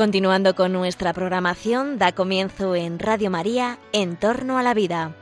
Continuando 0.00 0.54
con 0.54 0.72
nuestra 0.72 1.12
programación, 1.12 1.98
da 1.98 2.12
comienzo 2.12 2.74
en 2.74 2.98
Radio 2.98 3.28
María, 3.28 3.76
En 3.92 4.16
torno 4.16 4.56
a 4.56 4.62
la 4.62 4.72
vida. 4.72 5.14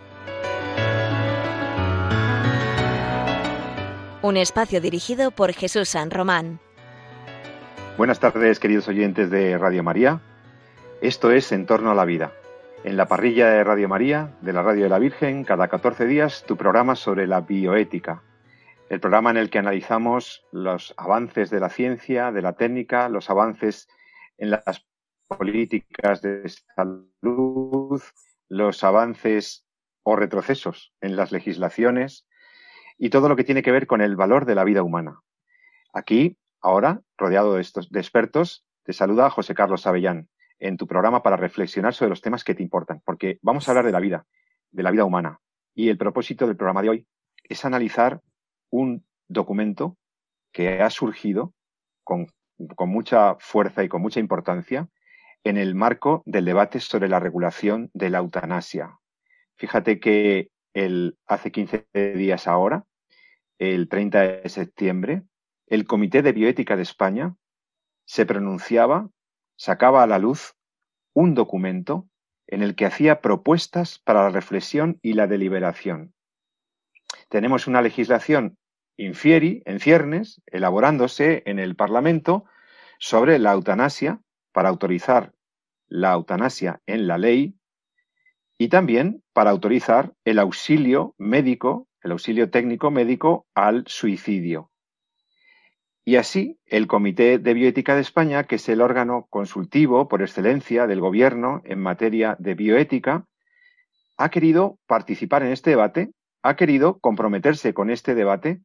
Un 4.23 4.37
espacio 4.37 4.81
dirigido 4.81 5.33
por 5.33 5.53
Jesús 5.53 5.89
San 5.89 6.13
Román. 6.13 6.61
Buenas 7.97 8.21
tardes, 8.21 8.61
queridos 8.61 8.87
oyentes 8.87 9.31
de 9.31 9.59
Radio 9.59 9.83
María. 9.83 10.21
Esto 11.03 11.33
es 11.33 11.51
En 11.51 11.67
torno 11.67 11.91
a 11.91 11.97
la 11.97 12.05
vida. 12.05 12.33
En 12.85 12.97
la 12.97 13.09
parrilla 13.09 13.49
de 13.49 13.65
Radio 13.65 13.89
María, 13.89 14.37
de 14.43 14.53
la 14.53 14.63
Radio 14.63 14.85
de 14.85 14.91
la 14.91 15.01
Virgen, 15.01 15.43
cada 15.43 15.67
14 15.67 16.07
días, 16.07 16.45
tu 16.47 16.57
programa 16.57 16.95
sobre 16.95 17.27
la 17.27 17.41
bioética. 17.41 18.23
El 18.91 19.01
programa 19.01 19.31
en 19.31 19.39
el 19.39 19.51
que 19.51 19.59
analizamos 19.59 20.45
los 20.53 20.95
avances 20.97 21.51
de 21.51 21.59
la 21.59 21.69
ciencia, 21.69 22.31
de 22.31 22.43
la 22.43 22.53
técnica, 22.53 23.09
los 23.09 23.29
avances 23.29 23.89
en 24.39 24.51
las 24.51 24.87
políticas 25.27 26.23
de 26.23 26.49
salud, 26.49 28.03
los 28.49 28.85
avances 28.85 29.67
o 30.03 30.17
retrocesos 30.17 30.95
en 31.01 31.17
las 31.17 31.33
legislaciones 31.33 32.27
y 32.97 33.11
todo 33.11 33.29
lo 33.29 33.37
que 33.37 33.45
tiene 33.45 33.63
que 33.63 33.73
ver 33.73 33.87
con 33.87 34.01
el 34.01 34.17
valor 34.17 34.47
de 34.47 34.55
la 34.55 34.65
vida 34.65 34.83
humana. 34.83 35.21
Aquí, 35.93 36.39
ahora, 36.61 37.03
rodeado 37.17 37.55
de, 37.55 37.61
estos, 37.61 37.91
de 37.91 38.01
expertos, 38.01 38.65
te 38.85 38.93
saluda 38.93 39.31
José 39.31 39.55
Carlos 39.55 39.87
Avellán 39.87 40.29
en 40.59 40.77
tu 40.77 40.87
programa 40.87 41.23
para 41.23 41.37
reflexionar 41.37 41.95
sobre 41.95 42.11
los 42.11 42.21
temas 42.21 42.43
que 42.43 42.55
te 42.55 42.63
importan, 42.63 43.01
porque 43.05 43.39
vamos 43.43 43.69
a 43.69 43.73
hablar 43.73 43.85
de 43.85 43.93
la 43.93 44.01
vida, 44.01 44.27
de 44.71 44.83
la 44.83 44.91
vida 44.91 45.05
humana. 45.05 45.41
Y 45.75 45.89
el 45.89 45.99
propósito 45.99 46.47
del 46.47 46.57
programa 46.57 46.83
de 46.83 46.89
hoy 46.89 47.07
es 47.45 47.65
analizar 47.65 48.21
un 48.71 49.07
documento 49.29 49.97
que 50.53 50.83
ha 50.83 50.91
surgido 50.91 51.55
con 52.03 52.27
con 52.77 52.89
mucha 52.89 53.37
fuerza 53.41 53.85
y 53.85 53.89
con 53.89 54.03
mucha 54.03 54.21
importancia 54.21 54.89
en 55.45 55.57
el 55.57 55.75
marco 55.75 56.23
del 56.27 56.45
debate 56.45 56.81
sobre 56.81 57.09
la 57.09 57.21
regulación 57.21 57.91
de 57.95 58.11
la 58.11 58.19
eutanasia. 58.19 58.99
Fíjate 59.57 60.01
que 60.01 60.51
hace 61.27 61.51
15 61.51 61.87
días 62.15 62.47
ahora, 62.47 62.85
el 63.59 63.89
30 63.89 64.21
de 64.21 64.49
septiembre, 64.49 65.23
el 65.67 65.87
Comité 65.87 66.23
de 66.23 66.33
Bioética 66.33 66.77
de 66.77 66.83
España 66.83 67.37
se 68.05 68.27
pronunciaba, 68.27 69.11
sacaba 69.57 70.03
a 70.03 70.07
la 70.07 70.19
luz 70.19 70.55
un 71.15 71.35
documento 71.35 72.09
en 72.47 72.63
el 72.63 72.75
que 72.77 72.87
hacía 72.87 73.21
propuestas 73.21 73.99
para 73.99 74.23
la 74.23 74.31
reflexión 74.31 74.99
y 75.03 75.15
la 75.15 75.27
deliberación. 75.27 76.15
Tenemos 77.29 77.67
una 77.67 77.83
legislación 77.83 78.57
infieri, 78.99 79.63
en 79.65 79.81
ciernes, 79.81 80.43
elaborándose 80.47 81.43
en 81.47 81.59
el 81.59 81.75
Parlamento 81.77 82.45
sobre 82.99 83.39
la 83.39 83.53
eutanasia, 83.53 84.21
para 84.53 84.69
autorizar 84.69 85.33
la 85.87 86.13
eutanasia 86.13 86.83
en 86.87 87.07
la 87.07 87.17
ley 87.17 87.55
y 88.59 88.69
también 88.69 89.23
para 89.33 89.51
autorizar 89.51 90.13
el 90.25 90.39
auxilio 90.39 91.15
médico, 91.17 91.89
el 92.03 92.13
auxilio 92.13 92.51
técnico 92.51 92.91
médico 92.91 93.47
al 93.55 93.85
suicidio. 93.87 94.71
Y 96.05 96.17
así, 96.17 96.59
el 96.67 96.87
Comité 96.87 97.39
de 97.39 97.55
Bioética 97.55 97.95
de 97.95 98.01
España, 98.01 98.45
que 98.45 98.57
es 98.57 98.69
el 98.69 98.81
órgano 98.81 99.27
consultivo 99.31 100.09
por 100.09 100.23
excelencia 100.23 100.87
del 100.87 101.01
Gobierno 101.01 101.61
en 101.65 101.81
materia 101.81 102.35
de 102.39 102.55
bioética, 102.55 103.27
ha 104.17 104.31
querido 104.31 104.79
participar 104.87 105.43
en 105.43 105.53
este 105.53 105.71
debate, 105.71 106.11
ha 106.43 106.57
querido 106.57 106.99
comprometerse 106.99 107.75
con 107.75 107.91
este 107.91 108.15
debate 108.15 108.61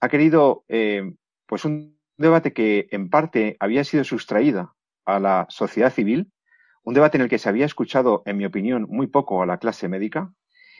ha 0.00 0.08
querido, 0.08 0.64
eh, 0.68 1.12
pues 1.46 1.64
un 1.64 1.98
debate 2.16 2.52
que 2.52 2.88
en 2.90 3.10
parte 3.10 3.56
había 3.60 3.84
sido 3.84 4.04
sustraída 4.04 4.74
a 5.04 5.20
la 5.20 5.46
sociedad 5.48 5.92
civil, 5.92 6.32
un 6.82 6.94
debate 6.94 7.18
en 7.18 7.22
el 7.22 7.28
que 7.28 7.38
se 7.38 7.48
había 7.48 7.66
escuchado, 7.66 8.22
en 8.26 8.36
mi 8.36 8.44
opinión, 8.44 8.86
muy 8.88 9.06
poco 9.06 9.42
a 9.42 9.46
la 9.46 9.58
clase 9.58 9.88
médica, 9.88 10.32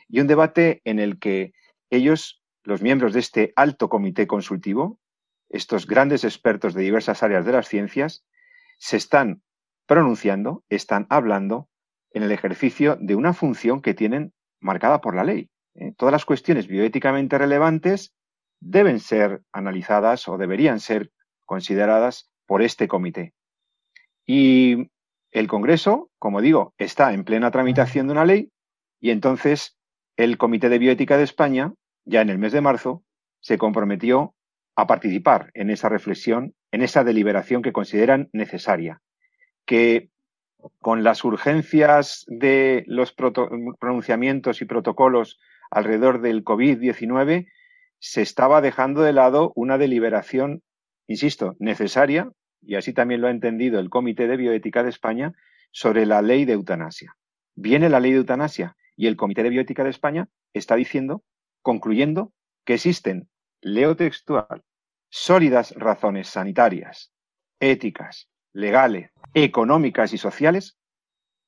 y 0.08 0.20
un 0.20 0.26
debate 0.26 0.80
en 0.84 0.98
el 0.98 1.18
que 1.18 1.52
ellos, 1.90 2.42
los 2.62 2.82
miembros 2.82 3.12
de 3.12 3.20
este 3.20 3.52
alto 3.56 3.88
comité 3.88 4.26
consultivo, 4.26 5.00
estos 5.48 5.86
grandes 5.86 6.24
expertos 6.24 6.74
de 6.74 6.82
diversas 6.82 7.22
áreas 7.22 7.44
de 7.44 7.52
las 7.52 7.68
ciencias, 7.68 8.24
se 8.78 8.96
están 8.96 9.42
pronunciando, 9.86 10.64
están 10.68 11.06
hablando 11.10 11.68
en 12.12 12.22
el 12.22 12.32
ejercicio 12.32 12.96
de 13.00 13.14
una 13.14 13.32
función 13.32 13.80
que 13.80 13.94
tienen 13.94 14.32
marcada 14.60 15.00
por 15.00 15.14
la 15.14 15.24
ley. 15.24 15.50
¿eh? 15.74 15.92
Todas 15.96 16.12
las 16.12 16.24
cuestiones 16.24 16.66
bioéticamente 16.66 17.38
relevantes 17.38 18.14
deben 18.60 19.00
ser 19.00 19.42
analizadas 19.52 20.28
o 20.28 20.38
deberían 20.38 20.80
ser 20.80 21.10
consideradas 21.44 22.30
por 22.46 22.62
este 22.62 22.88
comité. 22.88 23.34
Y 24.26 24.90
el 25.30 25.48
Congreso, 25.48 26.10
como 26.18 26.40
digo, 26.40 26.74
está 26.78 27.12
en 27.12 27.24
plena 27.24 27.50
tramitación 27.50 28.06
de 28.06 28.12
una 28.12 28.24
ley 28.24 28.50
y 29.00 29.10
entonces 29.10 29.76
el 30.16 30.38
Comité 30.38 30.68
de 30.68 30.78
Bioética 30.78 31.16
de 31.16 31.24
España, 31.24 31.74
ya 32.04 32.22
en 32.22 32.30
el 32.30 32.38
mes 32.38 32.52
de 32.52 32.62
marzo, 32.62 33.04
se 33.40 33.58
comprometió 33.58 34.34
a 34.74 34.86
participar 34.86 35.50
en 35.54 35.70
esa 35.70 35.88
reflexión, 35.88 36.54
en 36.72 36.82
esa 36.82 37.04
deliberación 37.04 37.62
que 37.62 37.72
consideran 37.72 38.28
necesaria, 38.32 39.02
que 39.66 40.10
con 40.80 41.04
las 41.04 41.24
urgencias 41.24 42.24
de 42.28 42.84
los 42.86 43.14
pronunciamientos 43.78 44.60
y 44.60 44.64
protocolos 44.64 45.38
alrededor 45.70 46.20
del 46.20 46.44
COVID-19, 46.44 47.46
se 48.06 48.22
estaba 48.22 48.60
dejando 48.60 49.02
de 49.02 49.12
lado 49.12 49.52
una 49.56 49.78
deliberación, 49.78 50.62
insisto, 51.08 51.56
necesaria, 51.58 52.30
y 52.62 52.76
así 52.76 52.92
también 52.92 53.20
lo 53.20 53.26
ha 53.26 53.32
entendido 53.32 53.80
el 53.80 53.90
Comité 53.90 54.28
de 54.28 54.36
Bioética 54.36 54.84
de 54.84 54.90
España, 54.90 55.32
sobre 55.72 56.06
la 56.06 56.22
ley 56.22 56.44
de 56.44 56.52
eutanasia. 56.52 57.16
Viene 57.56 57.88
la 57.88 57.98
ley 57.98 58.12
de 58.12 58.18
eutanasia 58.18 58.76
y 58.94 59.08
el 59.08 59.16
Comité 59.16 59.42
de 59.42 59.50
Bioética 59.50 59.82
de 59.82 59.90
España 59.90 60.28
está 60.54 60.76
diciendo, 60.76 61.24
concluyendo, 61.62 62.32
que 62.64 62.74
existen, 62.74 63.28
leo 63.60 63.96
textual, 63.96 64.62
sólidas 65.10 65.72
razones 65.72 66.28
sanitarias, 66.28 67.12
éticas, 67.58 68.28
legales, 68.52 69.10
económicas 69.34 70.12
y 70.12 70.18
sociales 70.18 70.78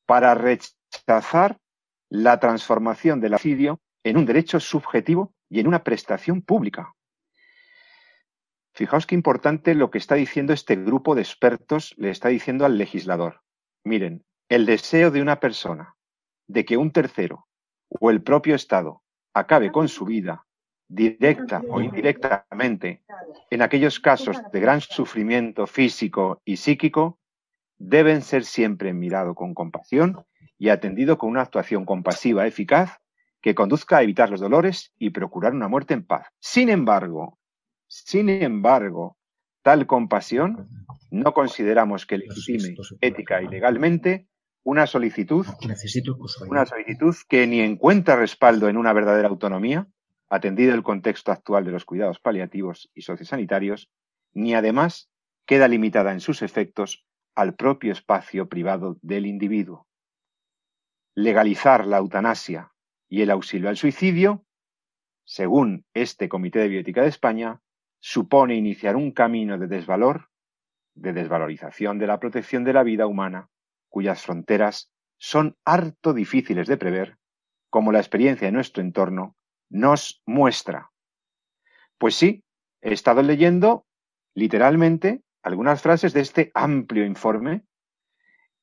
para 0.07 0.35
rechazar 0.35 1.59
la 2.09 2.41
transformación 2.41 3.21
del 3.21 3.35
asidio 3.35 3.81
en 4.03 4.17
un 4.17 4.27
derecho 4.27 4.59
subjetivo 4.59 5.35
y 5.49 5.61
en 5.61 5.67
una 5.67 5.85
prestación 5.85 6.43
pública. 6.43 6.95
Fijaos 8.75 9.07
qué 9.07 9.15
importante 9.15 9.75
lo 9.75 9.91
que 9.91 9.99
está 9.99 10.15
diciendo 10.15 10.53
este 10.53 10.77
grupo 10.77 11.15
de 11.15 11.23
expertos 11.23 11.95
le 11.97 12.11
está 12.11 12.29
diciendo 12.29 12.65
al 12.65 12.79
legislador. 12.79 13.43
Miren, 13.85 14.25
el 14.49 14.67
deseo 14.67 15.11
de 15.11 15.21
una 15.21 15.41
persona 15.41 15.97
de 16.47 16.65
que 16.65 16.77
un 16.77 16.93
tercero 16.93 17.49
o 17.89 18.11
el 18.11 18.23
propio 18.23 18.55
Estado 18.55 19.03
acabe 19.35 19.73
con 19.73 19.89
su 19.89 20.05
vida, 20.05 20.47
directa 20.89 21.63
o 21.69 21.81
indirectamente, 21.81 23.03
en 23.51 23.63
aquellos 23.63 24.01
casos 24.01 24.39
de 24.53 24.61
gran 24.61 24.81
sufrimiento 24.81 25.67
físico 25.67 26.41
y 26.45 26.57
psíquico, 26.57 27.19
deben 27.79 28.23
ser 28.23 28.45
siempre 28.45 28.93
mirado 28.93 29.35
con 29.35 29.55
compasión 29.55 30.25
y 30.59 30.71
atendido 30.71 31.19
con 31.19 31.31
una 31.31 31.43
actuación 31.43 31.85
compasiva 31.85 32.47
eficaz 32.47 33.01
que 33.49 33.55
conduzca 33.55 33.97
a 33.97 34.03
evitar 34.03 34.29
los 34.29 34.41
dolores 34.41 34.93
y 34.99 35.09
procurar 35.09 35.55
una 35.55 35.69
muerte 35.69 35.95
en 35.95 36.05
paz. 36.05 36.27
Sin 36.39 36.69
embargo, 36.69 37.39
sin 37.87 38.29
embargo, 38.29 39.17
tal 39.63 39.87
compasión 39.87 40.69
no 41.11 41.33
consideramos 41.33 42.05
que 42.05 42.19
legitime 42.19 42.77
ética 43.01 43.41
y 43.41 43.49
legalmente 43.49 44.29
una 44.65 44.87
solicitud, 44.87 45.47
una 46.47 46.67
solicitud 46.67 47.17
que 47.27 47.47
ni 47.47 47.61
encuentra 47.61 48.17
respaldo 48.17 48.69
en 48.69 48.77
una 48.77 48.93
verdadera 48.93 49.29
autonomía, 49.29 49.89
atendido 50.29 50.75
el 50.75 50.83
contexto 50.83 51.33
actual 51.33 51.65
de 51.65 51.71
los 51.71 51.87
cuidados 51.87 52.21
paliativos 52.21 52.91
y 52.93 53.01
sociosanitarios, 53.01 53.91
ni 54.35 54.55
además 54.55 55.09
queda 55.47 55.69
limitada 55.69 56.13
en 56.13 56.21
sus 56.21 56.43
efectos 56.43 57.07
al 57.35 57.55
propio 57.55 57.93
espacio 57.93 58.47
privado 58.47 58.99
del 59.01 59.25
individuo. 59.25 59.87
Legalizar 61.15 61.87
la 61.87 61.97
eutanasia 61.97 62.73
y 63.09 63.23
el 63.23 63.31
auxilio 63.31 63.69
al 63.69 63.77
suicidio, 63.77 64.45
según 65.25 65.85
este 65.95 66.29
Comité 66.29 66.61
de 66.61 66.69
Bioética 66.69 67.03
de 67.03 67.09
España, 67.09 67.61
supone 68.01 68.55
iniciar 68.55 68.97
un 68.97 69.13
camino 69.13 69.59
de 69.59 69.67
desvalor, 69.67 70.29
de 70.95 71.13
desvalorización 71.13 71.99
de 71.99 72.07
la 72.07 72.21
protección 72.21 72.65
de 72.65 72.73
la 72.73 72.83
vida 72.83 73.07
humana, 73.07 73.49
cuyas 73.89 74.23
fronteras 74.23 74.93
son 75.17 75.57
harto 75.65 76.13
difíciles 76.13 76.69
de 76.69 76.77
prever, 76.77 77.19
como 77.71 77.93
la 77.93 77.99
experiencia 77.99 78.47
de 78.47 78.53
nuestro 78.53 78.83
entorno 78.83 79.37
nos 79.69 80.23
muestra. 80.25 80.91
Pues 81.99 82.15
sí, 82.15 82.45
he 82.81 82.93
estado 82.93 83.23
leyendo 83.23 83.87
literalmente 84.35 85.23
algunas 85.43 85.83
frases 85.83 86.13
de 86.13 86.21
este 86.21 86.51
amplio 86.55 87.05
informe 87.05 87.65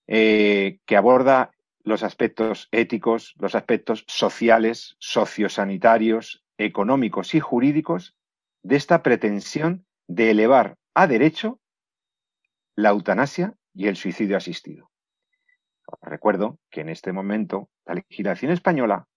eh, 0.07 0.80
que 0.86 0.98
aborda 0.98 1.51
los 1.86 2.04
aspectos 2.04 2.68
éticos, 2.72 3.36
los 3.38 3.56
aspectos 3.56 4.04
sociales, 4.08 4.96
sociosanitarios, 5.00 6.44
económicos 6.58 7.36
y 7.36 7.40
jurídicos 7.40 8.18
de 8.64 8.76
esta 8.76 9.04
pretensión 9.04 9.86
de 10.08 10.32
elevar 10.32 10.78
a 10.96 11.06
derecho 11.08 11.60
la 12.76 12.90
eutanasia 12.90 13.54
y 13.74 13.88
el 13.88 13.96
suicidio 13.96 14.36
asistido. 14.36 14.92
Recuerdo 16.02 16.60
que 16.72 16.82
en 16.82 16.90
este 16.90 17.14
momento 17.14 17.70
la 17.86 17.94
legislación 17.94 18.52
española 18.52 19.08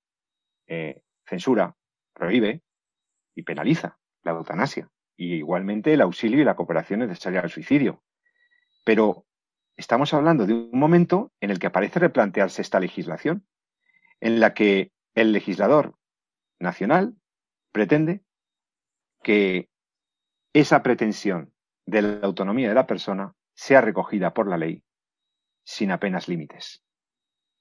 eh, 0.66 1.00
censura, 1.26 1.74
prohíbe 2.12 2.62
y 3.34 3.42
penaliza 3.44 3.98
la 4.22 4.32
eutanasia 4.32 4.90
y 5.16 5.34
igualmente 5.34 5.94
el 5.94 6.02
auxilio 6.02 6.40
y 6.40 6.44
la 6.44 6.54
cooperación 6.54 7.00
necesaria 7.00 7.40
al 7.40 7.50
suicidio. 7.50 8.02
Pero 8.84 9.24
estamos 9.78 10.12
hablando 10.12 10.44
de 10.44 10.52
un 10.52 10.78
momento 10.78 11.32
en 11.40 11.50
el 11.50 11.58
que 11.58 11.68
aparece 11.68 12.00
replantearse 12.00 12.60
esta 12.60 12.80
legislación, 12.80 13.46
en 14.20 14.40
la 14.40 14.52
que 14.52 14.92
el 15.14 15.32
legislador 15.32 15.94
nacional 16.58 17.14
pretende 17.72 18.22
que 19.22 19.70
esa 20.52 20.82
pretensión 20.82 21.54
de 21.86 22.02
la 22.02 22.26
autonomía 22.26 22.68
de 22.68 22.74
la 22.74 22.86
persona 22.86 23.34
sea 23.54 23.80
recogida 23.80 24.34
por 24.34 24.48
la 24.48 24.58
ley 24.58 24.82
sin 25.64 25.92
apenas 25.92 26.28
límites, 26.28 26.82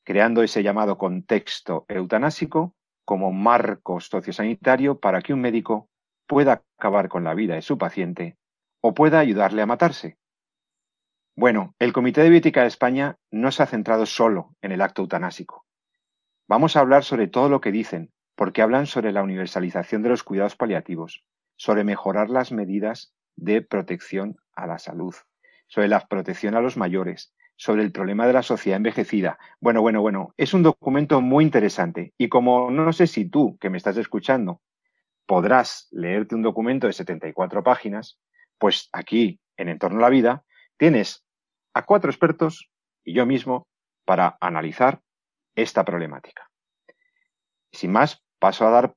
creando 0.03 0.41
ese 0.41 0.63
llamado 0.63 0.97
contexto 0.97 1.85
eutanásico 1.87 2.75
como 3.05 3.31
marco 3.31 3.99
sociosanitario 3.99 4.99
para 4.99 5.21
que 5.21 5.33
un 5.33 5.41
médico 5.41 5.89
pueda 6.25 6.63
acabar 6.77 7.09
con 7.09 7.23
la 7.23 7.35
vida 7.35 7.55
de 7.55 7.61
su 7.61 7.77
paciente 7.77 8.37
o 8.81 8.93
pueda 8.93 9.19
ayudarle 9.19 9.61
a 9.61 9.65
matarse. 9.65 10.17
Bueno, 11.39 11.75
el 11.77 11.93
Comité 11.93 12.23
de 12.23 12.31
Bioética 12.31 12.61
de 12.61 12.67
España 12.67 13.19
no 13.29 13.51
se 13.51 13.61
ha 13.61 13.67
centrado 13.67 14.07
solo 14.07 14.55
en 14.63 14.71
el 14.71 14.81
acto 14.81 15.03
eutanásico. 15.03 15.67
Vamos 16.47 16.75
a 16.75 16.79
hablar 16.79 17.03
sobre 17.03 17.27
todo 17.27 17.47
lo 17.47 17.61
que 17.61 17.71
dicen, 17.71 18.11
porque 18.33 18.63
hablan 18.63 18.87
sobre 18.87 19.11
la 19.11 19.21
universalización 19.21 20.01
de 20.01 20.09
los 20.09 20.23
cuidados 20.23 20.55
paliativos, 20.55 21.23
sobre 21.55 21.83
mejorar 21.83 22.31
las 22.31 22.51
medidas 22.51 23.13
de 23.35 23.61
protección 23.61 24.37
a 24.55 24.65
la 24.65 24.79
salud, 24.79 25.13
sobre 25.67 25.87
la 25.87 26.07
protección 26.07 26.55
a 26.55 26.61
los 26.61 26.75
mayores, 26.75 27.35
sobre 27.55 27.83
el 27.83 27.91
problema 27.91 28.25
de 28.25 28.33
la 28.33 28.41
sociedad 28.41 28.77
envejecida. 28.77 29.37
Bueno, 29.61 29.83
bueno, 29.83 30.01
bueno, 30.01 30.33
es 30.37 30.55
un 30.55 30.63
documento 30.63 31.21
muy 31.21 31.43
interesante 31.43 32.15
y 32.17 32.29
como 32.29 32.71
no 32.71 32.91
sé 32.93 33.05
si 33.05 33.29
tú, 33.29 33.59
que 33.59 33.69
me 33.69 33.77
estás 33.77 33.97
escuchando, 33.97 34.63
podrás 35.27 35.87
leerte 35.91 36.33
un 36.33 36.41
documento 36.41 36.87
de 36.87 36.93
74 36.93 37.61
páginas, 37.61 38.17
pues 38.57 38.89
aquí, 38.91 39.39
en 39.55 39.69
Entorno 39.69 39.99
a 39.99 40.01
la 40.01 40.09
Vida, 40.09 40.43
tienes 40.77 41.26
a 41.77 41.85
cuatro 41.85 42.09
expertos 42.09 42.71
y 43.03 43.13
yo 43.13 43.25
mismo 43.25 43.67
para 44.05 44.37
analizar 44.41 45.01
esta 45.55 45.85
problemática. 45.85 46.49
Sin 47.71 47.91
más, 47.91 48.23
paso 48.39 48.67
a 48.67 48.71
dar 48.71 48.95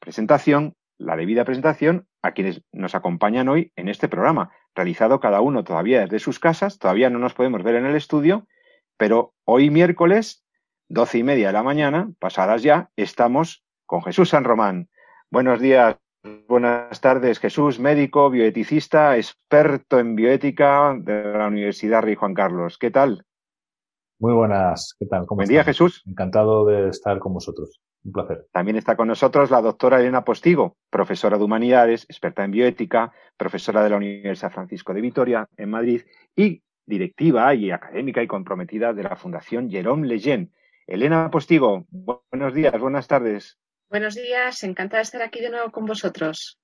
presentación, 0.00 0.74
la 0.98 1.16
debida 1.16 1.44
presentación, 1.44 2.08
a 2.22 2.32
quienes 2.32 2.62
nos 2.72 2.96
acompañan 2.96 3.48
hoy 3.48 3.72
en 3.76 3.88
este 3.88 4.08
programa, 4.08 4.50
realizado 4.74 5.20
cada 5.20 5.40
uno 5.40 5.62
todavía 5.62 6.00
desde 6.00 6.18
sus 6.18 6.40
casas, 6.40 6.78
todavía 6.78 7.08
no 7.08 7.20
nos 7.20 7.34
podemos 7.34 7.62
ver 7.62 7.76
en 7.76 7.86
el 7.86 7.94
estudio, 7.94 8.48
pero 8.96 9.34
hoy 9.44 9.70
miércoles, 9.70 10.44
doce 10.88 11.18
y 11.18 11.22
media 11.22 11.48
de 11.48 11.52
la 11.52 11.62
mañana, 11.62 12.10
pasadas 12.18 12.62
ya, 12.64 12.90
estamos 12.96 13.64
con 13.86 14.02
Jesús 14.02 14.30
San 14.30 14.42
Román. 14.42 14.88
Buenos 15.30 15.60
días, 15.60 15.96
buenas 16.48 17.00
tardes, 17.00 17.38
Jesús, 17.38 17.78
médico, 17.78 18.30
bioeticista, 18.30 19.16
experto 19.16 19.98
en 19.98 20.14
bioética 20.16 20.96
de 20.98 21.24
la 21.24 21.46
Universidad 21.46 22.02
Rey 22.02 22.14
Juan 22.14 22.34
Carlos. 22.34 22.78
¿Qué 22.78 22.90
tal? 22.90 23.24
Muy 24.18 24.32
buenas, 24.32 24.96
¿qué 24.98 25.06
tal? 25.06 25.26
¿Cómo 25.26 25.38
Buen 25.38 25.48
día, 25.48 25.64
Jesús. 25.64 26.02
Encantado 26.06 26.66
de 26.66 26.88
estar 26.88 27.18
con 27.18 27.34
vosotros. 27.34 27.80
Un 28.04 28.12
placer. 28.12 28.46
También 28.52 28.76
está 28.76 28.96
con 28.96 29.08
nosotros 29.08 29.50
la 29.50 29.60
doctora 29.60 30.00
Elena 30.00 30.24
Postigo, 30.24 30.76
profesora 30.90 31.38
de 31.38 31.44
Humanidades, 31.44 32.04
experta 32.04 32.44
en 32.44 32.50
bioética, 32.50 33.12
profesora 33.36 33.82
de 33.82 33.90
la 33.90 33.96
Universidad 33.96 34.50
Francisco 34.50 34.94
de 34.94 35.00
Vitoria 35.00 35.48
en 35.56 35.70
Madrid 35.70 36.02
y 36.34 36.62
directiva 36.86 37.54
y 37.54 37.70
académica 37.70 38.22
y 38.22 38.26
comprometida 38.26 38.92
de 38.92 39.02
la 39.02 39.16
Fundación 39.16 39.70
Jerome 39.70 40.06
Lejeune. 40.06 40.50
Elena 40.86 41.30
Postigo, 41.30 41.86
buenos 41.90 42.54
días, 42.54 42.78
buenas 42.80 43.06
tardes. 43.06 43.58
Buenos 43.90 44.16
días, 44.16 44.62
encantada 44.64 44.98
de 44.98 45.04
estar 45.04 45.22
aquí 45.22 45.40
de 45.40 45.48
nuevo 45.48 45.72
con 45.72 45.86
vosotros. 45.86 46.60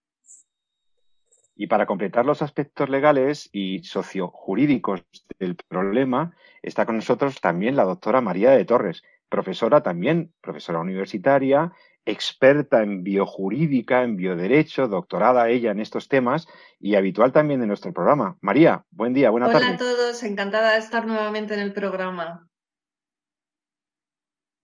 Y 1.56 1.68
para 1.68 1.86
completar 1.86 2.26
los 2.26 2.42
aspectos 2.42 2.90
legales 2.90 3.48
y 3.50 3.82
sociojurídicos 3.82 5.04
del 5.38 5.56
problema, 5.56 6.36
está 6.60 6.84
con 6.84 6.96
nosotros 6.96 7.40
también 7.40 7.76
la 7.76 7.84
doctora 7.84 8.20
María 8.20 8.50
de 8.50 8.66
Torres, 8.66 9.02
profesora 9.30 9.82
también, 9.82 10.34
profesora 10.42 10.80
universitaria, 10.80 11.72
experta 12.04 12.82
en 12.82 13.02
biojurídica, 13.02 14.02
en 14.02 14.16
bioderecho, 14.16 14.86
doctorada 14.86 15.48
ella 15.48 15.70
en 15.70 15.80
estos 15.80 16.08
temas 16.08 16.46
y 16.78 16.94
habitual 16.94 17.32
también 17.32 17.60
de 17.60 17.66
nuestro 17.66 17.94
programa. 17.94 18.36
María, 18.42 18.84
buen 18.90 19.14
día, 19.14 19.30
buena 19.30 19.46
tarde. 19.50 19.64
Hola 19.64 19.74
a 19.76 19.78
todos, 19.78 20.22
encantada 20.24 20.72
de 20.72 20.78
estar 20.78 21.06
nuevamente 21.06 21.54
en 21.54 21.60
el 21.60 21.72
programa. 21.72 22.46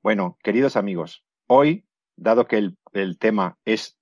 Bueno, 0.03 0.37
queridos 0.43 0.77
amigos, 0.77 1.25
hoy 1.47 1.87
dado 2.21 2.47
que 2.47 2.71
el, 2.93 3.19
tema 3.19 3.57
es 3.65 3.99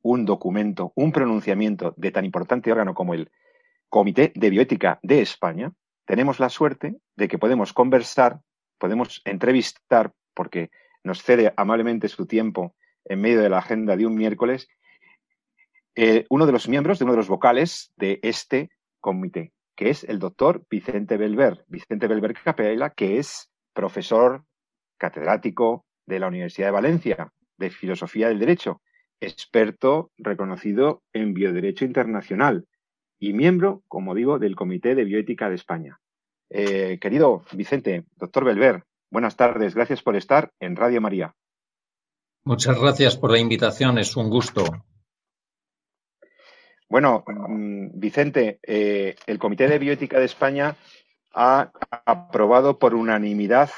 un 0.00 0.24
documento, 0.24 0.92
un 0.94 1.12
pronunciamiento 1.12 1.92
de 1.96 2.12
tan 2.12 2.24
importante 2.24 2.70
órgano 2.70 2.94
como 2.94 3.14
el 3.14 3.30
Comité 3.88 4.32
de 4.34 4.50
Bioética 4.50 5.00
de 5.02 5.20
España, 5.20 5.72
tenemos 6.06 6.38
la 6.40 6.50
suerte 6.50 6.96
de 7.16 7.28
que 7.28 7.38
podemos 7.38 7.72
conversar, 7.72 8.40
podemos 8.78 9.20
entrevistar, 9.24 10.12
porque 10.34 10.70
nos 11.02 11.22
cede 11.22 11.52
amablemente 11.56 12.08
su 12.08 12.26
tiempo 12.26 12.74
en 13.04 13.20
medio 13.20 13.42
de 13.42 13.50
la 13.50 13.58
agenda 13.58 13.96
de 13.96 14.06
un 14.06 14.14
miércoles, 14.14 14.68
eh, 15.96 16.26
uno 16.30 16.46
de 16.46 16.52
los 16.52 16.68
miembros, 16.68 16.98
de 16.98 17.06
uno 17.06 17.14
de 17.14 17.18
los 17.18 17.28
vocales 17.28 17.92
de 17.96 18.20
este 18.22 18.70
comité, 19.00 19.52
que 19.74 19.90
es 19.90 20.04
el 20.04 20.20
doctor 20.20 20.64
Vicente 20.70 21.16
Belver. 21.16 21.64
Vicente 21.66 22.06
Belver 22.06 22.34
Capella, 22.34 22.90
que 22.90 23.18
es 23.18 23.50
profesor 23.72 24.44
catedrático 24.96 25.86
de 26.06 26.20
la 26.20 26.28
Universidad 26.28 26.68
de 26.68 26.72
Valencia, 26.72 27.32
de 27.58 27.70
Filosofía 27.70 28.28
del 28.28 28.38
Derecho, 28.38 28.80
experto 29.20 30.10
reconocido 30.16 31.02
en 31.12 31.34
Bioderecho 31.34 31.84
Internacional 31.84 32.66
y 33.18 33.32
miembro, 33.32 33.82
como 33.88 34.14
digo, 34.14 34.38
del 34.38 34.56
Comité 34.56 34.94
de 34.94 35.04
Bioética 35.04 35.48
de 35.48 35.56
España. 35.56 36.00
Eh, 36.50 36.98
querido 37.00 37.44
Vicente, 37.52 38.04
doctor 38.16 38.44
Belver, 38.44 38.84
buenas 39.10 39.36
tardes. 39.36 39.74
Gracias 39.74 40.02
por 40.02 40.16
estar 40.16 40.52
en 40.60 40.76
Radio 40.76 41.00
María. 41.00 41.34
Muchas 42.44 42.80
gracias 42.80 43.16
por 43.16 43.30
la 43.30 43.38
invitación. 43.38 43.98
Es 43.98 44.16
un 44.16 44.30
gusto. 44.30 44.64
Bueno, 46.88 47.22
mm, 47.26 47.98
Vicente, 47.98 48.60
eh, 48.62 49.14
el 49.26 49.38
Comité 49.38 49.68
de 49.68 49.78
Bioética 49.78 50.18
de 50.18 50.24
España 50.24 50.76
ha 51.34 51.70
aprobado 52.06 52.78
por 52.78 52.94
unanimidad 52.94 53.70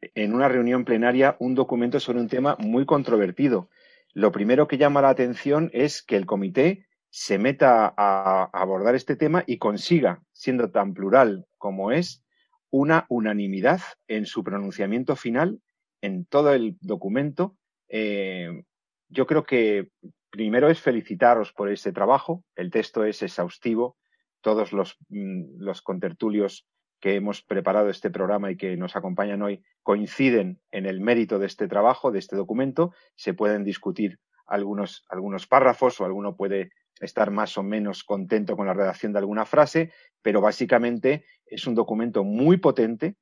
en 0.00 0.34
una 0.34 0.48
reunión 0.48 0.84
plenaria 0.84 1.36
un 1.38 1.54
documento 1.54 2.00
sobre 2.00 2.20
un 2.20 2.28
tema 2.28 2.56
muy 2.58 2.86
controvertido. 2.86 3.68
Lo 4.14 4.32
primero 4.32 4.68
que 4.68 4.78
llama 4.78 5.02
la 5.02 5.10
atención 5.10 5.70
es 5.72 6.02
que 6.02 6.16
el 6.16 6.26
comité 6.26 6.86
se 7.10 7.38
meta 7.38 7.94
a 7.96 8.50
abordar 8.52 8.94
este 8.94 9.16
tema 9.16 9.42
y 9.46 9.58
consiga, 9.58 10.22
siendo 10.32 10.70
tan 10.70 10.94
plural 10.94 11.46
como 11.56 11.90
es, 11.90 12.24
una 12.70 13.06
unanimidad 13.08 13.80
en 14.08 14.26
su 14.26 14.44
pronunciamiento 14.44 15.16
final 15.16 15.60
en 16.00 16.26
todo 16.26 16.52
el 16.52 16.76
documento. 16.80 17.56
Eh, 17.88 18.64
yo 19.08 19.26
creo 19.26 19.44
que 19.44 19.90
primero 20.30 20.68
es 20.68 20.80
felicitaros 20.80 21.52
por 21.52 21.70
este 21.70 21.92
trabajo. 21.92 22.44
El 22.56 22.70
texto 22.70 23.04
es 23.04 23.22
exhaustivo. 23.22 23.96
Todos 24.42 24.72
los, 24.72 24.96
mm, 25.08 25.58
los 25.58 25.82
contertulios 25.82 26.66
que 27.00 27.14
hemos 27.14 27.42
preparado 27.42 27.90
este 27.90 28.10
programa 28.10 28.50
y 28.50 28.56
que 28.56 28.76
nos 28.76 28.96
acompañan 28.96 29.42
hoy 29.42 29.62
coinciden 29.82 30.60
en 30.70 30.86
el 30.86 31.00
mérito 31.00 31.38
de 31.38 31.46
este 31.46 31.68
trabajo, 31.68 32.10
de 32.10 32.18
este 32.18 32.36
documento. 32.36 32.92
Se 33.16 33.34
pueden 33.34 33.64
discutir 33.64 34.18
algunos, 34.46 35.04
algunos 35.08 35.46
párrafos 35.46 36.00
o 36.00 36.04
alguno 36.04 36.36
puede 36.36 36.70
estar 37.00 37.30
más 37.30 37.56
o 37.58 37.62
menos 37.62 38.02
contento 38.04 38.56
con 38.56 38.66
la 38.66 38.74
redacción 38.74 39.12
de 39.12 39.20
alguna 39.20 39.44
frase, 39.44 39.92
pero 40.22 40.40
básicamente 40.40 41.24
es 41.46 41.66
un 41.66 41.74
documento 41.74 42.24
muy 42.24 42.56
potente, 42.56 43.16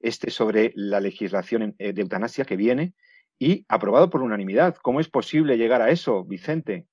este 0.00 0.30
sobre 0.30 0.72
la 0.74 1.00
legislación 1.00 1.74
eh, 1.78 1.92
de 1.92 2.02
eutanasia 2.02 2.44
que 2.44 2.56
viene 2.56 2.94
y 3.38 3.64
aprobado 3.68 4.10
por 4.10 4.22
unanimidad. 4.22 4.76
¿Cómo 4.80 5.00
es 5.00 5.08
posible 5.08 5.58
llegar 5.58 5.82
a 5.82 5.90
eso, 5.90 6.24
Vicente? 6.24 6.86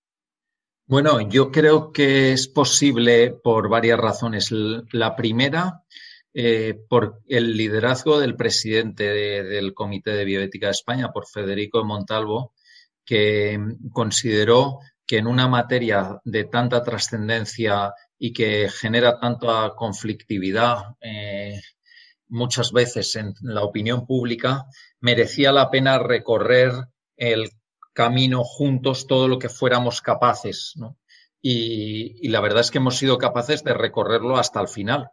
Bueno, 0.88 1.22
yo 1.22 1.52
creo 1.52 1.92
que 1.92 2.32
es 2.34 2.48
posible 2.48 3.32
por 3.32 3.70
varias 3.70 4.00
razones. 4.00 4.52
La 4.92 5.16
primera 5.16 5.84
eh, 6.38 6.78
por 6.90 7.22
el 7.30 7.56
liderazgo 7.56 8.20
del 8.20 8.36
presidente 8.36 9.06
del 9.06 9.74
Comité 9.74 10.12
de 10.12 10.26
Bioética 10.26 10.66
de 10.66 10.74
España, 10.74 11.14
por 11.14 11.28
Federico 11.28 11.86
Montalvo, 11.86 12.54
que 13.06 13.58
consideró 13.94 14.80
que 15.08 15.20
en 15.20 15.28
una 15.28 15.48
materia 15.48 16.20
de 16.26 16.44
tanta 16.44 16.84
trascendencia 16.84 17.94
y 18.20 18.34
que 18.34 18.68
genera 18.70 19.18
tanta 19.18 19.76
conflictividad 19.78 20.96
eh, 21.00 21.62
muchas 22.28 22.74
veces 22.74 23.16
en 23.16 23.34
la 23.40 23.64
opinión 23.64 24.06
pública, 24.06 24.66
merecía 25.00 25.54
la 25.54 25.72
pena 25.72 26.00
recorrer 26.00 26.74
el 27.16 27.50
camino 27.94 28.44
juntos 28.44 29.08
todo 29.08 29.30
lo 29.30 29.40
que 29.40 29.48
fuéramos 29.48 30.02
capaces. 30.02 30.74
Y, 31.42 32.18
y 32.22 32.28
la 32.28 32.42
verdad 32.42 32.60
es 32.60 32.72
que 32.72 32.80
hemos 32.80 32.98
sido 32.98 33.18
capaces 33.18 33.64
de 33.64 33.74
recorrerlo 33.74 34.36
hasta 34.36 34.60
el 34.60 34.68
final. 34.68 35.12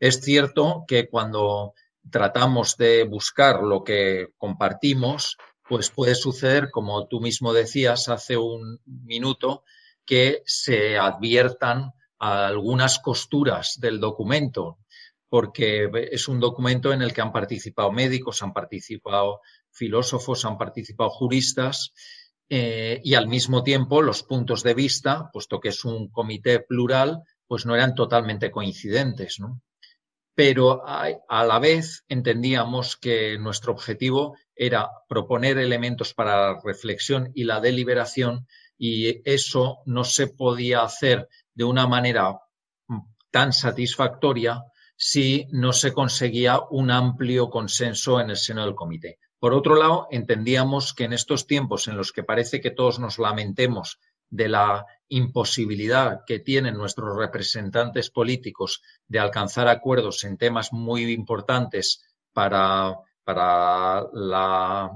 Es 0.00 0.20
cierto 0.20 0.84
que 0.86 1.08
cuando 1.08 1.74
tratamos 2.10 2.76
de 2.76 3.04
buscar 3.04 3.62
lo 3.62 3.84
que 3.84 4.28
compartimos, 4.36 5.36
pues 5.68 5.90
puede 5.90 6.14
suceder, 6.14 6.70
como 6.70 7.06
tú 7.06 7.20
mismo 7.20 7.52
decías 7.52 8.08
hace 8.08 8.36
un 8.36 8.80
minuto, 8.84 9.64
que 10.04 10.42
se 10.44 10.98
adviertan 10.98 11.92
algunas 12.18 12.98
costuras 12.98 13.78
del 13.80 14.00
documento, 14.00 14.78
porque 15.28 15.90
es 16.10 16.28
un 16.28 16.40
documento 16.40 16.92
en 16.92 17.02
el 17.02 17.12
que 17.12 17.20
han 17.20 17.32
participado 17.32 17.90
médicos, 17.90 18.42
han 18.42 18.52
participado 18.52 19.40
filósofos, 19.70 20.44
han 20.44 20.58
participado 20.58 21.10
juristas 21.10 21.92
eh, 22.48 23.00
y 23.02 23.14
al 23.14 23.28
mismo 23.28 23.62
tiempo 23.62 24.02
los 24.02 24.22
puntos 24.22 24.62
de 24.62 24.74
vista, 24.74 25.30
puesto 25.32 25.58
que 25.58 25.70
es 25.70 25.84
un 25.84 26.10
comité 26.10 26.60
plural, 26.60 27.22
pues 27.46 27.64
no 27.64 27.74
eran 27.74 27.94
totalmente 27.94 28.50
coincidentes. 28.50 29.38
Pero 30.34 30.82
a 30.86 31.44
la 31.44 31.58
vez 31.58 32.04
entendíamos 32.08 32.96
que 32.96 33.38
nuestro 33.38 33.72
objetivo 33.72 34.36
era 34.54 34.88
proponer 35.08 35.58
elementos 35.58 36.14
para 36.14 36.52
la 36.52 36.60
reflexión 36.62 37.30
y 37.34 37.44
la 37.44 37.60
deliberación 37.60 38.46
y 38.78 39.20
eso 39.30 39.78
no 39.86 40.04
se 40.04 40.28
podía 40.28 40.82
hacer 40.82 41.28
de 41.54 41.64
una 41.64 41.86
manera 41.86 42.38
tan 43.30 43.52
satisfactoria 43.52 44.64
si 44.96 45.46
no 45.50 45.72
se 45.72 45.92
conseguía 45.92 46.60
un 46.70 46.90
amplio 46.90 47.50
consenso 47.50 48.20
en 48.20 48.30
el 48.30 48.36
seno 48.36 48.64
del 48.64 48.74
comité. 48.74 49.18
Por 49.38 49.54
otro 49.54 49.74
lado, 49.74 50.06
entendíamos 50.10 50.94
que 50.94 51.04
en 51.04 51.12
estos 51.12 51.46
tiempos 51.46 51.88
en 51.88 51.96
los 51.96 52.12
que 52.12 52.22
parece 52.22 52.60
que 52.60 52.70
todos 52.70 53.00
nos 53.00 53.18
lamentemos 53.18 53.98
de 54.32 54.48
la 54.48 54.86
imposibilidad 55.08 56.20
que 56.26 56.38
tienen 56.38 56.74
nuestros 56.74 57.14
representantes 57.16 58.08
políticos 58.08 58.80
de 59.06 59.18
alcanzar 59.18 59.68
acuerdos 59.68 60.24
en 60.24 60.38
temas 60.38 60.72
muy 60.72 61.04
importantes 61.12 62.02
para, 62.32 62.94
para, 63.24 64.06
la, 64.14 64.90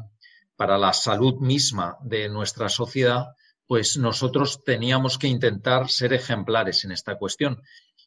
para 0.57 0.79
la 0.79 0.93
salud 0.95 1.35
misma 1.41 1.99
de 2.03 2.31
nuestra 2.31 2.71
sociedad, 2.71 3.27
pues 3.67 3.99
nosotros 3.99 4.65
teníamos 4.65 5.19
que 5.19 5.29
intentar 5.29 5.91
ser 5.91 6.15
ejemplares 6.15 6.85
en 6.85 6.93
esta 6.93 7.19
cuestión. 7.19 7.61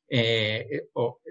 Eh, 0.09 0.88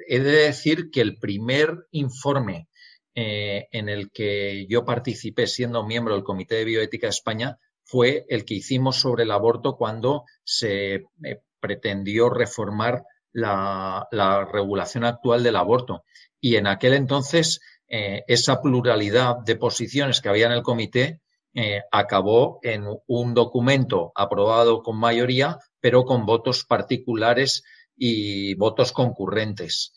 he 0.07 0.21
de 0.21 0.31
decir 0.31 0.91
que 0.93 1.01
el 1.01 1.19
primer 1.19 1.89
informe 1.91 2.69
eh, 3.17 3.67
en 3.73 3.89
el 3.89 4.13
que 4.13 4.65
yo 4.69 4.85
participé 4.85 5.49
siendo 5.49 5.85
miembro 5.85 6.15
del 6.15 6.23
Comité 6.23 6.55
de 6.55 6.65
Bioética 6.65 7.09
de 7.09 7.11
España 7.11 7.59
fue 7.89 8.27
el 8.29 8.45
que 8.45 8.55
hicimos 8.55 8.97
sobre 8.97 9.25
el 9.25 9.31
aborto 9.31 9.77
cuando 9.77 10.25
se 10.45 10.95
eh, 10.95 11.41
pretendió 11.59 12.29
reformar 12.29 13.05
la, 13.33 14.07
regulación 14.53 15.05
actual 15.05 15.43
del 15.43 15.57
aborto. 15.57 16.05
Y 16.41 16.57
en 16.57 16.67
aquel 16.67 16.95
entonces 16.95 17.61
esa 17.91 18.61
pluralidad 18.61 19.39
de 19.47 19.57
posiciones 19.57 20.21
que 20.21 20.29
había 20.29 20.45
en 20.45 20.53
el 20.53 20.63
comité 20.63 21.23
eh, 21.55 21.83
acabó 21.91 22.61
en 22.63 22.85
un 23.07 23.35
documento 23.35 24.13
aprobado 24.15 24.83
con 24.83 24.97
mayoría, 24.99 25.59
pero 25.81 26.05
con 26.05 26.27
votos 26.27 26.65
particulares 26.65 27.65
y 27.97 28.55
votos 28.55 28.93
concurrentes. 28.93 29.93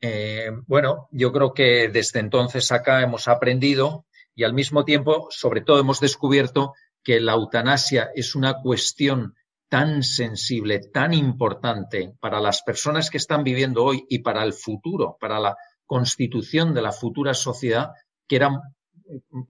Eh, 0.00 0.50
bueno, 0.66 1.08
yo 1.10 1.32
creo 1.32 1.52
que 1.52 1.88
desde 1.88 2.20
entonces 2.20 2.72
acá 2.72 3.02
hemos 3.02 3.28
aprendido 3.28 4.06
y 4.34 4.44
al 4.44 4.54
mismo 4.54 4.84
tiempo, 4.84 5.26
sobre 5.30 5.60
todo, 5.60 5.78
hemos 5.78 6.00
descubierto 6.00 6.72
que 7.02 7.20
la 7.20 7.32
eutanasia 7.32 8.10
es 8.14 8.34
una 8.34 8.60
cuestión 8.60 9.34
tan 9.68 10.02
sensible, 10.02 10.80
tan 10.80 11.14
importante 11.14 12.14
para 12.20 12.40
las 12.40 12.62
personas 12.62 13.10
que 13.10 13.16
están 13.16 13.42
viviendo 13.42 13.84
hoy 13.84 14.04
y 14.08 14.18
para 14.18 14.44
el 14.44 14.52
futuro, 14.52 15.16
para 15.18 15.40
la 15.40 15.56
constitución 15.86 16.74
de 16.74 16.82
la 16.82 16.92
futura 16.92 17.34
sociedad, 17.34 17.92
que 18.28 18.36
era 18.36 18.50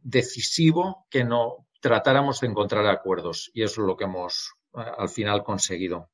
decisivo 0.03 1.07
que 1.11 1.25
no 1.25 1.67
tratáramos 1.81 2.41
de 2.41 2.47
encontrar 2.47 2.87
acuerdos 2.87 3.51
y 3.53 3.63
eso 3.63 3.81
es 3.83 3.87
lo 3.87 3.97
que 3.97 4.05
hemos 4.05 4.55
eh, 4.75 4.81
al 4.97 5.09
final 5.09 5.43
conseguido. 5.43 6.09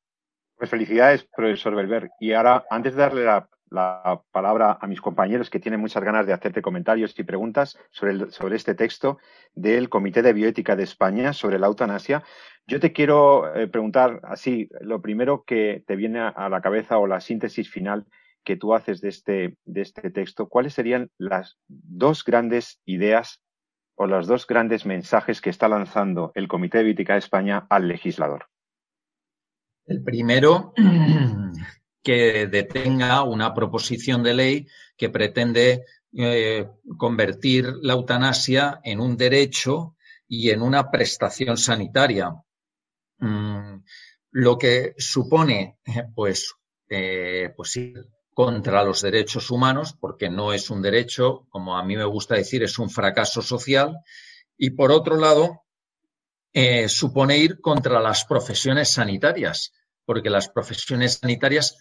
Pues 0.55 0.69
felicidades, 0.69 1.25
profesor 1.35 1.75
Belver. 1.75 2.09
Y 2.19 2.33
ahora, 2.33 2.65
antes 2.69 2.95
de 2.95 3.01
darle 3.01 3.23
la, 3.23 3.49
palabra 3.69 4.77
a 4.81 4.87
mis 4.87 5.01
compañeros 5.01 5.49
que 5.49 5.59
tienen 5.59 5.79
muchas 5.79 6.03
ganas 6.03 6.25
de 6.25 6.33
hacerte 6.33 6.61
comentarios 6.61 7.17
y 7.17 7.23
preguntas 7.23 7.77
sobre, 7.91 8.31
sobre 8.31 8.55
este 8.55 8.75
texto 8.75 9.17
del 9.53 9.89
Comité 9.89 10.21
de 10.21 10.33
Bioética 10.33 10.75
de 10.75 10.83
España 10.83 11.33
sobre 11.33 11.59
la 11.59 11.67
eutanasia, 11.67 12.23
yo 12.67 12.79
te 12.79 12.93
quiero 12.93 13.55
eh, 13.55 13.67
preguntar 13.67 14.19
así, 14.23 14.69
lo 14.81 15.01
primero 15.01 15.43
que 15.43 15.83
te 15.87 15.95
viene 15.95 16.19
a 16.19 16.49
la 16.49 16.61
cabeza 16.61 16.99
o 16.99 17.07
la 17.07 17.19
síntesis 17.19 17.69
final 17.69 18.05
que 18.43 18.55
tú 18.55 18.73
haces 18.73 19.01
de 19.01 19.09
este, 19.09 19.57
de 19.65 19.81
este 19.81 20.09
texto, 20.11 20.47
¿cuáles 20.47 20.73
serían 20.73 21.09
las 21.17 21.57
dos 21.67 22.23
grandes 22.23 22.81
ideas 22.85 23.41
o 23.95 24.07
los 24.07 24.27
dos 24.27 24.47
grandes 24.47 24.85
mensajes 24.85 25.41
que 25.41 25.49
está 25.49 25.67
lanzando 25.67 26.31
el 26.35 26.47
Comité 26.47 26.79
de 26.79 26.85
Bioética 26.85 27.13
de 27.13 27.19
España 27.19 27.67
al 27.69 27.87
legislador? 27.87 28.45
El 29.85 30.03
primero, 30.03 30.73
que 32.01 32.47
detenga 32.47 33.23
una 33.23 33.53
proposición 33.53 34.23
de 34.23 34.33
ley 34.33 34.67
que 34.97 35.09
pretende 35.09 35.85
eh, 36.17 36.67
convertir 36.97 37.71
la 37.81 37.93
eutanasia 37.93 38.79
en 38.83 38.99
un 38.99 39.15
derecho 39.15 39.95
y 40.27 40.49
en 40.49 40.61
una 40.61 40.89
prestación 40.89 41.57
sanitaria. 41.57 42.33
Mm, 43.19 43.83
lo 44.31 44.57
que 44.57 44.95
supone, 44.97 45.77
pues, 46.15 46.55
eh, 46.89 47.53
pues 47.55 47.79
contra 48.33 48.83
los 48.83 49.01
derechos 49.01 49.51
humanos, 49.51 49.95
porque 49.99 50.29
no 50.29 50.53
es 50.53 50.69
un 50.69 50.81
derecho, 50.81 51.45
como 51.49 51.77
a 51.77 51.83
mí 51.83 51.97
me 51.97 52.05
gusta 52.05 52.35
decir, 52.35 52.63
es 52.63 52.79
un 52.79 52.89
fracaso 52.89 53.41
social. 53.41 53.97
Y 54.57 54.71
por 54.71 54.91
otro 54.91 55.17
lado, 55.17 55.63
eh, 56.53 56.87
supone 56.89 57.37
ir 57.37 57.59
contra 57.59 57.99
las 57.99 58.25
profesiones 58.25 58.89
sanitarias, 58.89 59.73
porque 60.05 60.29
las 60.29 60.49
profesiones 60.49 61.19
sanitarias 61.21 61.77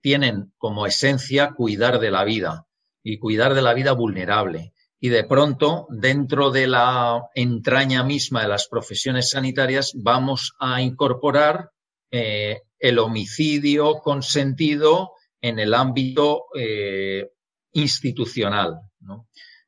tienen 0.00 0.52
como 0.58 0.86
esencia 0.86 1.52
cuidar 1.52 1.98
de 2.00 2.10
la 2.10 2.24
vida 2.24 2.66
y 3.02 3.18
cuidar 3.18 3.54
de 3.54 3.62
la 3.62 3.74
vida 3.74 3.92
vulnerable. 3.92 4.72
Y 4.98 5.08
de 5.08 5.24
pronto, 5.24 5.86
dentro 5.88 6.50
de 6.50 6.66
la 6.66 7.22
entraña 7.34 8.04
misma 8.04 8.42
de 8.42 8.48
las 8.48 8.68
profesiones 8.68 9.30
sanitarias, 9.30 9.92
vamos 9.94 10.54
a 10.60 10.82
incorporar 10.82 11.70
eh, 12.10 12.60
el 12.78 12.98
homicidio 12.98 14.00
consentido 14.00 15.12
en 15.40 15.58
el 15.58 15.72
ámbito 15.72 16.46
eh, 16.54 17.30
institucional. 17.72 18.80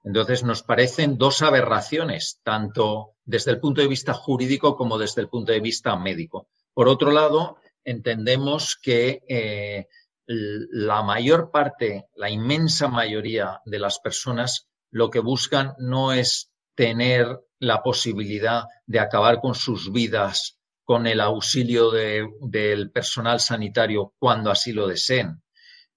Entonces, 0.04 0.42
nos 0.42 0.62
parecen 0.62 1.16
dos 1.16 1.42
aberraciones, 1.42 2.40
tanto 2.42 3.14
desde 3.24 3.52
el 3.52 3.60
punto 3.60 3.80
de 3.80 3.88
vista 3.88 4.12
jurídico 4.12 4.76
como 4.76 4.98
desde 4.98 5.22
el 5.22 5.28
punto 5.28 5.52
de 5.52 5.60
vista 5.60 5.96
médico. 5.96 6.48
Por 6.74 6.88
otro 6.88 7.10
lado, 7.10 7.56
entendemos 7.84 8.76
que 8.80 9.22
eh, 9.28 9.86
la 10.26 11.02
mayor 11.02 11.50
parte, 11.50 12.06
la 12.16 12.30
inmensa 12.30 12.88
mayoría 12.88 13.60
de 13.64 13.78
las 13.78 13.98
personas 13.98 14.68
lo 14.90 15.10
que 15.10 15.20
buscan 15.20 15.74
no 15.78 16.12
es 16.12 16.50
tener 16.74 17.40
la 17.58 17.82
posibilidad 17.82 18.64
de 18.86 19.00
acabar 19.00 19.40
con 19.40 19.54
sus 19.54 19.92
vidas 19.92 20.58
con 20.84 21.06
el 21.06 21.20
auxilio 21.20 21.90
del 21.90 22.90
personal 22.90 23.40
sanitario 23.40 24.14
cuando 24.18 24.50
así 24.50 24.72
lo 24.72 24.88
deseen. 24.88 25.42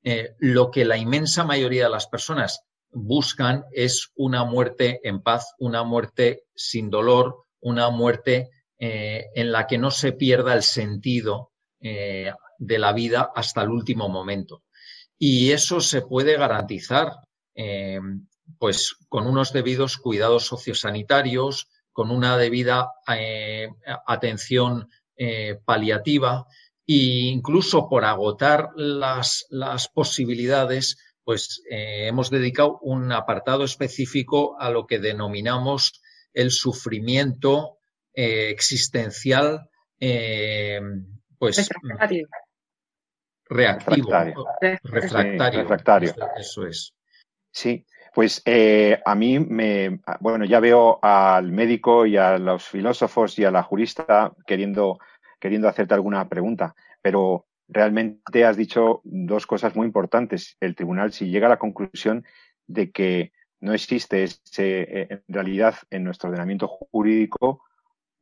Eh, 0.03 0.35
lo 0.39 0.69
que 0.69 0.85
la 0.85 0.97
inmensa 0.97 1.43
mayoría 1.43 1.85
de 1.85 1.89
las 1.89 2.07
personas 2.07 2.61
buscan 2.91 3.65
es 3.71 4.11
una 4.15 4.45
muerte 4.45 5.01
en 5.03 5.21
paz, 5.21 5.55
una 5.57 5.83
muerte 5.83 6.45
sin 6.55 6.89
dolor, 6.89 7.45
una 7.59 7.89
muerte 7.89 8.51
eh, 8.77 9.25
en 9.33 9.51
la 9.51 9.65
que 9.65 9.77
no 9.77 9.89
se 9.89 10.13
pierda 10.13 10.53
el 10.53 10.63
sentido 10.63 11.51
eh, 11.87 12.33
de 12.57 12.79
la 12.79 12.93
vida 12.93 13.31
hasta 13.35 13.61
el 13.61 13.69
último 13.69 14.09
momento. 14.09 14.63
Y 15.17 15.51
eso 15.51 15.79
se 15.79 16.01
puede 16.01 16.37
garantizar 16.37 17.11
pues 18.59 18.97
con 19.07 19.27
unos 19.27 19.53
debidos 19.53 19.95
cuidados 19.95 20.45
sociosanitarios, 20.45 21.69
con 21.93 22.11
una 22.11 22.37
debida 22.37 22.89
atención 24.05 24.89
paliativa 25.63 26.45
e 26.87 27.31
incluso 27.33 27.89
por 27.89 28.05
agotar 28.05 28.69
las, 28.75 29.47
posibilidades, 29.93 30.97
pues 31.23 31.63
eh, 31.69 32.07
hemos 32.07 32.29
dedicado 32.29 32.77
un 32.81 33.11
apartado 33.11 33.63
específico 33.63 34.55
a 34.59 34.69
lo 34.69 34.85
que 34.85 34.99
denominamos 34.99 36.01
el 36.33 36.51
sufrimiento 36.51 37.79
eh, 38.13 38.49
existencial, 38.49 39.69
eh, 39.99 40.79
pues 41.37 41.69
reactivo, 43.47 44.09
refractario. 44.83 45.61
refractario. 45.61 46.15
Eso 46.37 46.65
es. 46.65 46.93
Sí, 47.51 47.85
pues 48.13 48.43
a 49.05 49.15
mí 49.15 49.39
me, 49.39 49.99
bueno, 50.19 50.45
ya 50.45 50.59
veo 50.59 50.99
al 51.01 51.51
médico 51.51 52.05
y 52.05 52.17
a 52.17 52.37
los 52.37 52.65
filósofos 52.65 53.37
y 53.39 53.45
a 53.45 53.51
la 53.51 53.63
jurista 53.63 54.33
queriendo 54.45 54.99
queriendo 55.45 55.67
hacerte 55.67 55.93
alguna 55.93 56.27
pregunta, 56.27 56.75
pero 57.03 57.45
realmente 57.67 58.45
has 58.45 58.57
dicho 58.57 59.01
dos 59.03 59.45
cosas 59.45 59.75
muy 59.75 59.85
importantes. 59.85 60.57
El 60.59 60.75
tribunal, 60.75 61.11
si 61.13 61.29
llega 61.29 61.45
a 61.45 61.51
la 61.51 61.59
conclusión 61.59 62.25
de 62.65 62.91
que 62.91 63.31
no 63.59 63.73
existe 63.73 64.23
ese, 64.23 64.81
eh, 64.81 65.07
en 65.09 65.23
realidad 65.27 65.75
en 65.91 66.03
nuestro 66.03 66.29
ordenamiento 66.29 66.67
jurídico 66.67 67.63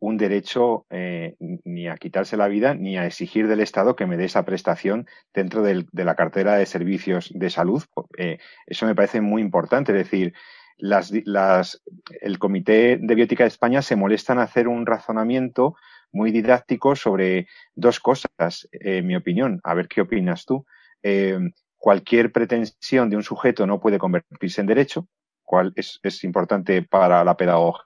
un 0.04 0.18
derecho 0.18 0.86
eh, 0.90 1.38
ni 1.40 1.88
a 1.88 1.96
quitarse 1.96 2.36
la 2.36 2.50
vida 2.50 2.74
ni 2.74 2.98
a 2.98 3.06
exigir 3.06 3.48
del 3.48 3.62
Estado 3.62 3.96
que 3.96 4.06
me 4.06 4.18
dé 4.18 4.26
esa 4.26 4.44
prestación 4.44 5.08
dentro 5.34 5.64
de 5.64 5.86
la 5.94 6.16
cartera 6.16 6.56
de 6.58 6.66
servicios 6.66 7.32
de 7.34 7.50
salud. 7.50 7.84
Eh, 8.18 8.38
eso 8.68 8.86
me 8.86 8.96
parece 8.96 9.22
muy 9.22 9.42
importante. 9.42 9.94
Es 9.94 10.00
decir, 10.00 10.34
las, 10.78 11.14
las, 11.24 11.82
el 12.20 12.38
Comité 12.38 12.98
de 13.02 13.16
Biótica 13.16 13.46
de 13.46 13.48
España 13.48 13.82
se 13.82 13.96
molesta 13.96 14.34
en 14.34 14.40
hacer 14.40 14.68
un 14.68 14.86
razonamiento 14.86 15.76
muy 16.12 16.32
didáctico 16.32 16.98
sobre 16.98 17.48
dos 17.74 18.02
cosas, 18.02 18.68
en 18.74 19.08
mi 19.08 19.16
opinión. 19.16 19.62
A 19.64 19.74
ver 19.74 19.88
qué 19.88 20.02
opinas 20.02 20.46
tú. 20.46 20.66
Eh, 21.02 21.40
cualquier 21.78 22.34
pretensión 22.34 23.10
de 23.10 23.16
un 23.16 23.24
sujeto 23.24 23.66
no 23.66 23.80
puede 23.80 24.00
convertirse 24.00 24.60
en 24.60 24.68
derecho, 24.68 25.08
cual 25.44 25.72
es, 25.78 26.02
es 26.04 26.26
importante 26.26 26.82
para 26.82 27.24
la 27.24 27.38
pedagogía 27.38 27.86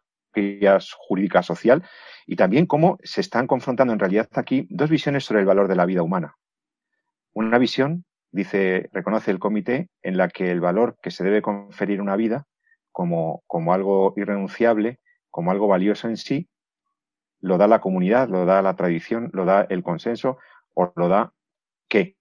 jurídica 0.98 1.44
social, 1.44 1.84
y 2.25 2.36
también 2.36 2.65
cómo 2.65 2.98
se 3.03 3.22
están 3.22 3.48
confrontando 3.48 3.94
en 3.94 4.00
realidad 4.00 4.27
aquí 4.34 4.67
dos 4.70 4.89
visiones 4.89 5.25
sobre 5.25 5.41
el 5.41 5.46
valor 5.46 5.67
de 5.67 5.75
la 5.75 5.86
vida 5.86 6.03
humana. 6.03 6.36
Una 7.34 7.58
visión, 7.58 8.06
dice, 8.32 8.89
reconoce 8.91 9.32
el 9.32 9.39
comité, 9.39 9.89
en 10.01 10.17
la 10.17 10.27
que 10.29 10.51
el 10.51 10.60
valor 10.60 10.98
que 11.01 11.12
se 11.12 11.24
debe 11.24 11.41
conferir 11.41 12.01
una 12.01 12.15
vida 12.15 12.46
como, 12.91 13.44
como 13.48 13.74
algo 13.74 14.13
irrenunciable, 14.17 15.00
como 15.29 15.51
algo 15.51 15.67
valioso 15.67 16.08
en 16.08 16.17
sí, 16.17 16.50
lo 17.39 17.58
da 17.58 17.67
la 17.67 17.79
comunidad, 17.79 18.29
lo 18.29 18.46
da 18.46 18.62
la 18.62 18.75
tradición, 18.75 19.29
lo 19.34 19.46
da 19.46 19.67
el 19.70 19.84
consenso 19.84 20.38
o 20.74 20.91
lo 20.96 21.08
da 21.08 21.34
qué. 21.88 22.17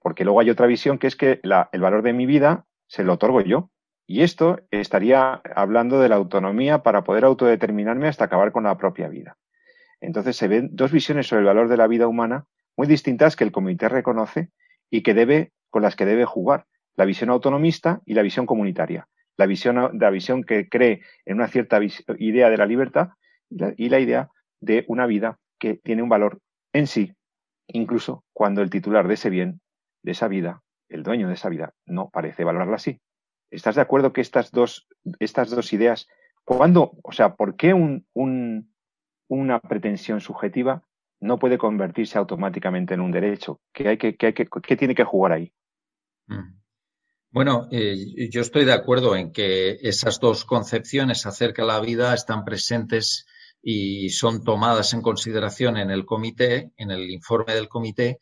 Porque 0.00 0.24
luego 0.24 0.40
hay 0.40 0.50
otra 0.50 0.66
visión 0.66 0.98
que 0.98 1.06
es 1.06 1.16
que 1.16 1.40
el 1.42 1.80
valor 1.80 2.02
de 2.02 2.12
mi 2.12 2.26
vida 2.26 2.64
se 2.86 3.04
lo 3.04 3.14
otorgo 3.14 3.40
yo. 3.40 3.70
Y 4.12 4.20
esto 4.20 4.60
estaría 4.70 5.40
hablando 5.56 5.98
de 5.98 6.10
la 6.10 6.16
autonomía 6.16 6.82
para 6.82 7.02
poder 7.02 7.24
autodeterminarme 7.24 8.08
hasta 8.08 8.26
acabar 8.26 8.52
con 8.52 8.64
la 8.64 8.76
propia 8.76 9.08
vida. 9.08 9.38
Entonces 10.02 10.36
se 10.36 10.48
ven 10.48 10.68
dos 10.72 10.92
visiones 10.92 11.28
sobre 11.28 11.40
el 11.40 11.46
valor 11.46 11.70
de 11.70 11.78
la 11.78 11.86
vida 11.86 12.06
humana 12.06 12.44
muy 12.76 12.86
distintas 12.86 13.36
que 13.36 13.44
el 13.44 13.52
comité 13.52 13.88
reconoce 13.88 14.50
y 14.90 15.00
que 15.00 15.14
debe, 15.14 15.52
con 15.70 15.80
las 15.80 15.96
que 15.96 16.04
debe 16.04 16.26
jugar. 16.26 16.66
La 16.94 17.06
visión 17.06 17.30
autonomista 17.30 18.02
y 18.04 18.12
la 18.12 18.20
visión 18.20 18.44
comunitaria. 18.44 19.08
La 19.38 19.46
visión, 19.46 19.98
la 19.98 20.10
visión 20.10 20.44
que 20.44 20.68
cree 20.68 21.00
en 21.24 21.36
una 21.36 21.48
cierta 21.48 21.80
idea 22.18 22.50
de 22.50 22.56
la 22.58 22.66
libertad 22.66 23.12
y 23.78 23.88
la 23.88 23.98
idea 23.98 24.28
de 24.60 24.84
una 24.88 25.06
vida 25.06 25.38
que 25.58 25.76
tiene 25.82 26.02
un 26.02 26.10
valor 26.10 26.38
en 26.74 26.86
sí, 26.86 27.14
incluso 27.66 28.26
cuando 28.34 28.60
el 28.60 28.68
titular 28.68 29.08
de 29.08 29.14
ese 29.14 29.30
bien, 29.30 29.62
de 30.02 30.12
esa 30.12 30.28
vida, 30.28 30.60
el 30.90 31.02
dueño 31.02 31.28
de 31.28 31.34
esa 31.34 31.48
vida, 31.48 31.72
no 31.86 32.10
parece 32.10 32.44
valorarla 32.44 32.76
así. 32.76 33.00
¿Estás 33.52 33.74
de 33.74 33.82
acuerdo 33.82 34.12
que 34.12 34.22
estas 34.22 34.50
dos, 34.50 34.88
estas 35.20 35.50
dos 35.50 35.72
ideas, 35.72 36.08
cuando, 36.44 36.92
o 37.02 37.12
sea, 37.12 37.36
por 37.36 37.54
qué 37.56 37.74
un, 37.74 38.06
un, 38.14 38.74
una 39.28 39.60
pretensión 39.60 40.20
subjetiva 40.20 40.82
no 41.20 41.38
puede 41.38 41.58
convertirse 41.58 42.18
automáticamente 42.18 42.94
en 42.94 43.00
un 43.00 43.12
derecho? 43.12 43.60
¿Qué, 43.72 43.88
hay 43.88 43.98
que, 43.98 44.16
qué, 44.16 44.26
hay 44.26 44.32
que, 44.32 44.46
qué 44.46 44.76
tiene 44.76 44.94
que 44.94 45.04
jugar 45.04 45.32
ahí? 45.32 45.52
Mm. 46.26 46.62
Bueno, 47.30 47.68
eh, 47.70 48.28
yo 48.30 48.40
estoy 48.40 48.64
de 48.64 48.72
acuerdo 48.72 49.16
en 49.16 49.32
que 49.32 49.78
esas 49.82 50.18
dos 50.18 50.44
concepciones 50.44 51.24
acerca 51.26 51.62
de 51.62 51.68
la 51.68 51.80
vida 51.80 52.12
están 52.14 52.44
presentes 52.44 53.26
y 53.62 54.10
son 54.10 54.44
tomadas 54.44 54.92
en 54.94 55.02
consideración 55.02 55.76
en 55.76 55.90
el 55.90 56.04
comité, 56.04 56.72
en 56.76 56.90
el 56.90 57.10
informe 57.10 57.54
del 57.54 57.68
comité, 57.68 58.18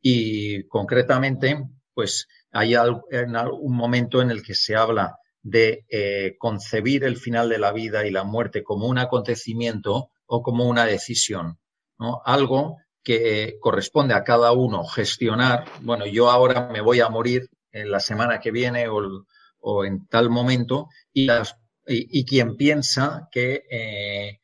y 0.00 0.64
concretamente, 0.68 1.64
pues 1.94 2.28
hay 2.52 2.74
algún 2.74 3.74
momento 3.74 4.20
en 4.22 4.30
el 4.30 4.42
que 4.42 4.54
se 4.54 4.76
habla 4.76 5.16
de 5.42 5.84
eh, 5.88 6.36
concebir 6.38 7.04
el 7.04 7.16
final 7.16 7.48
de 7.48 7.58
la 7.58 7.72
vida 7.72 8.06
y 8.06 8.10
la 8.10 8.24
muerte 8.24 8.62
como 8.62 8.86
un 8.86 8.98
acontecimiento 8.98 10.10
o 10.26 10.42
como 10.42 10.66
una 10.66 10.86
decisión, 10.86 11.58
¿no? 11.98 12.22
Algo 12.24 12.76
que 13.02 13.56
corresponde 13.60 14.14
a 14.14 14.22
cada 14.22 14.52
uno 14.52 14.84
gestionar. 14.84 15.64
Bueno, 15.80 16.06
yo 16.06 16.30
ahora 16.30 16.68
me 16.72 16.80
voy 16.80 17.00
a 17.00 17.08
morir 17.08 17.50
en 17.72 17.90
la 17.90 18.00
semana 18.00 18.38
que 18.38 18.52
viene 18.52 18.86
o, 18.88 19.84
en 19.84 20.06
tal 20.06 20.30
momento 20.30 20.88
y, 21.12 21.26
las, 21.26 21.56
y, 21.86 22.24
quien 22.24 22.56
piensa 22.56 23.28
que 23.32 23.64
eh, 23.70 24.40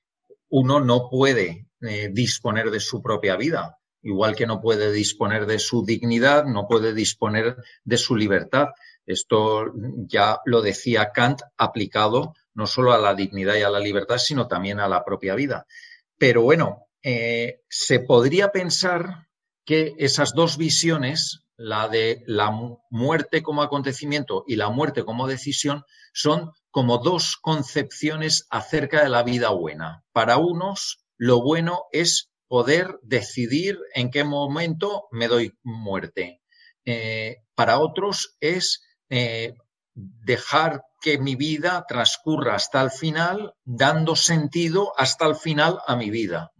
uno 0.49 0.81
no 0.81 1.09
puede 1.09 1.69
eh, 1.81 2.09
disponer 2.13 2.71
de 2.71 2.81
su 2.81 3.01
propia 3.03 3.37
vida, 3.37 3.78
igual 4.03 4.35
que 4.37 4.47
no 4.47 4.61
puede 4.61 4.93
disponer 4.93 5.47
de 5.47 5.59
su 5.59 5.85
dignidad, 5.85 6.45
no 6.45 6.67
puede 6.67 6.95
disponer 6.95 7.57
de 7.85 7.99
su 7.99 8.17
libertad. 8.17 8.69
Esto 9.07 9.73
ya 10.07 10.41
lo 10.45 10.61
decía 10.61 11.13
Kant 11.13 11.41
aplicado 11.57 12.35
no 12.59 12.67
solo 12.67 12.93
a 12.93 12.99
la 12.99 13.15
dignidad 13.15 13.55
y 13.55 13.63
a 13.63 13.71
la 13.71 13.79
libertad, 13.79 14.19
sino 14.19 14.49
también 14.49 14.81
a 14.81 14.89
la 14.89 15.05
propia 15.05 15.37
vida. 15.37 15.65
Pero 16.19 16.43
bueno, 16.43 16.89
eh, 17.05 17.61
se 17.69 18.01
podría 18.01 18.51
pensar 18.51 19.29
que 19.65 19.95
esas 19.99 20.35
dos 20.35 20.57
visiones, 20.57 21.45
la 21.57 21.89
de 21.89 22.25
la 22.27 22.51
muerte 22.91 23.43
como 23.45 23.63
acontecimiento 23.63 24.45
y 24.49 24.57
la 24.57 24.71
muerte 24.71 25.05
como 25.05 25.29
decisión, 25.29 25.85
son 26.13 26.51
como 26.73 26.99
dos 26.99 27.37
concepciones 27.37 28.47
acerca 28.51 29.05
de 29.05 29.09
la 29.09 29.23
vida 29.23 29.51
buena. 29.51 30.05
Para 30.13 30.39
unos, 30.39 31.05
lo 31.17 31.41
bueno 31.43 31.85
es 31.93 32.28
poder 32.49 32.99
decidir 33.03 33.79
en 33.95 34.11
qué 34.11 34.25
momento 34.25 35.07
me 35.11 35.29
doy 35.29 35.57
muerte. 35.63 36.41
Eh, 36.85 37.37
para 37.55 37.79
otros 37.79 38.37
es 38.41 38.83
eh, 39.11 39.55
dejar 39.95 40.83
que 41.01 41.19
mi 41.19 41.37
vida 41.37 41.85
transcurra 41.87 42.55
hasta 42.55 42.81
el 42.81 42.91
final, 42.91 43.55
dando 43.65 44.17
sentido 44.17 44.93
hasta 44.97 45.27
el 45.27 45.37
final 45.37 45.79
a 45.87 45.97
mi 45.97 46.11
vida. 46.11 46.53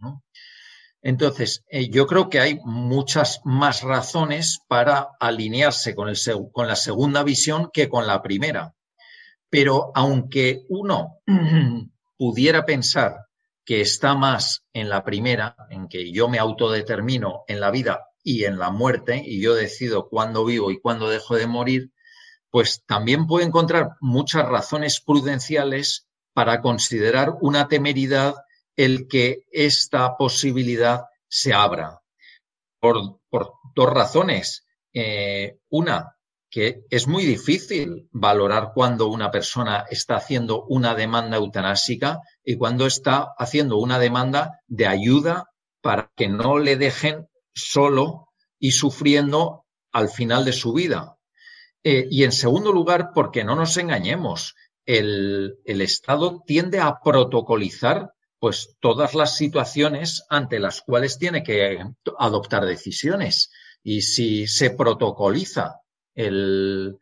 Entonces, 1.01 1.63
eh, 1.69 1.89
yo 1.89 2.07
creo 2.07 2.29
que 2.29 2.39
hay 2.39 2.59
muchas 2.63 3.41
más 3.43 3.81
razones 3.83 4.59
para 4.67 5.09
alinearse 5.19 5.95
con, 5.95 6.09
el, 6.09 6.17
con 6.51 6.67
la 6.67 6.75
segunda 6.75 7.23
visión 7.23 7.69
que 7.73 7.89
con 7.89 8.05
la 8.05 8.21
primera. 8.21 8.75
Pero 9.49 9.91
aunque 9.95 10.65
uno 10.69 11.17
pudiera 12.17 12.65
pensar 12.65 13.28
que 13.69 13.81
está 13.81 14.15
más 14.15 14.65
en 14.73 14.89
la 14.89 15.03
primera, 15.03 15.55
en 15.69 15.87
que 15.87 16.11
yo 16.11 16.27
me 16.27 16.39
autodetermino 16.39 17.43
en 17.47 17.59
la 17.59 17.69
vida 17.69 18.09
y 18.23 18.45
en 18.45 18.57
la 18.57 18.71
muerte, 18.71 19.21
y 19.23 19.39
yo 19.43 19.53
decido 19.53 20.09
cuándo 20.09 20.43
vivo 20.43 20.71
y 20.71 20.79
cuándo 20.79 21.07
dejo 21.07 21.35
de 21.35 21.45
morir, 21.45 21.91
pues 22.49 22.83
también 22.87 23.27
puedo 23.27 23.45
encontrar 23.45 23.91
muchas 24.01 24.47
razones 24.47 24.99
prudenciales 24.99 26.07
para 26.33 26.61
considerar 26.61 27.35
una 27.41 27.67
temeridad 27.67 28.37
el 28.75 29.07
que 29.07 29.45
esta 29.51 30.17
posibilidad 30.17 31.03
se 31.27 31.53
abra. 31.53 32.01
Por, 32.79 33.19
dos 33.29 33.93
razones. 33.93 34.65
Eh, 34.93 35.59
una, 35.69 36.17
que 36.49 36.85
es 36.89 37.07
muy 37.07 37.25
difícil 37.25 38.07
valorar 38.11 38.71
cuando 38.73 39.07
una 39.07 39.29
persona 39.29 39.85
está 39.89 40.15
haciendo 40.15 40.65
una 40.65 40.95
demanda 40.95 41.37
eutanásica 41.37 42.21
y 42.43 42.57
cuando 42.57 42.87
está 42.87 43.33
haciendo 43.37 43.77
una 43.77 43.99
demanda 43.99 44.59
de 44.67 44.87
ayuda 44.87 45.49
para 45.81 46.11
que 46.15 46.27
no 46.27 46.57
le 46.57 46.75
dejen 46.75 47.27
solo 47.53 48.29
y 48.57 48.71
sufriendo 48.71 49.65
al 49.91 50.09
final 50.09 50.43
de 50.43 50.53
su 50.53 50.73
vida. 50.73 51.17
Eh, 51.83 52.07
y 52.09 52.23
en 52.23 52.31
segundo 52.31 52.71
lugar, 52.71 53.11
porque 53.13 53.43
no 53.43 53.55
nos 53.55 53.77
engañemos, 53.77 54.55
el, 54.85 55.59
el 55.65 55.81
Estado 55.81 56.41
tiende 56.45 56.79
a 56.79 56.99
protocolizar 57.03 58.13
pues 58.39 58.75
todas 58.79 59.13
las 59.13 59.35
situaciones 59.35 60.23
ante 60.29 60.59
las 60.59 60.81
cuales 60.81 61.19
tiene 61.19 61.43
que 61.43 61.77
adoptar 62.17 62.65
decisiones. 62.65 63.51
Y 63.83 64.01
si 64.01 64.47
se 64.47 64.71
protocoliza 64.71 65.78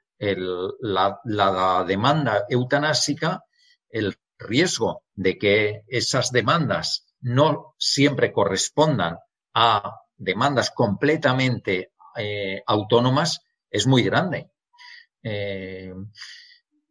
la, 0.10 1.86
demanda 1.88 2.45
eutanásica, 2.49 3.43
el 3.89 4.15
riesgo 4.38 5.03
de 5.15 5.38
que 5.38 5.84
esas 5.88 6.32
demandas 6.32 7.08
no 7.19 7.75
siempre 7.77 8.32
correspondan 8.32 9.17
a 9.53 10.01
demandas 10.15 10.71
completamente 10.71 11.91
eh, 12.15 12.62
autónomas 12.65 13.41
es 13.69 13.88
muy 13.88 14.03
grande. 14.03 14.49
Eh, 15.23 15.93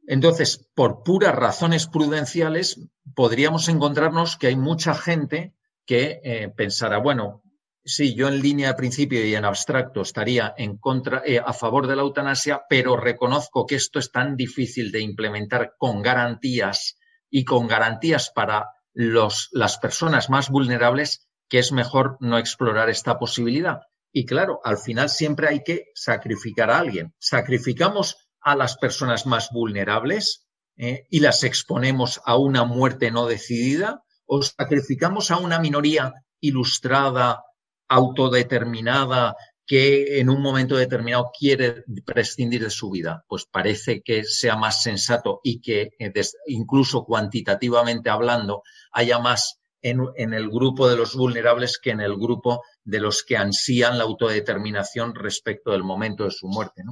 entonces, 0.06 0.68
por 0.74 1.02
puras 1.02 1.34
razones 1.34 1.86
prudenciales, 1.86 2.80
podríamos 3.14 3.68
encontrarnos 3.68 4.36
que 4.36 4.48
hay 4.48 4.56
mucha 4.56 4.94
gente 4.94 5.54
que 5.84 6.20
eh, 6.22 6.48
pensará, 6.48 6.98
bueno, 6.98 7.42
Sí, 7.88 8.16
yo 8.16 8.26
en 8.26 8.42
línea 8.42 8.70
de 8.70 8.74
principio 8.74 9.24
y 9.24 9.36
en 9.36 9.44
abstracto 9.44 10.00
estaría 10.00 10.52
en 10.58 10.76
contra, 10.76 11.22
eh, 11.24 11.38
a 11.38 11.52
favor 11.52 11.86
de 11.86 11.94
la 11.94 12.02
eutanasia, 12.02 12.64
pero 12.68 12.96
reconozco 12.96 13.64
que 13.64 13.76
esto 13.76 14.00
es 14.00 14.10
tan 14.10 14.36
difícil 14.36 14.90
de 14.90 15.00
implementar 15.00 15.74
con 15.78 16.02
garantías 16.02 16.98
y 17.30 17.44
con 17.44 17.68
garantías 17.68 18.32
para 18.34 18.70
los, 18.92 19.50
las 19.52 19.78
personas 19.78 20.30
más 20.30 20.50
vulnerables 20.50 21.28
que 21.48 21.60
es 21.60 21.70
mejor 21.70 22.16
no 22.18 22.38
explorar 22.38 22.90
esta 22.90 23.20
posibilidad. 23.20 23.82
Y 24.12 24.26
claro, 24.26 24.58
al 24.64 24.78
final 24.78 25.08
siempre 25.08 25.46
hay 25.46 25.62
que 25.62 25.84
sacrificar 25.94 26.70
a 26.70 26.80
alguien. 26.80 27.14
Sacrificamos 27.20 28.16
a 28.40 28.56
las 28.56 28.76
personas 28.78 29.26
más 29.26 29.50
vulnerables 29.52 30.48
eh, 30.76 31.06
y 31.08 31.20
las 31.20 31.44
exponemos 31.44 32.20
a 32.24 32.36
una 32.36 32.64
muerte 32.64 33.12
no 33.12 33.26
decidida 33.26 34.02
o 34.24 34.42
sacrificamos 34.42 35.30
a 35.30 35.36
una 35.36 35.60
minoría 35.60 36.12
ilustrada, 36.40 37.44
autodeterminada, 37.88 39.36
que 39.66 40.20
en 40.20 40.30
un 40.30 40.40
momento 40.40 40.76
determinado 40.76 41.30
quiere 41.36 41.84
prescindir 42.04 42.62
de 42.62 42.70
su 42.70 42.90
vida, 42.90 43.24
pues 43.28 43.46
parece 43.50 44.00
que 44.00 44.22
sea 44.24 44.56
más 44.56 44.82
sensato 44.82 45.40
y 45.42 45.60
que 45.60 45.90
eh, 45.98 46.12
incluso 46.46 47.04
cuantitativamente 47.04 48.08
hablando 48.08 48.62
haya 48.92 49.18
más 49.18 49.58
en, 49.82 50.34
el 50.34 50.50
grupo 50.50 50.88
de 50.88 50.96
los 50.96 51.14
vulnerables 51.14 51.78
que 51.78 51.90
en 51.90 52.00
el 52.00 52.16
grupo 52.16 52.62
de 52.84 53.00
los 53.00 53.22
que 53.22 53.36
ansían 53.36 53.98
la 53.98 54.04
autodeterminación 54.04 55.14
respecto 55.14 55.70
del 55.70 55.84
momento 55.84 56.24
de 56.24 56.30
su 56.30 56.48
muerte. 56.48 56.82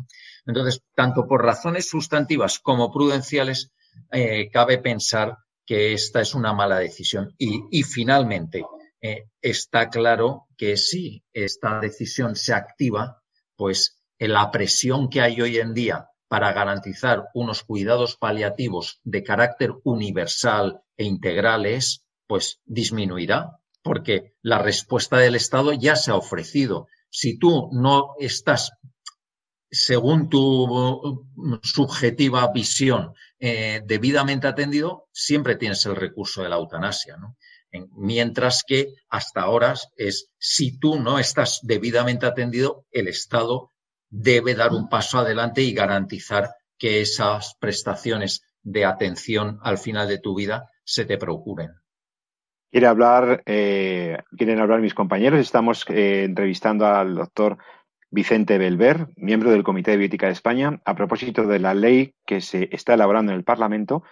Entonces, 0.46 0.82
tanto 0.94 1.26
por 1.26 1.42
razones 1.42 1.88
sustantivas 1.88 2.60
como 2.60 2.92
prudenciales, 2.92 3.72
eh, 4.12 4.48
cabe 4.52 4.78
pensar 4.78 5.36
que 5.66 5.92
esta 5.92 6.20
es 6.20 6.34
una 6.34 6.52
mala 6.52 6.78
decisión. 6.78 7.34
Y, 7.38 7.82
finalmente, 7.82 8.64
eh, 9.06 9.28
está 9.42 9.90
claro 9.90 10.46
que 10.56 10.78
si 10.78 11.22
esta 11.34 11.78
decisión 11.78 12.36
se 12.36 12.54
activa, 12.54 13.22
pues 13.54 13.98
la 14.18 14.50
presión 14.50 15.10
que 15.10 15.20
hay 15.20 15.42
hoy 15.42 15.58
en 15.58 15.74
día 15.74 16.08
para 16.26 16.54
garantizar 16.54 17.26
unos 17.34 17.64
cuidados 17.64 18.16
paliativos 18.16 19.00
de 19.04 19.22
carácter 19.22 19.74
universal 19.84 20.80
e 20.96 21.04
integrales 21.04 22.06
pues 22.26 22.60
disminuirá, 22.64 23.58
porque 23.82 24.32
la 24.40 24.58
respuesta 24.58 25.18
del 25.18 25.34
Estado 25.34 25.74
ya 25.74 25.96
se 25.96 26.10
ha 26.10 26.16
ofrecido. 26.16 26.88
Si 27.10 27.38
tú 27.38 27.68
no 27.72 28.14
estás, 28.18 28.72
según 29.70 30.30
tu 30.30 31.28
subjetiva 31.62 32.50
visión, 32.52 33.12
eh, 33.38 33.82
debidamente 33.84 34.46
atendido, 34.46 35.08
siempre 35.12 35.56
tienes 35.56 35.84
el 35.84 35.94
recurso 35.94 36.42
de 36.42 36.48
la 36.48 36.56
eutanasia. 36.56 37.18
Mientras 37.96 38.62
que 38.66 38.94
hasta 39.08 39.42
ahora 39.42 39.74
es, 39.96 40.30
si 40.38 40.78
tú 40.78 40.98
no 40.98 41.18
estás 41.18 41.60
debidamente 41.62 42.26
atendido, 42.26 42.84
el 42.90 43.08
Estado 43.08 43.70
debe 44.10 44.54
dar 44.54 44.72
un 44.72 44.88
paso 44.88 45.18
adelante 45.18 45.62
y 45.62 45.72
garantizar 45.74 46.50
que 46.78 47.00
esas 47.00 47.56
prestaciones 47.58 48.42
de 48.62 48.84
atención 48.84 49.58
al 49.62 49.78
final 49.78 50.08
de 50.08 50.18
tu 50.18 50.34
vida 50.34 50.70
se 50.84 51.04
te 51.04 51.18
procuren. 51.18 51.72
Quiere 52.70 52.86
hablar, 52.86 53.42
eh, 53.46 54.18
quieren 54.36 54.58
hablar 54.58 54.80
mis 54.80 54.94
compañeros. 54.94 55.40
Estamos 55.40 55.84
eh, 55.88 56.24
entrevistando 56.24 56.86
al 56.86 57.14
doctor 57.14 57.58
Vicente 58.10 58.58
Belver, 58.58 59.08
miembro 59.16 59.50
del 59.50 59.62
Comité 59.62 59.92
de 59.92 59.96
Bioética 59.98 60.26
de 60.26 60.32
España, 60.32 60.80
a 60.84 60.94
propósito 60.94 61.46
de 61.46 61.58
la 61.58 61.74
ley 61.74 62.14
que 62.26 62.40
se 62.40 62.68
está 62.72 62.94
elaborando 62.94 63.32
en 63.32 63.38
el 63.38 63.44
Parlamento 63.44 64.02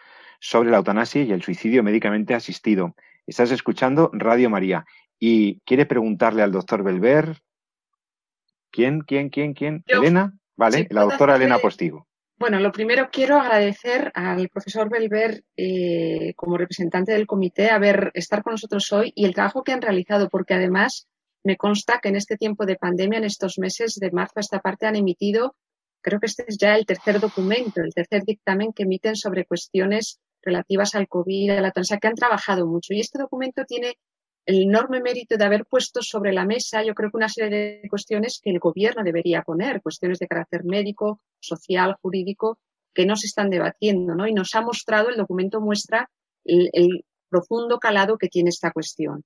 sobre 0.40 0.70
la 0.70 0.78
eutanasia 0.78 1.22
y 1.22 1.32
el 1.32 1.42
suicidio 1.42 1.82
médicamente 1.82 2.34
asistido. 2.34 2.94
Estás 3.26 3.52
escuchando 3.52 4.10
Radio 4.12 4.50
María 4.50 4.84
y 5.18 5.60
quiere 5.60 5.86
preguntarle 5.86 6.42
al 6.42 6.52
doctor 6.52 6.82
Belver. 6.82 7.40
¿Quién, 8.70 9.02
quién, 9.02 9.28
quién, 9.30 9.54
quién? 9.54 9.84
¿Elena? 9.86 10.36
Vale, 10.56 10.88
la 10.90 11.02
doctora 11.02 11.36
Elena 11.36 11.58
Postigo. 11.58 12.08
Bueno, 12.38 12.58
lo 12.58 12.72
primero 12.72 13.08
quiero 13.12 13.38
agradecer 13.38 14.10
al 14.14 14.48
profesor 14.48 14.90
Belver 14.90 15.44
eh, 15.56 16.34
como 16.34 16.58
representante 16.58 17.12
del 17.12 17.28
comité 17.28 17.70
haber 17.70 18.10
estar 18.14 18.42
con 18.42 18.54
nosotros 18.54 18.90
hoy 18.92 19.12
y 19.14 19.26
el 19.26 19.34
trabajo 19.34 19.62
que 19.62 19.70
han 19.70 19.82
realizado, 19.82 20.28
porque 20.28 20.54
además 20.54 21.06
me 21.44 21.56
consta 21.56 22.00
que 22.02 22.08
en 22.08 22.16
este 22.16 22.36
tiempo 22.36 22.66
de 22.66 22.74
pandemia, 22.74 23.18
en 23.18 23.24
estos 23.24 23.58
meses 23.58 23.94
de 23.94 24.10
marzo 24.10 24.34
a 24.36 24.40
esta 24.40 24.58
parte, 24.58 24.86
han 24.86 24.96
emitido, 24.96 25.54
creo 26.00 26.18
que 26.18 26.26
este 26.26 26.44
es 26.48 26.58
ya 26.58 26.74
el 26.74 26.84
tercer 26.84 27.20
documento, 27.20 27.80
el 27.80 27.94
tercer 27.94 28.24
dictamen 28.24 28.72
que 28.72 28.82
emiten 28.82 29.14
sobre 29.14 29.44
cuestiones 29.44 30.18
relativas 30.42 30.94
al 30.94 31.08
COVID, 31.08 31.50
a 31.50 31.60
la 31.60 31.70
transa, 31.70 31.98
que 31.98 32.08
han 32.08 32.14
trabajado 32.14 32.66
mucho. 32.66 32.94
Y 32.94 33.00
este 33.00 33.18
documento 33.18 33.64
tiene 33.64 33.98
el 34.44 34.62
enorme 34.62 35.00
mérito 35.00 35.36
de 35.36 35.44
haber 35.44 35.66
puesto 35.66 36.02
sobre 36.02 36.32
la 36.32 36.44
mesa, 36.44 36.82
yo 36.82 36.94
creo 36.94 37.10
que 37.10 37.16
una 37.16 37.28
serie 37.28 37.80
de 37.82 37.88
cuestiones 37.88 38.40
que 38.42 38.50
el 38.50 38.58
gobierno 38.58 39.04
debería 39.04 39.42
poner, 39.42 39.82
cuestiones 39.82 40.18
de 40.18 40.26
carácter 40.26 40.64
médico, 40.64 41.20
social, 41.40 41.96
jurídico, 42.02 42.58
que 42.92 43.06
no 43.06 43.16
se 43.16 43.26
están 43.26 43.50
debatiendo, 43.50 44.14
¿no? 44.14 44.26
Y 44.26 44.34
nos 44.34 44.54
ha 44.54 44.60
mostrado, 44.60 45.08
el 45.08 45.16
documento 45.16 45.60
muestra 45.60 46.10
el, 46.44 47.04
profundo 47.30 47.78
calado 47.78 48.18
que 48.18 48.28
tiene 48.28 48.50
esta 48.50 48.72
cuestión. 48.72 49.24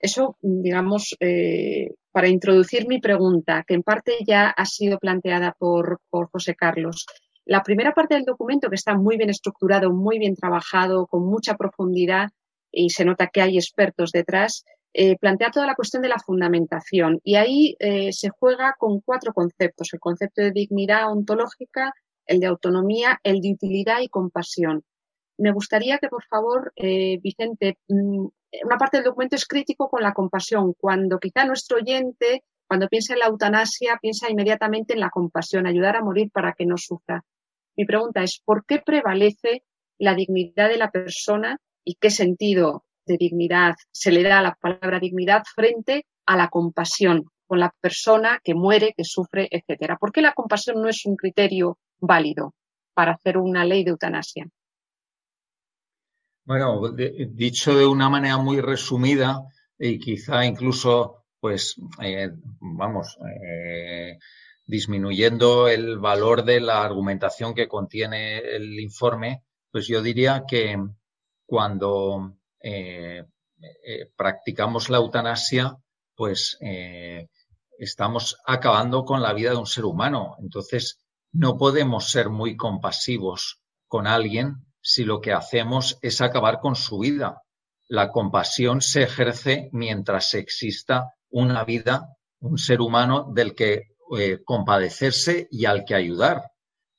Eso, 0.00 0.36
digamos, 0.40 1.14
eh, 1.20 1.90
para 2.10 2.26
introducir 2.26 2.88
mi 2.88 3.00
pregunta, 3.00 3.64
que 3.64 3.74
en 3.74 3.84
parte 3.84 4.18
ya 4.26 4.48
ha 4.48 4.66
sido 4.66 4.98
planteada 4.98 5.54
por, 5.56 6.00
por 6.10 6.28
José 6.30 6.56
Carlos. 6.56 7.06
La 7.46 7.62
primera 7.62 7.92
parte 7.92 8.14
del 8.14 8.24
documento, 8.24 8.70
que 8.70 8.76
está 8.76 8.96
muy 8.96 9.16
bien 9.16 9.30
estructurado, 9.30 9.92
muy 9.92 10.18
bien 10.18 10.34
trabajado, 10.34 11.06
con 11.06 11.26
mucha 11.26 11.56
profundidad, 11.56 12.30
y 12.72 12.90
se 12.90 13.04
nota 13.04 13.28
que 13.28 13.42
hay 13.42 13.56
expertos 13.56 14.10
detrás, 14.12 14.64
eh, 14.94 15.16
plantea 15.18 15.50
toda 15.50 15.66
la 15.66 15.74
cuestión 15.74 16.02
de 16.02 16.08
la 16.08 16.18
fundamentación. 16.18 17.20
Y 17.22 17.34
ahí 17.34 17.76
eh, 17.80 18.12
se 18.12 18.30
juega 18.30 18.74
con 18.78 19.00
cuatro 19.00 19.32
conceptos, 19.32 19.90
el 19.92 20.00
concepto 20.00 20.40
de 20.42 20.52
dignidad 20.52 21.10
ontológica, 21.12 21.92
el 22.26 22.40
de 22.40 22.46
autonomía, 22.46 23.20
el 23.22 23.40
de 23.40 23.52
utilidad 23.52 24.00
y 24.00 24.08
compasión. 24.08 24.82
Me 25.36 25.52
gustaría 25.52 25.98
que, 25.98 26.08
por 26.08 26.24
favor, 26.24 26.72
eh, 26.76 27.18
Vicente, 27.20 27.78
mm, 27.88 28.26
una 28.64 28.78
parte 28.78 28.98
del 28.98 29.04
documento 29.04 29.36
es 29.36 29.46
crítico 29.46 29.88
con 29.88 30.02
la 30.02 30.12
compasión, 30.12 30.74
cuando 30.78 31.18
quizá 31.18 31.44
nuestro 31.44 31.78
oyente, 31.78 32.44
cuando 32.68 32.88
piensa 32.88 33.14
en 33.14 33.18
la 33.18 33.26
eutanasia, 33.26 33.98
piensa 34.00 34.30
inmediatamente 34.30 34.94
en 34.94 35.00
la 35.00 35.10
compasión, 35.10 35.66
ayudar 35.66 35.96
a 35.96 36.04
morir 36.04 36.30
para 36.32 36.52
que 36.52 36.66
no 36.66 36.76
sufra. 36.78 37.24
Mi 37.76 37.84
pregunta 37.84 38.22
es, 38.22 38.40
¿por 38.44 38.64
qué 38.66 38.80
prevalece 38.84 39.64
la 39.98 40.14
dignidad 40.14 40.68
de 40.68 40.78
la 40.78 40.90
persona 40.90 41.58
y 41.84 41.96
qué 41.96 42.10
sentido 42.10 42.84
de 43.06 43.16
dignidad 43.18 43.74
se 43.92 44.10
le 44.12 44.22
da 44.22 44.38
a 44.38 44.42
la 44.42 44.54
palabra 44.60 44.98
dignidad 44.98 45.42
frente 45.54 46.06
a 46.26 46.36
la 46.36 46.48
compasión 46.48 47.24
con 47.46 47.60
la 47.60 47.74
persona 47.80 48.40
que 48.42 48.54
muere, 48.54 48.94
que 48.96 49.04
sufre, 49.04 49.48
etcétera. 49.50 49.96
¿Por 49.96 50.12
qué 50.12 50.22
la 50.22 50.32
compasión 50.32 50.80
no 50.80 50.88
es 50.88 51.04
un 51.04 51.16
criterio 51.16 51.78
válido 52.00 52.54
para 52.94 53.12
hacer 53.12 53.36
una 53.36 53.64
ley 53.64 53.84
de 53.84 53.90
eutanasia? 53.90 54.48
Bueno, 56.46 56.90
dicho 56.92 57.76
de 57.76 57.86
una 57.86 58.08
manera 58.08 58.38
muy 58.38 58.60
resumida 58.60 59.42
y 59.78 59.98
quizá 59.98 60.44
incluso, 60.44 61.24
pues, 61.40 61.76
eh, 62.02 62.30
vamos, 62.60 63.18
eh, 63.46 64.18
disminuyendo 64.66 65.68
el 65.68 65.98
valor 65.98 66.44
de 66.44 66.60
la 66.60 66.82
argumentación 66.82 67.54
que 67.54 67.68
contiene 67.68 68.38
el 68.38 68.80
informe, 68.80 69.42
pues 69.70 69.86
yo 69.86 70.02
diría 70.02 70.44
que 70.48 70.78
cuando 71.46 72.36
eh, 72.60 73.24
eh, 73.60 74.10
practicamos 74.16 74.88
la 74.88 74.98
eutanasia, 74.98 75.76
pues 76.14 76.56
eh, 76.60 77.28
estamos 77.78 78.36
acabando 78.46 79.04
con 79.04 79.22
la 79.22 79.32
vida 79.32 79.50
de 79.50 79.56
un 79.56 79.66
ser 79.66 79.84
humano. 79.84 80.36
Entonces, 80.38 81.00
no 81.32 81.58
podemos 81.58 82.10
ser 82.10 82.30
muy 82.30 82.56
compasivos 82.56 83.60
con 83.88 84.06
alguien 84.06 84.66
si 84.80 85.04
lo 85.04 85.20
que 85.20 85.32
hacemos 85.32 85.98
es 86.02 86.20
acabar 86.20 86.60
con 86.60 86.76
su 86.76 86.98
vida. 86.98 87.42
La 87.88 88.10
compasión 88.10 88.80
se 88.80 89.02
ejerce 89.02 89.68
mientras 89.72 90.34
exista 90.34 91.14
una 91.30 91.64
vida, 91.64 92.16
un 92.40 92.58
ser 92.58 92.80
humano 92.80 93.30
del 93.34 93.54
que 93.54 93.93
compadecerse 94.44 95.48
y 95.50 95.64
al 95.64 95.84
que 95.84 95.94
ayudar. 95.94 96.50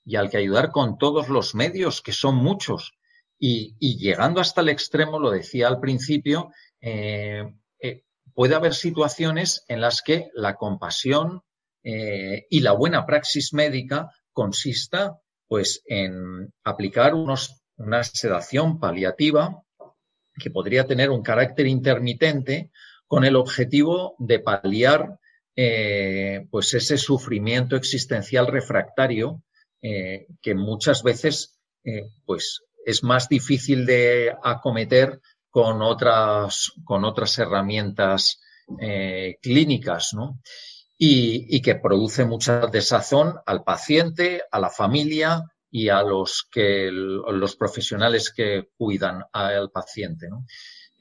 Y 0.03 0.17
al 0.17 0.29
que 0.29 0.37
ayudar 0.37 0.71
con 0.71 0.97
todos 0.97 1.29
los 1.29 1.55
medios, 1.55 2.01
que 2.01 2.11
son 2.11 2.35
muchos. 2.35 2.93
Y, 3.37 3.97
llegando 3.97 4.39
hasta 4.39 4.61
el 4.61 4.69
extremo, 4.69 5.19
lo 5.19 5.29
decía 5.29 5.67
al 5.67 5.79
principio, 5.79 6.51
eh, 6.79 7.43
eh, 7.79 8.03
puede 8.33 8.55
haber 8.55 8.73
situaciones 8.73 9.63
en 9.67 9.81
las 9.81 10.01
que 10.01 10.29
la 10.33 10.55
compasión 10.55 11.41
eh, 11.83 12.47
y 12.49 12.61
la 12.61 12.71
buena 12.71 13.05
praxis 13.05 13.53
médica 13.53 14.09
consista 14.31 15.19
pues 15.47 15.83
en 15.85 16.51
aplicar 16.63 17.13
unos, 17.13 17.61
una 17.77 18.03
sedación 18.03 18.79
paliativa 18.79 19.63
que 20.39 20.49
podría 20.49 20.87
tener 20.87 21.11
un 21.11 21.21
carácter 21.21 21.67
intermitente 21.67 22.71
con 23.07 23.23
el 23.23 23.35
objetivo 23.35 24.15
de 24.17 24.39
paliar 24.39 25.19
pues 25.55 26.73
ese 26.73 26.97
sufrimiento 26.97 27.75
existencial 27.75 28.47
refractario 28.47 29.41
que 29.81 30.55
muchas 30.55 31.03
veces 31.03 31.59
pues 32.25 32.61
es 32.85 33.03
más 33.03 33.27
difícil 33.29 33.85
de 33.85 34.35
acometer 34.43 35.19
con 35.49 35.81
otras, 35.81 36.73
con 36.83 37.05
otras 37.05 37.37
herramientas 37.39 38.41
eh, 38.79 39.37
clínicas, 39.41 40.13
¿no? 40.13 40.41
Y, 40.97 41.61
que 41.61 41.75
produce 41.75 42.25
mucha 42.25 42.67
desazón 42.67 43.35
al 43.45 43.63
paciente, 43.63 44.43
a 44.51 44.59
la 44.59 44.69
familia 44.69 45.43
y 45.69 45.89
a 45.89 46.01
los 46.03 46.47
que 46.51 46.89
los 46.91 47.55
profesionales 47.55 48.31
que 48.35 48.69
cuidan 48.77 49.23
al 49.33 49.71
paciente. 49.71 50.29
¿no? 50.29 50.45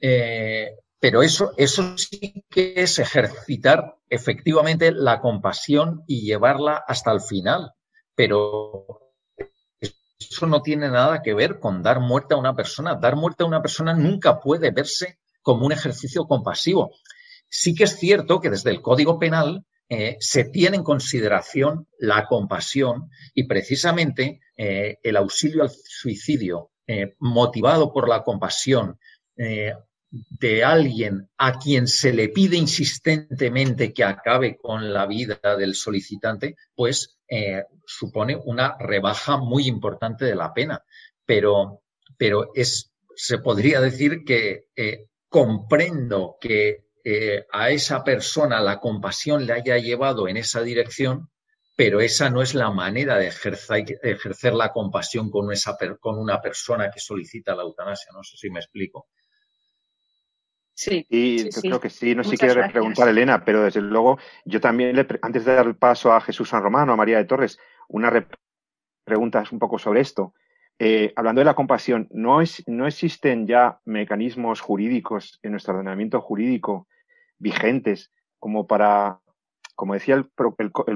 Eh, 0.01 0.69
pero 0.99 1.21
eso, 1.21 1.51
eso 1.57 1.97
sí 1.97 2.45
que 2.49 2.73
es 2.77 2.99
ejercitar 2.99 3.95
efectivamente 4.09 4.91
la 4.91 5.19
compasión 5.19 6.03
y 6.07 6.21
llevarla 6.21 6.83
hasta 6.87 7.11
el 7.11 7.21
final. 7.21 7.73
Pero 8.15 9.13
eso 10.17 10.47
no 10.47 10.61
tiene 10.61 10.89
nada 10.89 11.21
que 11.21 11.33
ver 11.33 11.59
con 11.59 11.83
dar 11.83 11.99
muerte 11.99 12.33
a 12.33 12.37
una 12.37 12.55
persona. 12.55 12.95
Dar 12.95 13.15
muerte 13.15 13.43
a 13.43 13.47
una 13.47 13.61
persona 13.61 13.93
nunca 13.93 14.39
puede 14.39 14.71
verse 14.71 15.19
como 15.41 15.65
un 15.65 15.71
ejercicio 15.71 16.25
compasivo. 16.25 16.91
Sí 17.47 17.75
que 17.75 17.83
es 17.83 17.97
cierto 17.97 18.39
que 18.39 18.49
desde 18.49 18.71
el 18.71 18.81
Código 18.81 19.19
Penal 19.19 19.65
eh, 19.87 20.17
se 20.19 20.45
tiene 20.45 20.77
en 20.77 20.83
consideración 20.83 21.87
la 21.99 22.25
compasión 22.25 23.11
y 23.35 23.43
precisamente 23.43 24.39
eh, 24.57 24.97
el 25.03 25.17
auxilio 25.17 25.61
al 25.61 25.69
suicidio 25.69 26.71
eh, 26.87 27.15
motivado 27.19 27.93
por 27.93 28.09
la 28.09 28.23
compasión 28.23 28.97
de 30.29 30.63
alguien 30.63 31.29
a 31.37 31.57
quien 31.59 31.87
se 31.87 32.13
le 32.13 32.29
pide 32.29 32.57
insistentemente 32.57 33.93
que 33.93 34.03
acabe 34.03 34.57
con 34.57 34.93
la 34.93 35.05
vida 35.05 35.39
del 35.57 35.75
solicitante, 35.75 36.55
pues 36.75 37.17
supone 37.85 38.37
una 38.45 38.77
rebaja 38.79 39.37
muy 39.37 39.67
importante 39.67 40.25
de 40.25 40.35
la 40.35 40.53
pena. 40.53 40.83
Pero, 41.25 41.81
pero 42.17 42.51
es, 42.53 42.91
se 43.15 43.39
podría 43.39 43.81
decir 43.81 44.23
que 44.23 44.67
comprendo 45.29 46.37
que 46.39 46.85
eh, 47.07 47.45
a 47.51 47.69
esa 47.69 48.03
persona 48.03 48.59
la 48.61 48.79
compasión 48.79 49.45
le 49.45 49.53
haya 49.53 49.77
llevado 49.77 50.27
en 50.27 50.37
esa 50.37 50.63
dirección, 50.63 51.29
pero 51.75 52.01
esa 52.01 52.31
no 52.31 52.41
es 52.41 52.55
la 52.55 52.71
manera 52.71 53.19
de 53.19 53.27
ejercer, 53.27 54.53
la 54.55 54.71
compasión 54.71 55.29
con, 55.29 55.51
esa, 55.51 55.77
con 55.99 56.17
una 56.17 56.41
persona 56.41 56.89
que 56.89 56.99
solicita 56.99 57.53
la 57.53 57.61
eutanasia. 57.61 58.11
No 58.11 58.23
sé 58.23 58.37
si 58.37 58.49
me 58.49 58.59
explico. 58.59 59.09
Sí, 60.75 61.05
y 61.09 61.49
creo 61.49 61.79
que 61.79 61.89
sí. 61.89 62.13
No 62.13 62.23
sé 62.23 62.31
si 62.31 62.37
quiere 62.37 62.69
preguntar 62.69 63.07
Elena, 63.07 63.45
pero 63.45 63.63
desde 63.63 63.81
luego 63.81 64.19
yo 64.43 64.59
también, 64.59 64.93
le, 64.95 65.07
antes 65.21 65.45
de 65.45 65.55
dar 65.55 65.65
el 65.65 65.77
paso 65.77 66.11
a 66.11 66.19
Jesús 66.19 66.49
San 66.49 66.61
Romano, 66.61 66.91
a 66.91 66.97
María 66.97 67.17
de 67.17 67.23
Torres, 67.23 67.57
una 67.87 68.11
pregunta 69.05 69.43
un 69.51 69.59
poco 69.59 69.79
sobre 69.79 70.01
esto. 70.01 70.33
Eh, 70.77 71.13
hablando 71.15 71.39
de 71.39 71.45
la 71.45 71.53
compasión, 71.53 72.09
¿no, 72.11 72.41
es, 72.41 72.61
¿no 72.67 72.85
existen 72.85 73.47
ya 73.47 73.79
mecanismos 73.85 74.59
jurídicos 74.59 75.39
en 75.41 75.51
nuestro 75.51 75.75
ordenamiento 75.75 76.19
jurídico 76.19 76.89
vigentes 77.37 78.11
como 78.37 78.67
para, 78.67 79.21
como 79.75 79.93
decía 79.93 80.15
el, 80.15 80.29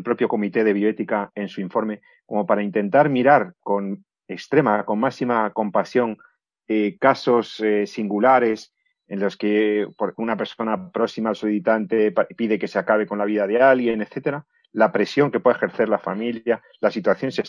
propio 0.03 0.27
Comité 0.27 0.65
de 0.65 0.73
Bioética 0.73 1.31
en 1.35 1.47
su 1.47 1.61
informe, 1.61 2.01
como 2.25 2.45
para 2.45 2.63
intentar 2.63 3.07
mirar 3.07 3.53
con 3.61 4.03
extrema, 4.27 4.83
con 4.83 4.99
máxima 4.99 5.49
compasión 5.51 6.17
eh, 6.67 6.97
casos 6.99 7.61
eh, 7.61 7.87
singulares 7.87 8.73
en 9.09 9.19
los 9.19 9.35
que 9.35 9.87
una 10.17 10.37
persona 10.37 10.91
próxima 10.91 11.29
al 11.29 11.35
solicitante 11.35 12.13
pide 12.37 12.59
que 12.59 12.67
se 12.67 12.77
acabe 12.77 13.07
con 13.07 13.17
la 13.17 13.25
vida 13.25 13.47
de 13.47 13.61
alguien, 13.61 14.01
etcétera, 14.01 14.45
la 14.71 14.91
presión 14.91 15.31
que 15.31 15.39
puede 15.39 15.57
ejercer 15.57 15.89
la 15.89 15.97
familia, 15.97 16.61
las 16.79 16.93
situaciones 16.93 17.41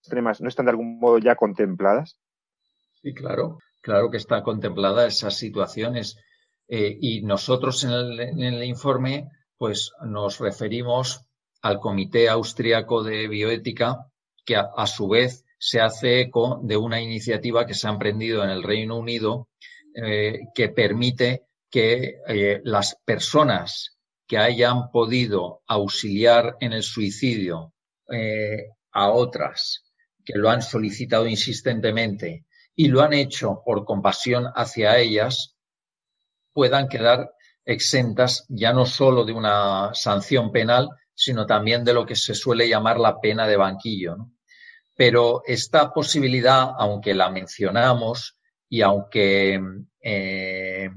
extremas, 0.00 0.40
¿no 0.40 0.48
están 0.48 0.66
de 0.66 0.70
algún 0.70 0.98
modo 0.98 1.18
ya 1.18 1.36
contempladas? 1.36 2.18
Sí, 2.94 3.12
claro, 3.12 3.58
claro 3.82 4.10
que 4.10 4.16
está 4.16 4.42
contemplada 4.42 5.06
esas 5.06 5.36
situaciones. 5.36 6.18
Eh, 6.66 6.96
y 7.00 7.22
nosotros 7.22 7.84
en 7.84 8.40
el, 8.40 8.64
informe, 8.64 9.28
pues 9.58 9.92
nos 10.02 10.40
referimos 10.40 11.26
al 11.60 11.78
Comité 11.78 12.30
Austriaco 12.30 13.02
de 13.02 13.28
Bioética, 13.28 14.06
que 14.46 14.56
a, 14.56 14.86
su 14.86 15.08
vez 15.08 15.44
se 15.58 15.80
hace 15.80 16.20
eco 16.20 16.60
de 16.62 16.76
una 16.78 17.02
iniciativa 17.02 17.66
que 17.66 17.74
se 17.74 17.86
ha 17.86 17.90
emprendido 17.90 18.42
en 18.44 18.50
el 18.50 18.62
Reino 18.62 18.96
Unido 18.96 19.48
eh, 19.98 20.48
que 20.54 20.68
permite 20.68 21.46
que 21.70 22.20
eh, 22.28 22.60
las 22.64 22.96
personas 23.04 23.96
que 24.26 24.36
hayan 24.36 24.90
podido 24.90 25.62
auxiliar 25.66 26.56
en 26.60 26.74
el 26.74 26.82
suicidio 26.82 27.72
a 28.92 29.10
otras 29.10 29.86
que 30.24 30.36
lo 30.36 30.50
han 30.50 30.60
solicitado 30.60 31.26
insistentemente 31.26 32.44
y 32.74 32.88
lo 32.88 33.00
han 33.00 33.14
hecho 33.14 33.62
por 33.64 33.84
compasión 33.84 34.46
hacia 34.54 34.98
ellas, 34.98 35.56
puedan 36.52 36.88
quedar 36.88 37.32
exentas 37.64 38.44
ya 38.48 38.72
no 38.72 38.84
solo 38.84 39.24
de 39.24 39.32
una 39.32 39.94
sanción 39.94 40.52
penal, 40.52 40.90
sino 41.14 41.46
también 41.46 41.84
de 41.84 41.94
lo 41.94 42.04
que 42.04 42.16
se 42.16 42.34
suele 42.34 42.68
llamar 42.68 42.98
la 42.98 43.20
pena 43.20 43.46
de 43.46 43.56
banquillo. 43.56 44.16
Pero 44.94 45.42
esta 45.46 45.92
posibilidad, 45.92 46.70
aunque 46.78 47.14
la 47.14 47.30
mencionamos 47.30 48.35
y 48.68 48.82
aunque, 48.82 49.60
eh, 50.00 50.90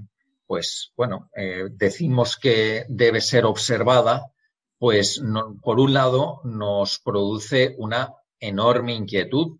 pues 0.45 0.91
bueno, 0.95 1.29
eh, 1.36 1.65
decimos 1.71 2.38
que 2.38 2.86
debe 2.89 3.21
ser 3.21 3.45
observada, 3.45 4.32
pues 4.77 5.21
por 5.62 5.79
un 5.79 5.93
lado 5.93 6.41
nos 6.45 6.99
produce 6.99 7.75
una 7.77 8.13
enorme 8.39 8.93
inquietud 8.93 9.58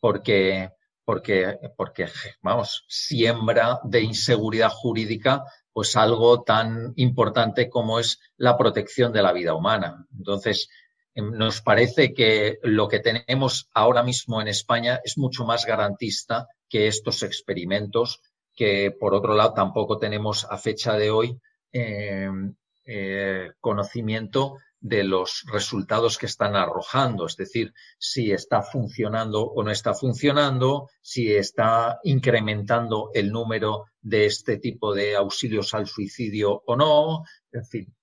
porque 0.00 0.70
porque, 1.04 1.58
porque, 1.76 2.08
vamos, 2.42 2.84
siembra 2.88 3.80
de 3.84 4.00
inseguridad 4.00 4.70
jurídica 4.70 5.44
pues 5.72 5.96
algo 5.96 6.42
tan 6.44 6.92
importante 6.96 7.68
como 7.68 7.98
es 7.98 8.20
la 8.36 8.56
protección 8.56 9.12
de 9.12 9.22
la 9.22 9.32
vida 9.32 9.54
humana. 9.54 10.06
Entonces, 10.16 10.68
nos 11.14 11.60
parece 11.60 12.12
que 12.12 12.58
lo 12.62 12.88
que 12.88 13.00
tenemos 13.00 13.68
ahora 13.72 14.02
mismo 14.02 14.40
en 14.40 14.48
España 14.48 15.00
es 15.04 15.16
mucho 15.16 15.44
más 15.44 15.64
garantista 15.64 16.48
que 16.68 16.88
estos 16.88 17.22
experimentos 17.22 18.20
que, 18.54 18.90
por 18.90 19.14
otro 19.14 19.34
lado, 19.34 19.54
tampoco 19.54 19.98
tenemos 19.98 20.46
a 20.48 20.58
fecha 20.58 20.96
de 20.96 21.10
hoy 21.10 21.38
em, 21.72 22.54
eh, 22.84 23.52
conocimiento 23.60 24.58
de 24.80 25.02
los 25.02 25.44
resultados 25.50 26.18
que 26.18 26.26
están 26.26 26.56
arrojando, 26.56 27.24
es 27.24 27.36
decir, 27.36 27.72
si 27.98 28.32
está 28.32 28.62
funcionando 28.62 29.42
o 29.42 29.62
no 29.62 29.70
está 29.70 29.94
funcionando, 29.94 30.90
si 31.00 31.34
está 31.34 32.00
incrementando 32.04 33.10
el 33.14 33.32
número 33.32 33.86
de 34.02 34.26
este 34.26 34.58
tipo 34.58 34.92
de 34.92 35.16
auxilios 35.16 35.72
al 35.72 35.86
suicidio 35.86 36.62
o 36.66 36.76
no, 36.76 37.24
en 37.50 37.64
fin. 37.64 37.96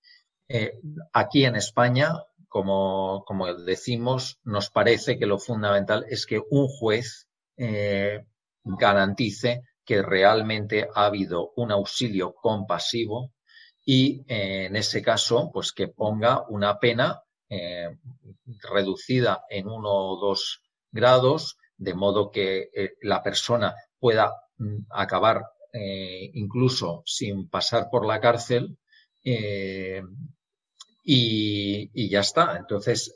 Eh, 0.47 0.79
aquí 1.13 1.45
en 1.45 1.55
España, 1.55 2.13
como, 2.51 3.23
como, 3.25 3.53
decimos, 3.53 4.37
nos 4.43 4.69
parece 4.69 5.17
que 5.17 5.25
lo 5.25 5.39
fundamental 5.39 6.05
es 6.09 6.25
que 6.25 6.41
un 6.49 6.67
juez 6.67 7.29
eh, 7.55 8.25
garantice 8.65 9.61
que 9.85 10.01
realmente 10.01 10.89
ha 10.93 11.05
habido 11.05 11.53
un 11.55 11.71
auxilio 11.71 12.33
compasivo 12.33 13.31
y 13.85 14.25
eh, 14.27 14.65
en 14.65 14.75
ese 14.75 15.01
caso, 15.01 15.49
pues 15.53 15.71
que 15.71 15.87
ponga 15.87 16.43
una 16.49 16.77
pena 16.77 17.21
eh, 17.47 17.87
reducida 18.69 19.45
en 19.49 19.69
uno 19.69 19.89
o 19.89 20.19
dos 20.19 20.61
grados, 20.91 21.55
de 21.77 21.93
modo 21.93 22.31
que 22.31 22.69
la 23.01 23.23
persona 23.23 23.75
pueda 23.97 24.33
mm, 24.57 24.87
acabar 24.89 25.45
incluso 26.33 27.01
sin 27.05 27.47
pasar 27.47 27.87
por 27.89 28.05
la 28.05 28.19
cárcel 28.19 28.77
y, 31.03 32.09
ya 32.09 32.19
está. 32.21 32.57
Entonces, 32.57 33.13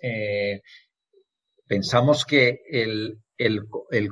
pensamos 1.67 2.25
que 2.25 2.61
el, 2.69 3.19
el, 3.37 3.67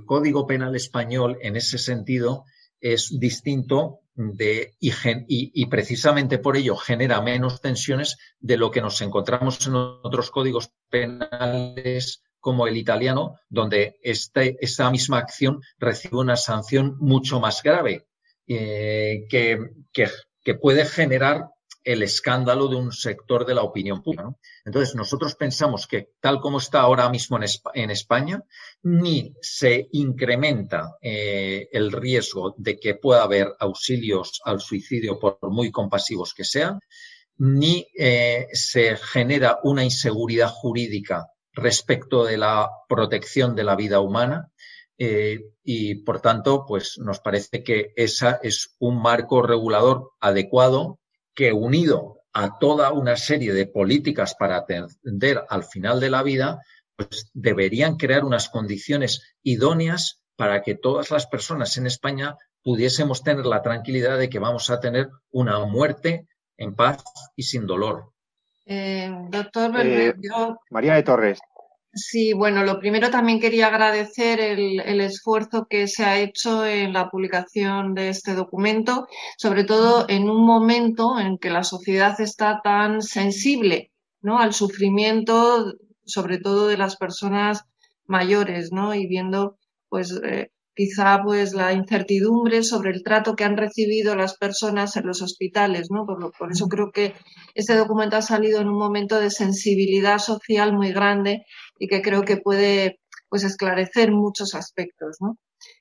Código 0.06 0.46
Penal 0.48 0.76
español 0.76 1.38
en 1.42 1.56
ese 1.56 1.78
sentido 1.78 2.46
es 2.80 3.18
distinto 3.20 4.00
de, 4.16 4.76
y, 4.80 4.92
y, 5.28 5.66
precisamente 5.68 6.38
por 6.38 6.58
ello 6.58 6.76
genera 6.76 7.22
menos 7.22 7.62
tensiones 7.62 8.18
de 8.40 8.58
lo 8.58 8.70
que 8.72 8.82
nos 8.82 9.02
encontramos 9.02 9.66
en 9.66 9.76
otros 9.76 10.30
códigos 10.30 10.72
penales 10.90 12.22
como 12.40 12.68
el 12.68 12.76
italiano, 12.76 13.40
donde 13.50 13.98
este, 14.02 14.58
esta 14.60 14.92
misma 14.92 15.18
acción 15.18 15.62
recibe 15.78 16.18
una 16.18 16.36
sanción 16.36 16.98
mucho 17.00 17.40
más 17.40 17.64
grave, 17.64 18.06
eh, 18.46 19.26
que, 19.30 19.60
que, 19.94 20.10
que, 20.44 20.54
puede 20.56 20.86
generar 20.86 21.46
el 21.84 22.04
escándalo 22.04 22.68
de 22.68 22.76
un 22.76 22.92
sector 22.92 23.46
de 23.46 23.56
la 23.56 23.64
opinión 23.64 24.02
pública. 24.02 24.34
Entonces, 24.66 24.96
nosotros 24.96 25.36
pensamos 25.36 25.88
que 25.88 26.12
tal 26.20 26.40
como 26.40 26.58
está 26.58 26.82
ahora 26.82 27.10
mismo 27.10 27.38
en, 27.74 27.92
España, 27.92 28.44
ni 28.84 29.34
se 29.42 29.88
incrementa 29.92 30.96
eh, 31.02 31.68
el 31.72 31.92
riesgo 31.92 32.56
de 32.58 32.80
que 32.80 32.96
pueda 32.96 33.24
haber 33.24 33.54
auxilios 33.60 34.42
al 34.46 34.62
suicidio, 34.62 35.20
por 35.20 35.38
muy 35.44 35.72
compasivos 35.72 36.34
que 36.34 36.46
sean, 36.46 36.80
ni 37.38 37.88
eh, 37.98 38.48
se 38.54 38.96
genera 38.98 39.60
una 39.64 39.84
inseguridad 39.84 40.50
jurídica 40.50 41.28
respecto 41.52 42.24
de 42.24 42.38
la 42.38 42.70
protección 42.88 43.56
de 43.56 43.64
la 43.64 43.76
vida 43.76 44.00
humana, 44.00 44.52
eh, 44.98 45.40
y 45.64 45.96
por 45.96 46.22
tanto, 46.22 46.66
pues 46.68 46.98
nos 47.00 47.20
parece 47.20 47.64
que 47.64 47.94
esa 47.96 48.40
es 48.44 48.76
un 48.80 49.02
marco 49.02 49.42
regulador 49.42 50.12
adecuado 50.20 51.00
que 51.34 51.54
unido 51.54 52.20
a 52.34 52.58
toda 52.58 52.92
una 52.92 53.16
serie 53.16 53.54
de 53.54 53.68
políticas 53.68 54.36
para 54.36 54.58
atender 54.58 55.44
al 55.50 55.64
final 55.64 56.00
de 56.00 56.10
la 56.10 56.24
vida, 56.24 56.62
pues 56.96 57.30
deberían 57.34 57.98
crear 57.98 58.24
unas 58.24 58.50
condiciones 58.50 59.36
idóneas 59.44 60.22
para 60.36 60.62
que 60.64 60.76
todas 60.76 61.12
las 61.12 61.28
personas 61.28 61.78
en 61.78 61.86
España 61.86 62.36
pudiésemos 62.64 63.24
tener 63.24 63.46
la 63.46 63.62
tranquilidad 63.62 64.18
de 64.18 64.30
que 64.30 64.40
vamos 64.40 64.70
a 64.70 64.80
tener 64.80 65.10
una 65.32 65.64
muerte 65.66 66.28
en 66.58 66.76
paz 66.76 67.04
y 67.36 67.44
sin 67.44 67.68
dolor. 67.68 68.14
Eh, 68.66 69.12
doctor 69.30 69.72
eh, 69.84 70.14
María 70.70 70.96
de 70.96 71.04
Torres. 71.04 71.40
Sí, 71.96 72.34
bueno, 72.34 72.64
lo 72.64 72.80
primero 72.80 73.12
también 73.12 73.40
quería 73.40 73.68
agradecer 73.68 74.40
el, 74.40 74.80
el, 74.80 75.00
esfuerzo 75.00 75.68
que 75.70 75.88
se 75.88 76.04
ha 76.04 76.20
hecho 76.20 76.66
en 76.66 76.92
la 76.92 77.10
publicación 77.12 77.94
de 77.94 78.10
este 78.10 78.34
documento, 78.34 79.08
sobre 79.38 79.64
todo 79.64 80.06
en 80.10 80.28
un 80.28 80.44
momento 80.44 81.20
en 81.20 81.38
que 81.38 81.52
la 81.52 81.64
sociedad 81.64 82.20
está 82.20 82.62
tan 82.64 83.04
sensible 83.04 83.92
¿no? 84.22 84.40
al 84.40 84.54
sufrimiento, 84.56 85.74
sobre 86.04 86.40
todo 86.40 86.68
de 86.68 86.78
las 86.78 86.96
personas 86.96 87.66
mayores, 88.08 88.72
¿no? 88.72 88.96
Y 88.96 89.06
viendo 89.08 89.58
pues 89.88 90.20
eh, 90.24 90.52
quizá 90.76 91.22
pues 91.24 91.54
la 91.54 91.74
incertidumbre 91.74 92.64
sobre 92.64 92.92
el 92.92 93.04
trato 93.04 93.36
que 93.36 93.44
han 93.44 93.58
recibido 93.58 94.16
las 94.16 94.38
personas 94.38 94.96
en 94.98 95.08
los 95.08 95.22
hospitales, 95.22 95.90
¿no? 95.92 96.06
Por, 96.06 96.32
por, 96.38 96.52
eso 96.52 96.68
creo 96.68 96.92
que 96.92 97.14
este 97.56 97.76
documento 97.76 98.18
ha 98.18 98.22
salido 98.22 98.60
en 98.62 98.68
un 98.68 98.78
momento 98.78 99.20
de 99.20 99.30
sensibilidad 99.30 100.18
social 100.18 100.74
muy 100.74 100.92
grande 100.92 101.46
y 101.80 101.88
que 101.88 102.02
creo 102.02 102.24
que 102.24 102.38
puede 102.38 103.00
pues 103.30 103.44
esclarecer 103.44 104.12
muchos 104.12 104.56
aspectos, 104.56 105.18
¿no? 105.20 105.38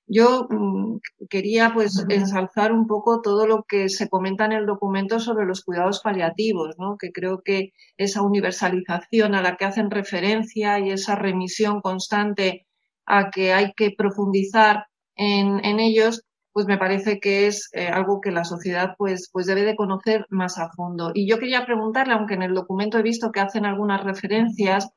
Yo 0.07 0.46
mm, 0.48 0.98
quería 1.28 1.72
pues 1.74 2.05
ensalzar 2.09 2.72
un 2.72 2.87
poco 2.87 3.20
todo 3.20 3.46
lo 3.46 3.64
que 3.64 3.88
se 3.88 4.09
comenta 4.09 4.44
en 4.44 4.52
el 4.52 4.66
documento 4.66 5.20
sobre 5.20 5.46
los 5.46 5.62
cuidados 5.64 6.00
paliativos, 6.00 6.76
¿no? 6.78 6.96
que 6.98 7.12
creo 7.12 7.42
que 7.42 7.72
esa 7.96 8.22
universalización 8.22 9.35
a 9.35 9.42
la 9.42 9.57
que 9.57 9.64
hacen 9.64 9.90
referencia 9.90 10.78
y 10.78 10.90
esa 10.90 11.14
remisión 11.16 11.81
constante 11.81 12.66
a 13.07 13.31
que 13.31 13.53
hay 13.53 13.73
que 13.75 13.91
profundizar 13.97 14.87
en, 15.17 15.65
en 15.65 15.81
ellos, 15.81 16.23
pues 16.53 16.67
me 16.67 16.79
parece 16.79 17.19
que 17.19 17.47
es 17.47 17.69
eh, 17.73 17.88
algo 17.88 18.21
que 18.21 18.31
la 18.31 18.45
sociedad 18.45 18.95
pues, 18.99 19.31
pues 19.33 19.47
debe 19.47 19.62
de 19.65 19.77
conocer 19.77 20.27
más 20.31 20.59
a 20.59 20.71
fondo. 20.71 21.11
Y 21.15 21.29
yo 21.29 21.38
quería 21.38 21.65
preguntarle, 21.65 22.15
aunque 22.15 22.35
en 22.35 22.43
el 22.43 22.55
documento 22.55 22.99
he 22.99 23.03
visto 23.03 23.33
que 23.33 23.41
hacen 23.41 23.65
algunas 23.65 24.05
referencias, 24.05 24.91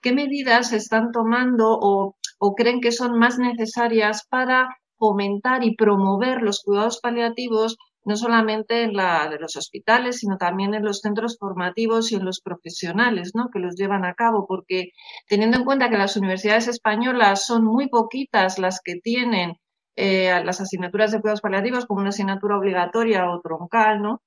¿qué 0.00 0.12
medidas 0.12 0.68
se 0.70 0.76
están 0.76 1.10
tomando 1.12 1.78
o, 1.80 2.16
o 2.38 2.54
creen 2.54 2.80
que 2.80 2.92
son 2.92 3.18
más 3.18 3.38
necesarias 3.38 4.26
para 4.28 4.68
fomentar 4.98 5.64
y 5.64 5.74
promover 5.74 6.42
los 6.42 6.62
cuidados 6.62 7.00
paliativos 7.00 7.78
no 8.04 8.16
solamente 8.16 8.82
en 8.82 8.94
la 8.94 9.28
de 9.28 9.38
los 9.38 9.56
hospitales, 9.56 10.18
sino 10.18 10.36
también 10.38 10.74
en 10.74 10.84
los 10.84 11.00
centros 11.00 11.36
formativos 11.38 12.12
y 12.12 12.16
en 12.16 12.24
los 12.24 12.40
profesionales, 12.40 13.32
¿no? 13.34 13.50
Que 13.52 13.58
los 13.58 13.76
llevan 13.76 14.04
a 14.04 14.14
cabo, 14.14 14.46
porque 14.46 14.92
teniendo 15.28 15.58
en 15.58 15.64
cuenta 15.64 15.90
que 15.90 15.98
las 15.98 16.16
universidades 16.16 16.68
españolas 16.68 17.46
son 17.46 17.64
muy 17.64 17.88
poquitas 17.88 18.58
las 18.58 18.80
que 18.82 18.96
tienen 18.96 19.56
eh, 19.96 20.42
las 20.44 20.60
asignaturas 20.60 21.12
de 21.12 21.20
cuidados 21.20 21.42
paliativos 21.42 21.86
como 21.86 22.00
una 22.00 22.10
asignatura 22.10 22.56
obligatoria 22.56 23.30
o 23.30 23.40
troncal, 23.40 24.00
¿no? 24.02 24.22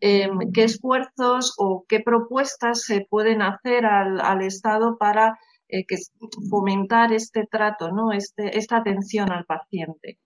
Em, 0.00 0.50
¿Qué 0.52 0.64
esfuerzos 0.64 1.54
o 1.58 1.84
qué 1.88 2.00
propuestas 2.00 2.82
se 2.82 3.06
pueden 3.08 3.42
hacer 3.42 3.84
al, 3.84 4.20
al 4.20 4.42
Estado 4.42 4.96
para 4.98 5.38
eh, 5.68 5.84
que 5.86 5.96
fomentar 6.48 7.12
este 7.12 7.46
trato, 7.46 7.90
¿no? 7.92 8.12
Este, 8.12 8.58
esta 8.58 8.78
atención 8.78 9.30
al 9.30 9.44
paciente? 9.44 10.18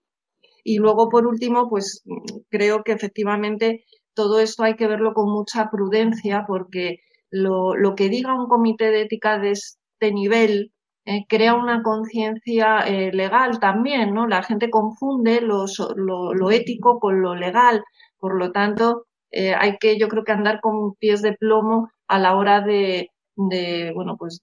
Y 0.65 0.79
luego, 0.79 1.09
por 1.09 1.27
último, 1.27 1.69
pues 1.69 2.03
creo 2.49 2.83
que 2.83 2.93
efectivamente 2.93 3.85
todo 4.15 4.39
esto 4.39 4.63
hay 4.63 4.75
que 4.75 4.87
verlo 4.87 5.13
con 5.13 5.31
mucha 5.31 5.69
prudencia 5.69 6.45
porque 6.47 7.01
lo, 7.29 7.75
lo 7.75 7.95
que 7.95 8.09
diga 8.09 8.33
un 8.33 8.47
comité 8.47 8.89
de 8.89 9.01
ética 9.03 9.37
de 9.37 9.51
este 9.51 10.11
nivel 10.11 10.73
eh, 11.05 11.25
crea 11.29 11.53
una 11.53 11.83
conciencia 11.83 12.79
eh, 12.79 13.11
legal 13.13 13.59
también, 13.59 14.13
¿no? 14.15 14.27
La 14.27 14.41
gente 14.41 14.71
confunde 14.71 15.39
lo, 15.41 15.65
lo, 15.95 16.51
ético 16.51 16.99
con 16.99 17.21
lo 17.21 17.35
legal. 17.35 17.83
Por 18.17 18.35
lo 18.35 18.51
tanto, 18.51 19.05
eh, 19.31 19.53
hay 19.53 19.77
que, 19.77 19.99
yo 19.99 20.07
creo 20.07 20.23
que 20.23 20.31
andar 20.31 20.61
con 20.61 20.95
pies 20.95 21.21
de 21.21 21.33
plomo 21.33 21.89
a 22.07 22.17
la 22.19 22.35
hora 22.35 22.61
de, 22.61 23.11
de 23.35 23.91
bueno, 23.93 24.17
pues 24.17 24.41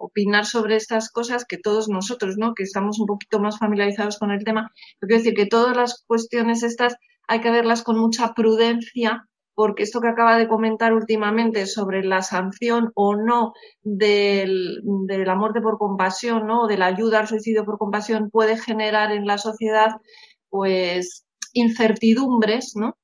opinar 0.00 0.46
sobre 0.46 0.76
estas 0.76 1.10
cosas 1.10 1.44
que 1.44 1.58
todos 1.58 1.88
nosotros, 1.88 2.36
¿no? 2.38 2.54
Que 2.54 2.64
estamos 2.64 2.98
un 2.98 3.06
poquito 3.06 3.38
más 3.40 3.58
familiarizados 3.58 4.18
con 4.18 4.30
el 4.30 4.44
tema. 4.44 4.70
Pero 4.98 5.08
quiero 5.08 5.22
decir 5.22 5.34
que 5.34 5.46
todas 5.46 5.76
las 5.76 6.04
cuestiones 6.06 6.62
estas 6.62 6.96
hay 7.28 7.40
que 7.40 7.50
verlas 7.50 7.82
con 7.82 7.98
mucha 7.98 8.34
prudencia 8.34 9.26
porque 9.54 9.82
esto 9.82 10.00
que 10.00 10.08
acaba 10.08 10.38
de 10.38 10.48
comentar 10.48 10.94
últimamente 10.94 11.66
sobre 11.66 12.02
la 12.02 12.22
sanción 12.22 12.92
o 12.94 13.14
no 13.14 13.52
del, 13.82 14.80
de 15.06 15.18
la 15.26 15.34
muerte 15.34 15.60
por 15.60 15.76
compasión, 15.76 16.46
¿no? 16.46 16.66
de 16.66 16.78
la 16.78 16.86
ayuda 16.86 17.20
al 17.20 17.28
suicidio 17.28 17.66
por 17.66 17.76
compasión 17.76 18.30
puede 18.30 18.56
generar 18.56 19.12
en 19.12 19.26
la 19.26 19.36
sociedad, 19.36 19.90
pues, 20.48 21.26
incertidumbres, 21.52 22.72
¿no? 22.74 22.96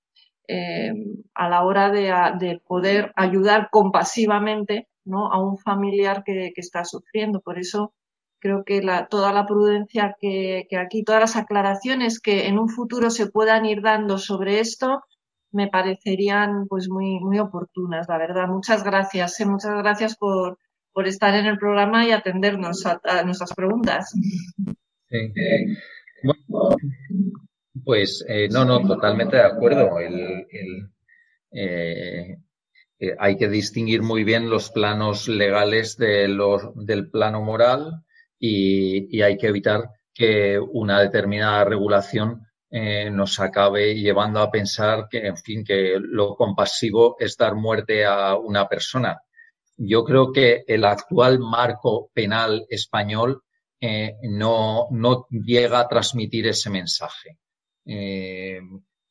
Eh, 0.48 0.92
a 1.34 1.48
la 1.48 1.64
hora 1.64 1.90
de, 1.90 2.60
poder 2.66 3.12
ayudar 3.16 3.68
compasivamente 3.70 4.88
¿no? 5.06 5.32
a 5.32 5.42
un 5.42 5.56
familiar 5.58 6.22
que, 6.24 6.52
está 6.56 6.84
sufriendo. 6.84 7.40
Por 7.40 7.58
eso 7.58 7.94
creo 8.38 8.64
que 8.64 8.82
la, 8.82 9.06
toda 9.08 9.32
la 9.32 9.46
prudencia 9.46 10.14
que, 10.20 10.66
aquí, 10.78 11.02
todas 11.02 11.20
las 11.20 11.36
aclaraciones 11.36 12.20
que 12.20 12.46
en 12.48 12.58
un 12.58 12.68
futuro 12.68 13.10
se 13.10 13.28
puedan 13.28 13.64
ir 13.64 13.80
dando 13.82 14.18
sobre 14.18 14.60
esto, 14.60 15.02
me 15.52 15.68
parecerían 15.68 16.66
pues 16.68 16.88
muy, 16.88 17.18
muy 17.20 17.38
oportunas, 17.38 18.06
la 18.08 18.18
verdad. 18.18 18.48
Muchas 18.48 18.84
gracias, 18.84 19.40
¿eh? 19.40 19.46
muchas 19.46 19.74
gracias 19.78 20.16
por, 20.16 20.58
por 20.92 21.06
estar 21.06 21.34
en 21.34 21.46
el 21.46 21.58
programa 21.58 22.06
y 22.06 22.10
atendernos 22.10 22.84
a, 22.86 23.22
nuestras 23.24 23.54
preguntas. 23.54 24.12
Pues 27.84 28.24
eh, 28.28 28.48
no, 28.50 28.64
no, 28.64 28.80
totalmente 28.86 29.36
de 29.36 29.42
acuerdo. 29.42 29.98
El, 30.00 30.90
eh, 31.52 32.38
eh, 32.98 33.14
hay 33.18 33.36
que 33.36 33.48
distinguir 33.48 34.02
muy 34.02 34.24
bien 34.24 34.48
los 34.48 34.70
planos 34.70 35.28
legales 35.28 35.96
de 35.96 36.28
los, 36.28 36.62
del 36.74 37.10
plano 37.10 37.42
moral 37.42 38.04
y, 38.38 39.20
hay 39.20 39.36
que 39.36 39.48
evitar 39.48 39.90
que 40.14 40.58
una 40.58 41.00
determinada 41.00 41.64
regulación 41.64 42.46
eh, 42.70 43.10
nos 43.10 43.38
acabe 43.38 43.94
llevando 43.94 44.40
a 44.40 44.50
pensar 44.50 45.08
que, 45.10 45.26
en 45.26 45.36
fin, 45.36 45.64
que 45.64 45.98
lo 46.00 46.34
compasivo 46.34 47.16
es 47.18 47.36
dar 47.36 47.54
muerte 47.54 48.04
a 48.04 48.36
una 48.36 48.66
persona. 48.68 49.20
Yo 49.76 50.04
creo 50.04 50.32
que 50.32 50.64
el 50.66 50.84
actual 50.84 51.38
marco 51.38 52.10
penal 52.14 52.66
español 52.70 53.42
eh, 53.80 54.16
no, 54.22 54.88
llega 55.30 55.80
a 55.80 55.88
transmitir 55.88 56.46
ese 56.46 56.70
mensaje. 56.70 57.38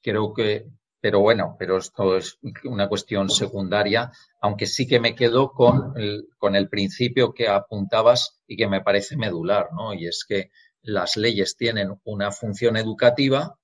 Creo 0.02 0.34
que 0.34 0.66
pero 1.06 1.20
bueno, 1.20 1.56
pero 1.60 1.78
esto 1.78 2.18
es 2.18 2.40
una 2.64 2.90
cuestión 2.90 3.30
secundaria, 3.30 4.12
aunque 4.42 4.66
sí 4.66 4.88
que 4.88 5.00
me 5.00 5.14
quedo 5.14 5.52
con 5.52 5.94
el, 5.98 6.30
con 6.40 6.56
el 6.56 6.68
principio 6.68 7.32
que 7.32 7.48
apuntabas 7.48 8.40
y 8.48 8.58
que 8.58 8.68
me 8.68 8.82
parece 8.82 9.16
medular, 9.16 9.68
¿no? 9.72 9.94
Y 9.94 10.08
es 10.08 10.26
que 10.28 10.50
las 10.82 11.16
leyes 11.16 11.58
tienen 11.58 11.94
una 12.06 12.32
función 12.32 12.76
educativa, 12.76 13.60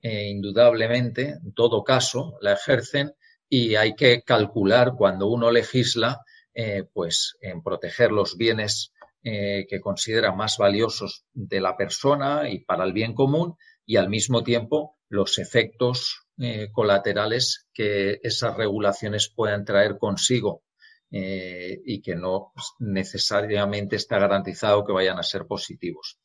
eh, 0.00 0.30
indudablemente, 0.30 1.36
en 1.44 1.52
todo 1.52 1.84
caso, 1.84 2.38
la 2.40 2.54
ejercen 2.54 3.12
y 3.50 3.74
hay 3.74 3.94
que 3.94 4.22
calcular 4.22 4.94
cuando 4.96 5.26
uno 5.26 5.50
legisla, 5.50 6.22
eh, 6.54 6.84
pues 6.90 7.36
en 7.42 7.62
proteger 7.62 8.12
los 8.12 8.38
bienes 8.38 8.94
eh, 9.22 9.66
que 9.68 9.82
considera 9.82 10.32
más 10.32 10.56
valiosos 10.56 11.26
de 11.34 11.60
la 11.60 11.76
persona 11.76 12.48
y 12.48 12.60
para 12.60 12.84
el 12.84 12.94
bien 12.94 13.12
común 13.12 13.56
y 13.84 13.96
al 13.96 14.08
mismo 14.08 14.42
tiempo 14.42 14.96
los 15.10 15.38
efectos 15.38 16.27
eh, 16.40 16.68
colaterales 16.70 17.66
que 17.74 18.20
esas 18.22 18.56
regulaciones 18.56 19.28
puedan 19.28 19.64
traer 19.64 19.98
consigo 19.98 20.62
eh, 21.10 21.80
y 21.84 22.00
que 22.00 22.14
no 22.14 22.52
necesariamente 22.78 23.96
está 23.96 24.20
garantizado 24.20 24.84
que 24.84 24.92
vayan 24.92 25.18
a 25.18 25.24
ser 25.24 25.46
positivos. 25.46 26.20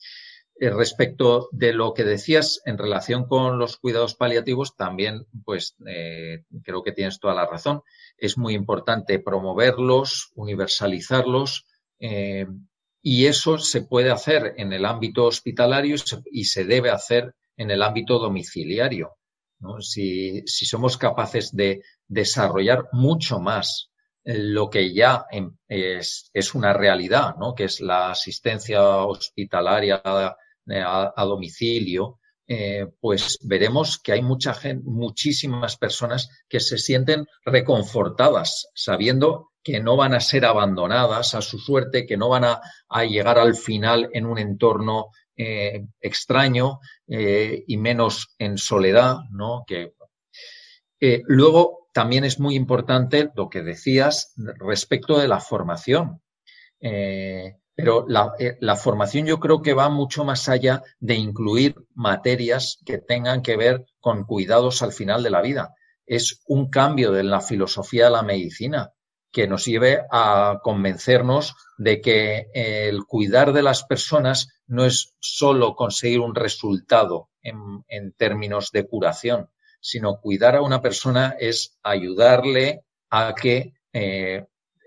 Eh, 0.59 0.70
respecto 0.70 1.49
de 1.51 1.74
lo 1.74 1.95
que 1.95 2.03
decías 2.03 2.61
en 2.66 2.78
relación 2.78 3.28
con 3.28 3.57
los 3.57 3.78
cuidados 3.78 4.14
paliativos, 4.14 4.76
también, 4.76 5.26
pues, 5.45 5.76
creo 6.64 6.84
que 6.84 6.91
tienes 6.91 7.20
toda 7.20 7.34
la 7.34 7.47
razón. 7.47 7.82
Es 8.16 8.38
muy 8.38 8.53
importante 8.53 9.18
promoverlos, 9.18 10.32
universalizarlos, 10.36 11.66
y 13.01 13.26
eso 13.26 13.57
se 13.57 13.82
puede 13.82 14.11
hacer 14.11 14.53
en 14.57 14.74
el 14.74 14.86
ámbito 14.86 15.26
hospitalario 15.26 15.95
y 16.32 16.43
se 16.43 16.66
debe 16.66 16.91
hacer 16.91 17.34
en 17.57 17.72
el 17.72 17.82
ámbito 17.82 18.20
domiciliario. 18.20 19.18
Si, 19.80 20.43
somos 20.45 20.97
capaces 20.97 21.55
de 21.55 21.84
desarrollar 22.07 22.89
mucho 22.91 23.39
más 23.39 23.89
lo 24.26 24.70
que 24.70 24.93
ya 24.93 25.26
es, 25.68 26.55
una 26.55 26.74
realidad, 26.74 27.36
¿no? 27.38 27.53
que 27.53 27.66
es 27.66 27.82
la 27.82 28.11
asistencia 28.11 28.82
hospitalaria 29.05 30.01
a, 30.03 30.36
a 31.16 31.26
domicilio, 31.26 32.20
eh, 32.45 32.88
pues 32.99 33.39
veremos 33.41 33.97
que 33.97 34.11
hay 34.11 34.22
mucha 34.22 34.53
muchísimas 34.84 35.78
personas 35.78 36.30
que 36.49 36.59
se 36.59 36.78
sienten 36.78 37.26
reconfortadas, 37.45 38.68
sabiendo 38.76 39.51
que 39.64 39.80
no 39.80 39.95
van 39.95 40.14
a 40.14 40.20
ser 40.20 40.45
abandonadas 40.45 41.36
a 41.36 41.41
su 41.41 41.57
suerte, 41.57 42.05
que 42.05 42.18
no 42.18 42.28
van 42.28 42.43
a 42.43 43.03
llegar 43.05 43.39
al 43.39 43.55
final 43.55 44.09
en 44.11 44.26
un 44.26 44.38
entorno 44.39 45.07
eh, 45.38 45.86
extraño 45.99 46.79
eh, 47.07 47.63
y 47.67 47.77
menos 47.77 48.36
en 48.38 48.57
soledad, 48.57 49.17
¿no? 49.31 49.63
Que, 49.65 49.93
luego, 51.27 51.89
también 51.93 52.23
es 52.23 52.39
muy 52.39 52.55
importante 52.55 53.29
lo 53.36 53.49
que 53.49 53.61
decías 53.61 54.34
respecto 54.59 55.19
de 55.19 55.27
la 55.27 55.39
formación. 55.39 56.21
pero 57.75 58.05
la, 58.07 58.34
la, 58.59 58.75
formación 58.75 59.25
yo 59.25 59.39
creo 59.39 59.61
que 59.61 59.73
va 59.73 59.89
mucho 59.89 60.23
más 60.23 60.47
allá 60.47 60.84
de 60.99 61.15
incluir 61.15 61.75
materias 61.93 62.79
que 62.86 62.99
tengan 62.99 63.41
que 63.41 63.57
ver 63.57 63.86
con 63.99 64.23
cuidados 64.25 64.81
al 64.81 64.93
final 64.93 65.23
de 65.23 65.29
la 65.29 65.41
vida. 65.41 65.73
Es 66.05 66.41
un 66.47 66.69
cambio 66.69 67.11
de 67.11 67.23
la 67.23 67.41
filosofía 67.41 68.05
de 68.05 68.11
la 68.11 68.23
medicina 68.23 68.93
que 69.34 69.47
nos 69.47 69.65
lleve 69.65 70.05
a 70.11 70.59
convencernos 70.61 71.55
de 71.77 71.99
que 72.01 72.47
el 72.53 73.03
cuidar 73.05 73.51
de 73.51 73.63
las 73.63 73.84
personas 73.84 74.49
no 74.67 74.86
es 74.86 75.15
solo 75.19 75.75
conseguir 75.75 76.19
un 76.19 76.36
resultado 76.36 77.29
en, 77.41 78.13
términos 78.13 78.69
de 78.71 78.88
curación, 78.88 79.49
sino 79.81 80.21
cuidar 80.21 80.55
a 80.55 80.61
una 80.61 80.81
persona 80.81 81.36
es 81.39 81.77
ayudarle 81.81 82.86
a 83.09 83.34
que 83.34 83.73
eh, 83.91 84.45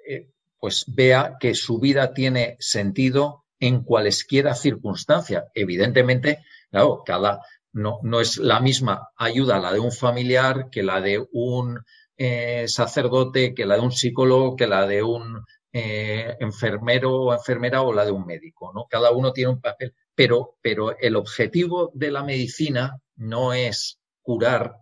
eh, 0.08 0.30
pues 0.58 0.84
vea 0.86 1.36
que 1.40 1.54
su 1.54 1.80
vida 1.80 2.14
tiene 2.14 2.56
sentido 2.60 3.44
en 3.58 3.82
cualesquiera 3.82 4.54
circunstancia. 4.54 5.46
Evidentemente, 5.54 6.44
claro, 6.70 7.02
cada 7.04 7.40
no, 7.72 7.98
no 8.04 8.20
es 8.20 8.38
la 8.38 8.60
misma 8.60 9.10
ayuda 9.16 9.58
la 9.58 9.72
de 9.72 9.80
un 9.80 9.92
familiar 9.92 10.70
que 10.70 10.84
la 10.84 11.00
de 11.00 11.26
un 11.32 11.84
eh, 12.16 12.66
sacerdote, 12.68 13.54
que 13.54 13.66
la 13.66 13.76
de 13.76 13.80
un 13.82 13.92
psicólogo, 13.92 14.56
que 14.56 14.66
la 14.66 14.86
de 14.86 15.02
un 15.02 15.44
eh, 15.72 16.36
enfermero 16.40 17.14
o 17.14 17.32
enfermera 17.34 17.82
o 17.82 17.92
la 17.92 18.04
de 18.04 18.10
un 18.10 18.24
médico, 18.24 18.72
¿no? 18.74 18.86
Cada 18.88 19.10
uno 19.10 19.32
tiene 19.32 19.50
un 19.50 19.60
papel, 19.60 19.94
pero, 20.14 20.56
pero 20.62 20.96
el 20.98 21.16
objetivo 21.16 21.90
de 21.94 22.10
la 22.10 22.24
medicina 22.24 22.98
no 23.16 23.52
es 23.52 24.00
curar 24.22 24.76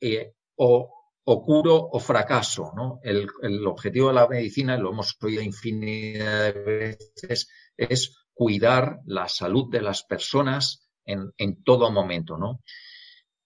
eh, 0.00 0.34
o, 0.56 0.92
o, 1.24 1.42
curo 1.42 1.88
o 1.92 1.98
fracaso, 1.98 2.72
¿no? 2.76 3.00
El, 3.02 3.26
el, 3.42 3.66
objetivo 3.66 4.08
de 4.08 4.14
la 4.14 4.28
medicina, 4.28 4.76
lo 4.76 4.90
hemos 4.90 5.16
oído 5.22 5.40
infinidad 5.42 6.52
de 6.52 6.96
veces, 7.06 7.48
es 7.76 8.14
cuidar 8.34 9.00
la 9.06 9.28
salud 9.28 9.70
de 9.70 9.80
las 9.80 10.02
personas 10.02 10.88
en, 11.04 11.32
en 11.38 11.62
todo 11.62 11.90
momento, 11.90 12.36
¿no? 12.36 12.60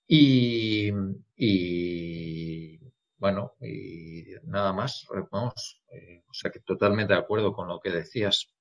Y, 0.06 0.90
y, 1.36 2.78
bueno, 3.18 3.52
y 3.60 4.24
nada 4.44 4.72
más, 4.72 5.06
vamos, 5.30 5.82
eh, 5.92 6.22
o 6.28 6.34
sea 6.34 6.50
que 6.50 6.60
totalmente 6.60 7.14
de 7.14 7.20
acuerdo 7.20 7.52
con 7.52 7.68
lo 7.68 7.80
que 7.80 7.90
decías. 7.90 8.54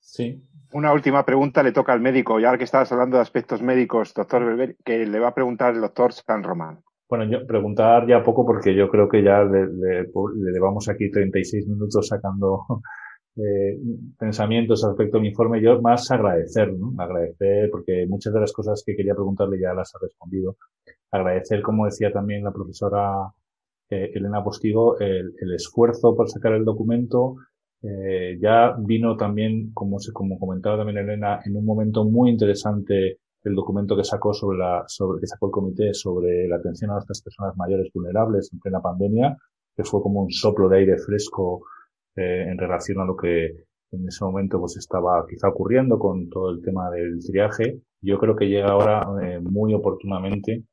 Sí. 0.00 0.42
Una 0.72 0.92
última 0.92 1.24
pregunta 1.24 1.62
le 1.62 1.72
toca 1.72 1.92
al 1.92 2.00
médico, 2.00 2.38
ya 2.40 2.58
que 2.58 2.64
estabas 2.64 2.90
hablando 2.92 3.16
de 3.16 3.22
aspectos 3.22 3.62
médicos, 3.62 4.12
doctor 4.12 4.44
Belver, 4.44 4.76
que 4.84 5.06
le 5.06 5.18
va 5.18 5.28
a 5.28 5.34
preguntar 5.34 5.74
el 5.74 5.80
doctor 5.80 6.12
San 6.12 6.42
Román. 6.42 6.82
Bueno, 7.08 7.30
yo 7.30 7.46
preguntar 7.46 8.06
ya 8.08 8.22
poco 8.22 8.44
porque 8.44 8.74
yo 8.74 8.88
creo 8.88 9.08
que 9.08 9.22
ya 9.22 9.44
le, 9.44 9.66
le, 9.66 10.02
le 10.02 10.52
llevamos 10.52 10.88
aquí 10.88 11.10
36 11.10 11.68
minutos 11.68 12.08
sacando 12.08 12.66
eh, 13.36 13.78
pensamientos 14.18 14.82
respecto 14.84 15.18
a 15.18 15.20
mi 15.20 15.28
informe. 15.28 15.62
Yo 15.62 15.80
más 15.80 16.10
agradecer, 16.10 16.72
¿no? 16.72 16.92
Agradecer 16.98 17.70
porque 17.70 18.06
muchas 18.08 18.32
de 18.32 18.40
las 18.40 18.52
cosas 18.52 18.82
que 18.84 18.96
quería 18.96 19.14
preguntarle 19.14 19.60
ya 19.60 19.74
las 19.74 19.94
ha 19.94 19.98
respondido. 20.02 20.56
Agradecer, 21.10 21.62
como 21.62 21.84
decía 21.84 22.12
también 22.12 22.42
la 22.42 22.52
profesora 22.52 23.32
eh, 23.90 24.10
Elena 24.14 24.42
Postigo, 24.42 24.98
el, 24.98 25.34
esfuerzo 25.54 26.14
por 26.16 26.28
sacar 26.30 26.52
el 26.52 26.64
documento. 26.64 27.36
Eh, 27.82 28.38
ya 28.40 28.74
vino 28.78 29.16
también, 29.16 29.72
como, 29.74 29.98
se, 29.98 30.12
como 30.12 30.38
comentaba 30.38 30.78
también 30.78 30.98
Elena, 30.98 31.40
en 31.44 31.56
un 31.56 31.66
momento 31.66 32.04
muy 32.04 32.30
interesante 32.30 33.18
el 33.42 33.54
documento 33.54 33.94
que 33.94 34.04
sacó 34.04 34.32
sobre 34.32 34.58
la, 34.58 34.84
sobre, 34.86 35.20
que 35.20 35.26
sacó 35.26 35.46
el 35.46 35.52
comité 35.52 35.92
sobre 35.92 36.48
la 36.48 36.56
atención 36.56 36.90
a 36.90 36.94
nuestras 36.94 37.20
personas 37.20 37.54
mayores 37.58 37.90
vulnerables 37.92 38.50
en 38.52 38.58
plena 38.58 38.80
pandemia, 38.80 39.36
que 39.76 39.84
fue 39.84 40.00
como 40.00 40.22
un 40.22 40.30
soplo 40.30 40.68
de 40.70 40.78
aire 40.78 40.96
fresco 40.96 41.66
eh, 42.16 42.46
en 42.48 42.56
relación 42.56 43.00
a 43.00 43.04
lo 43.04 43.16
que 43.16 43.66
en 43.90 44.08
ese 44.08 44.24
momento 44.24 44.58
pues 44.58 44.78
estaba 44.78 45.26
quizá 45.28 45.48
ocurriendo 45.48 45.98
con 45.98 46.30
todo 46.30 46.50
el 46.50 46.62
tema 46.62 46.90
del 46.90 47.18
triaje. 47.22 47.80
Yo 48.00 48.18
creo 48.18 48.34
que 48.34 48.46
llega 48.48 48.68
ahora 48.68 49.06
muy 49.42 49.74
oportunamente 49.74 50.64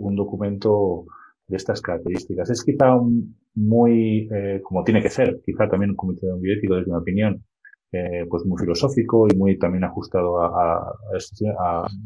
un 0.00 0.16
documento 0.16 1.04
de 1.50 1.56
estas 1.56 1.82
características. 1.82 2.50
Es 2.50 2.64
quizá 2.64 2.94
un, 2.94 3.36
muy, 3.54 4.28
eh, 4.32 4.60
como 4.62 4.84
tiene 4.84 5.02
que 5.02 5.10
ser, 5.10 5.40
quizá 5.44 5.68
también 5.68 5.90
un 5.90 5.96
comité 5.96 6.26
de 6.26 6.38
bioético, 6.40 6.76
desde 6.76 6.90
mi 6.90 6.96
opinión, 6.96 7.44
eh, 7.92 8.24
pues 8.28 8.44
muy 8.46 8.58
filosófico 8.58 9.26
y 9.28 9.36
muy 9.36 9.58
también 9.58 9.84
ajustado 9.84 10.40
a, 10.40 10.94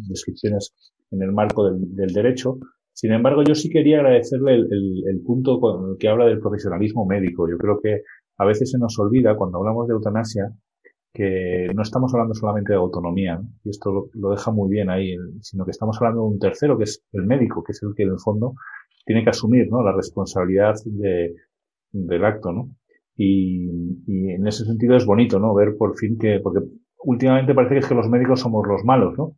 descripciones 0.08 0.74
en 1.10 1.22
el 1.22 1.32
marco 1.32 1.70
del, 1.70 2.12
derecho. 2.12 2.58
Sin 2.92 3.12
embargo, 3.12 3.42
yo 3.44 3.54
sí 3.54 3.68
quería 3.68 3.98
agradecerle 3.98 4.54
el, 4.54 4.68
el, 4.70 5.02
el 5.08 5.20
punto 5.20 5.60
que 5.98 6.08
habla 6.08 6.26
del 6.26 6.40
profesionalismo 6.40 7.06
médico. 7.06 7.48
Yo 7.48 7.58
creo 7.58 7.80
que 7.80 8.02
a 8.38 8.44
veces 8.44 8.70
se 8.70 8.78
nos 8.78 8.98
olvida 8.98 9.36
cuando 9.36 9.58
hablamos 9.58 9.86
de 9.88 9.94
eutanasia 9.94 10.52
que 11.14 11.70
no 11.72 11.82
estamos 11.82 12.12
hablando 12.12 12.34
solamente 12.34 12.72
de 12.72 12.78
autonomía, 12.78 13.40
y 13.62 13.70
esto 13.70 14.10
lo, 14.12 14.30
deja 14.30 14.50
muy 14.50 14.68
bien 14.68 14.90
ahí, 14.90 15.16
sino 15.40 15.64
que 15.64 15.70
estamos 15.70 15.96
hablando 16.00 16.22
de 16.22 16.26
un 16.26 16.38
tercero, 16.40 16.76
que 16.76 16.84
es 16.84 17.04
el 17.12 17.24
médico, 17.24 17.62
que 17.62 17.70
es 17.70 17.80
el 17.84 17.94
que 17.94 18.02
en 18.02 18.10
el 18.10 18.18
fondo 18.18 18.54
tiene 19.04 19.24
que 19.24 19.30
asumir 19.30 19.68
¿no? 19.70 19.82
la 19.82 19.92
responsabilidad 19.92 20.74
de, 20.84 21.34
del 21.92 22.24
acto, 22.24 22.52
¿no? 22.52 22.70
Y, 23.16 23.68
y, 24.06 24.30
en 24.32 24.46
ese 24.46 24.64
sentido 24.64 24.96
es 24.96 25.06
bonito, 25.06 25.38
¿no? 25.38 25.54
Ver 25.54 25.76
por 25.76 25.96
fin 25.96 26.18
que, 26.18 26.40
porque 26.42 26.60
últimamente 27.04 27.54
parece 27.54 27.74
que 27.74 27.80
es 27.80 27.86
que 27.86 27.94
los 27.94 28.08
médicos 28.08 28.40
somos 28.40 28.66
los 28.66 28.84
malos, 28.84 29.16
¿no? 29.16 29.36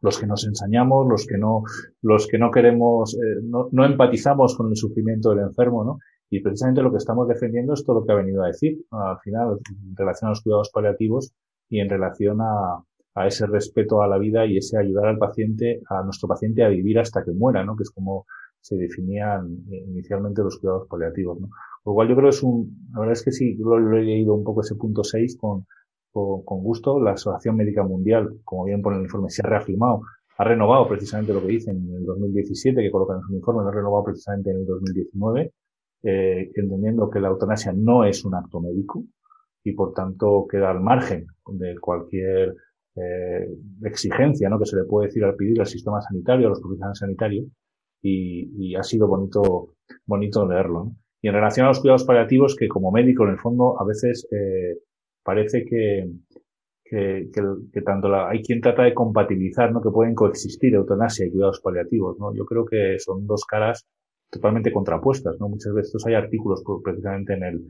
Los 0.00 0.18
que 0.18 0.26
nos 0.28 0.46
ensañamos, 0.46 1.08
los 1.08 1.26
que 1.26 1.36
no, 1.36 1.64
los 2.02 2.28
que 2.28 2.38
no 2.38 2.52
queremos, 2.52 3.14
eh, 3.14 3.40
no, 3.42 3.68
no, 3.72 3.84
empatizamos 3.84 4.56
con 4.56 4.68
el 4.68 4.76
sufrimiento 4.76 5.30
del 5.30 5.40
enfermo, 5.40 5.82
¿no? 5.82 5.98
Y 6.30 6.40
precisamente 6.40 6.82
lo 6.82 6.92
que 6.92 6.98
estamos 6.98 7.26
defendiendo 7.26 7.72
es 7.72 7.84
todo 7.84 8.00
lo 8.00 8.06
que 8.06 8.12
ha 8.12 8.16
venido 8.16 8.44
a 8.44 8.48
decir, 8.48 8.78
al 8.92 9.18
final, 9.18 9.58
en 9.68 9.96
relación 9.96 10.28
a 10.28 10.30
los 10.30 10.42
cuidados 10.42 10.70
paliativos 10.72 11.32
y 11.68 11.80
en 11.80 11.88
relación 11.88 12.40
a, 12.40 12.84
a 13.14 13.26
ese 13.26 13.46
respeto 13.46 14.02
a 14.02 14.06
la 14.06 14.18
vida 14.18 14.46
y 14.46 14.58
ese 14.58 14.78
ayudar 14.78 15.06
al 15.06 15.18
paciente, 15.18 15.80
a 15.88 16.04
nuestro 16.04 16.28
paciente 16.28 16.62
a 16.62 16.68
vivir 16.68 17.00
hasta 17.00 17.24
que 17.24 17.32
muera, 17.32 17.64
¿no? 17.64 17.74
Que 17.74 17.82
es 17.82 17.90
como 17.90 18.26
se 18.60 18.76
definían 18.76 19.64
inicialmente 19.68 20.42
los 20.42 20.58
cuidados 20.58 20.88
paliativos, 20.88 21.40
¿no? 21.40 21.48
Por 21.82 21.92
lo 21.92 21.94
cual 21.94 22.08
yo 22.08 22.16
creo 22.16 22.30
que 22.30 22.36
es 22.36 22.42
un, 22.42 22.88
la 22.92 23.00
verdad 23.00 23.12
es 23.12 23.22
que 23.22 23.32
sí, 23.32 23.56
lo, 23.56 23.78
lo 23.78 23.96
he 23.96 24.02
leído 24.02 24.34
un 24.34 24.44
poco 24.44 24.60
ese 24.60 24.74
punto 24.74 25.04
6 25.04 25.38
con, 25.40 25.66
con, 26.12 26.44
con, 26.44 26.62
gusto. 26.62 27.00
La 27.00 27.12
Asociación 27.12 27.56
Médica 27.56 27.82
Mundial, 27.82 28.40
como 28.44 28.64
bien 28.64 28.82
pone 28.82 28.98
el 28.98 29.04
informe, 29.04 29.30
se 29.30 29.42
ha 29.42 29.48
reafirmado, 29.48 30.02
ha 30.36 30.44
renovado 30.44 30.88
precisamente 30.88 31.32
lo 31.32 31.40
que 31.40 31.48
dice 31.48 31.70
en 31.70 31.88
el 31.92 32.04
2017, 32.04 32.80
que 32.80 32.90
colocan 32.90 33.18
en 33.18 33.22
su 33.22 33.34
informe, 33.34 33.62
lo 33.62 33.68
ha 33.68 33.72
renovado 33.72 34.04
precisamente 34.04 34.50
en 34.50 34.58
el 34.58 34.66
2019, 34.66 35.52
eh, 36.02 36.50
entendiendo 36.54 37.10
que 37.10 37.20
la 37.20 37.28
eutanasia 37.28 37.72
no 37.72 38.04
es 38.04 38.24
un 38.24 38.34
acto 38.34 38.60
médico 38.60 39.04
y 39.64 39.72
por 39.72 39.92
tanto 39.94 40.46
queda 40.48 40.70
al 40.70 40.80
margen 40.80 41.26
de 41.46 41.76
cualquier 41.80 42.54
eh, 42.94 43.48
exigencia 43.82 44.48
¿no? 44.48 44.58
que 44.58 44.66
se 44.66 44.76
le 44.76 44.84
puede 44.84 45.08
decir 45.08 45.24
al 45.24 45.34
pedir 45.34 45.60
al 45.60 45.66
sistema 45.66 46.00
sanitario, 46.00 46.46
a 46.46 46.50
los 46.50 46.60
profesionales 46.60 46.98
sanitarios, 46.98 47.46
y, 48.02 48.70
y 48.70 48.74
ha 48.76 48.82
sido 48.82 49.06
bonito, 49.06 49.74
bonito 50.06 50.48
leerlo. 50.48 50.84
¿no? 50.84 50.96
Y 51.20 51.28
en 51.28 51.34
relación 51.34 51.66
a 51.66 51.70
los 51.70 51.80
cuidados 51.80 52.04
paliativos, 52.04 52.54
que 52.56 52.68
como 52.68 52.92
médico, 52.92 53.24
en 53.24 53.30
el 53.30 53.38
fondo, 53.38 53.80
a 53.80 53.84
veces 53.84 54.28
eh, 54.30 54.78
parece 55.24 55.64
que, 55.64 56.10
que, 56.84 57.28
que, 57.32 57.42
que 57.72 57.82
tanto 57.82 58.08
la, 58.08 58.28
hay 58.28 58.42
quien 58.42 58.60
trata 58.60 58.84
de 58.84 58.94
compatibilizar, 58.94 59.72
¿no? 59.72 59.82
Que 59.82 59.90
pueden 59.90 60.14
coexistir 60.14 60.74
eutanasia 60.74 61.26
y 61.26 61.30
cuidados 61.30 61.60
paliativos, 61.60 62.18
¿no? 62.18 62.32
Yo 62.34 62.44
creo 62.44 62.64
que 62.64 62.98
son 62.98 63.26
dos 63.26 63.44
caras 63.44 63.84
totalmente 64.30 64.72
contrapuestas, 64.72 65.36
¿no? 65.40 65.48
Muchas 65.48 65.74
veces 65.74 66.04
hay 66.06 66.14
artículos 66.14 66.62
precisamente 66.84 67.32
en 67.34 67.42
el, 67.42 67.68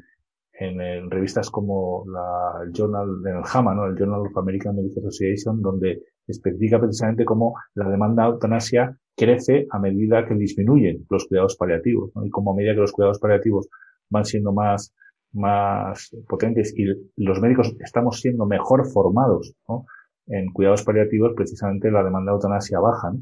en, 0.53 0.81
en, 0.81 1.11
revistas 1.11 1.51
como 1.51 2.05
la, 2.07 2.65
el 2.65 2.73
Journal, 2.73 3.09
en 3.25 3.37
el 3.39 3.45
JAMA, 3.45 3.75
¿no? 3.75 3.87
El 3.87 3.97
Journal 3.97 4.21
of 4.21 4.37
American 4.37 4.77
Medical 4.77 5.07
Association, 5.07 5.63
donde 5.63 6.03
especifica 6.27 6.79
precisamente 6.79 7.25
cómo 7.25 7.55
la 7.75 7.89
demanda 7.89 8.25
de 8.25 8.31
eutanasia 8.31 8.99
crece 9.19 9.67
a 9.71 9.79
medida 9.79 10.27
que 10.27 10.35
disminuyen 10.35 11.05
los 11.11 11.27
cuidados 11.27 11.57
paliativos, 11.57 12.13
¿no? 12.15 12.25
Y 12.25 12.31
como 12.31 12.53
a 12.53 12.55
medida 12.55 12.75
que 12.75 12.81
los 12.81 12.93
cuidados 12.93 13.19
paliativos 13.19 13.69
van 14.09 14.25
siendo 14.25 14.53
más, 14.53 14.95
más 15.33 16.17
potentes 16.29 16.73
y 16.77 16.87
los 17.17 17.41
médicos 17.41 17.75
estamos 17.81 18.21
siendo 18.21 18.47
mejor 18.47 18.87
formados, 18.87 19.55
¿no? 19.69 19.85
En 20.29 20.53
cuidados 20.53 20.85
paliativos, 20.85 21.33
precisamente 21.35 21.91
la 21.91 22.05
demanda 22.05 22.33
de 22.33 22.37
eutanasia 22.37 22.79
baja, 22.81 23.11
¿no? 23.13 23.21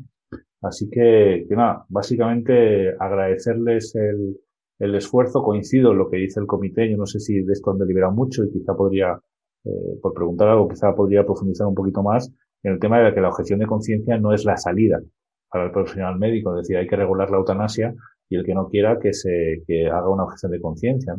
Así 0.63 0.89
que, 0.91 1.47
que 1.49 1.57
nada, 1.57 1.85
básicamente 1.89 2.95
agradecerles 2.99 3.95
el, 3.95 4.39
el 4.79 4.95
esfuerzo, 4.95 5.43
coincido 5.43 5.93
en 5.93 5.99
lo 5.99 6.11
que 6.11 6.19
dice 6.19 6.41
el 6.41 6.47
comité, 6.47 6.91
yo 6.91 6.97
no 6.97 7.07
sé 7.07 7.21
si 7.21 7.43
de 7.43 7.53
esto 7.53 7.71
han 7.71 7.79
deliberado 7.79 8.13
mucho 8.13 8.45
y 8.45 8.51
quizá 8.51 8.75
podría, 8.75 9.19
eh, 9.65 9.99
por 10.03 10.13
preguntar 10.13 10.49
algo, 10.49 10.69
quizá 10.69 10.95
podría 10.95 11.25
profundizar 11.25 11.67
un 11.67 11.75
poquito 11.75 12.03
más 12.03 12.33
en 12.63 12.73
el 12.73 12.79
tema 12.81 13.01
de 13.01 13.15
que 13.15 13.21
la 13.21 13.29
objeción 13.29 13.61
de 13.61 13.67
conciencia 13.67 14.19
no 14.19 14.33
es 14.33 14.45
la 14.45 14.57
salida 14.57 15.01
para 15.49 15.65
el 15.65 15.71
profesional 15.71 16.19
médico, 16.19 16.55
decir, 16.55 16.77
hay 16.77 16.87
que 16.87 16.97
regular 16.97 17.31
la 17.31 17.39
eutanasia 17.39 17.95
y 18.29 18.37
el 18.37 18.45
que 18.45 18.55
no 18.55 18.69
quiera 18.69 18.99
que 18.99 19.13
se 19.13 19.63
que 19.67 19.87
haga 19.87 20.09
una 20.11 20.25
objeción 20.25 20.53
de 20.53 20.61
conciencia. 20.61 21.15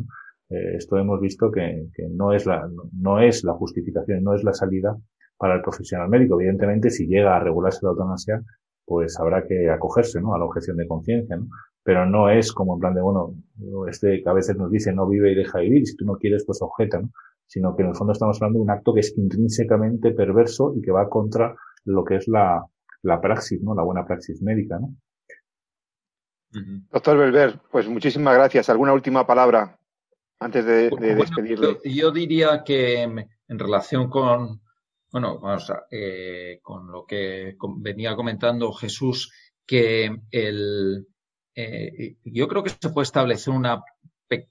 Eh, 0.50 0.76
esto 0.76 0.96
hemos 0.98 1.20
visto 1.20 1.50
que, 1.50 1.88
que, 1.94 2.08
no 2.10 2.32
es 2.32 2.46
la 2.46 2.68
no 2.92 3.20
es 3.20 3.44
la 3.44 3.54
justificación, 3.54 4.22
no 4.22 4.34
es 4.34 4.44
la 4.44 4.54
salida 4.54 4.96
para 5.36 5.56
el 5.56 5.62
profesional 5.62 6.08
médico. 6.08 6.40
Evidentemente, 6.40 6.90
si 6.90 7.06
llega 7.06 7.36
a 7.36 7.40
regularse 7.40 7.80
la 7.82 7.90
eutanasia, 7.90 8.42
pues 8.84 9.18
habrá 9.20 9.46
que 9.46 9.70
acogerse, 9.70 10.20
¿no? 10.20 10.34
A 10.34 10.38
la 10.38 10.46
objeción 10.46 10.76
de 10.76 10.88
conciencia, 10.88 11.36
¿no? 11.36 11.48
Pero 11.82 12.06
no 12.06 12.28
es 12.30 12.52
como 12.52 12.74
en 12.74 12.80
plan 12.80 12.94
de, 12.94 13.02
bueno, 13.02 13.34
este 13.88 14.22
que 14.22 14.28
a 14.28 14.32
veces 14.32 14.56
nos 14.56 14.70
dice 14.70 14.92
no 14.92 15.06
vive 15.08 15.32
y 15.32 15.34
deja 15.34 15.60
vivir, 15.60 15.86
si 15.86 15.96
tú 15.96 16.04
no 16.04 16.16
quieres, 16.16 16.44
pues 16.46 16.60
objeta, 16.62 17.00
¿no? 17.00 17.10
Sino 17.46 17.74
que 17.76 17.82
en 17.82 17.90
el 17.90 17.96
fondo 17.96 18.12
estamos 18.12 18.36
hablando 18.38 18.58
de 18.58 18.64
un 18.64 18.70
acto 18.70 18.92
que 18.92 19.00
es 19.00 19.16
intrínsecamente 19.16 20.12
perverso 20.12 20.74
y 20.76 20.82
que 20.82 20.90
va 20.90 21.08
contra 21.08 21.54
lo 21.84 22.04
que 22.04 22.16
es 22.16 22.28
la, 22.28 22.62
la 23.02 23.20
praxis, 23.20 23.60
¿no? 23.62 23.74
La 23.74 23.82
buena 23.82 24.06
praxis 24.06 24.42
médica, 24.42 24.78
¿no? 24.78 24.94
Doctor 26.90 27.18
Belver, 27.18 27.60
pues 27.70 27.88
muchísimas 27.88 28.34
gracias. 28.34 28.68
¿Alguna 28.70 28.94
última 28.94 29.26
palabra 29.26 29.78
antes 30.40 30.64
de, 30.64 30.90
despedirle? 30.90 31.78
Yo, 31.84 32.10
diría 32.10 32.62
que 32.64 33.02
en 33.02 33.58
relación 33.58 34.08
con, 34.08 34.62
bueno, 35.12 35.38
vamos 35.40 35.68
a, 35.70 35.84
eh, 35.90 36.60
con 36.62 36.90
lo 36.90 37.04
que 37.04 37.56
venía 37.78 38.16
comentando 38.16 38.72
Jesús, 38.72 39.30
que 39.66 40.10
el, 40.30 41.06
eh, 41.54 42.16
yo 42.24 42.48
creo 42.48 42.62
que 42.62 42.70
se 42.70 42.90
puede 42.90 43.04
establecer 43.04 43.52
una 43.52 43.82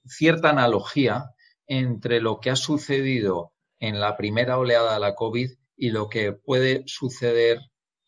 cierta 0.05 0.49
analogía 0.51 1.31
entre 1.65 2.21
lo 2.21 2.39
que 2.39 2.51
ha 2.51 2.55
sucedido 2.55 3.53
en 3.79 3.99
la 3.99 4.15
primera 4.17 4.57
oleada 4.57 4.93
de 4.93 4.99
la 4.99 5.15
COVID 5.15 5.51
y 5.75 5.89
lo 5.89 6.09
que 6.09 6.33
puede 6.33 6.83
suceder 6.85 7.59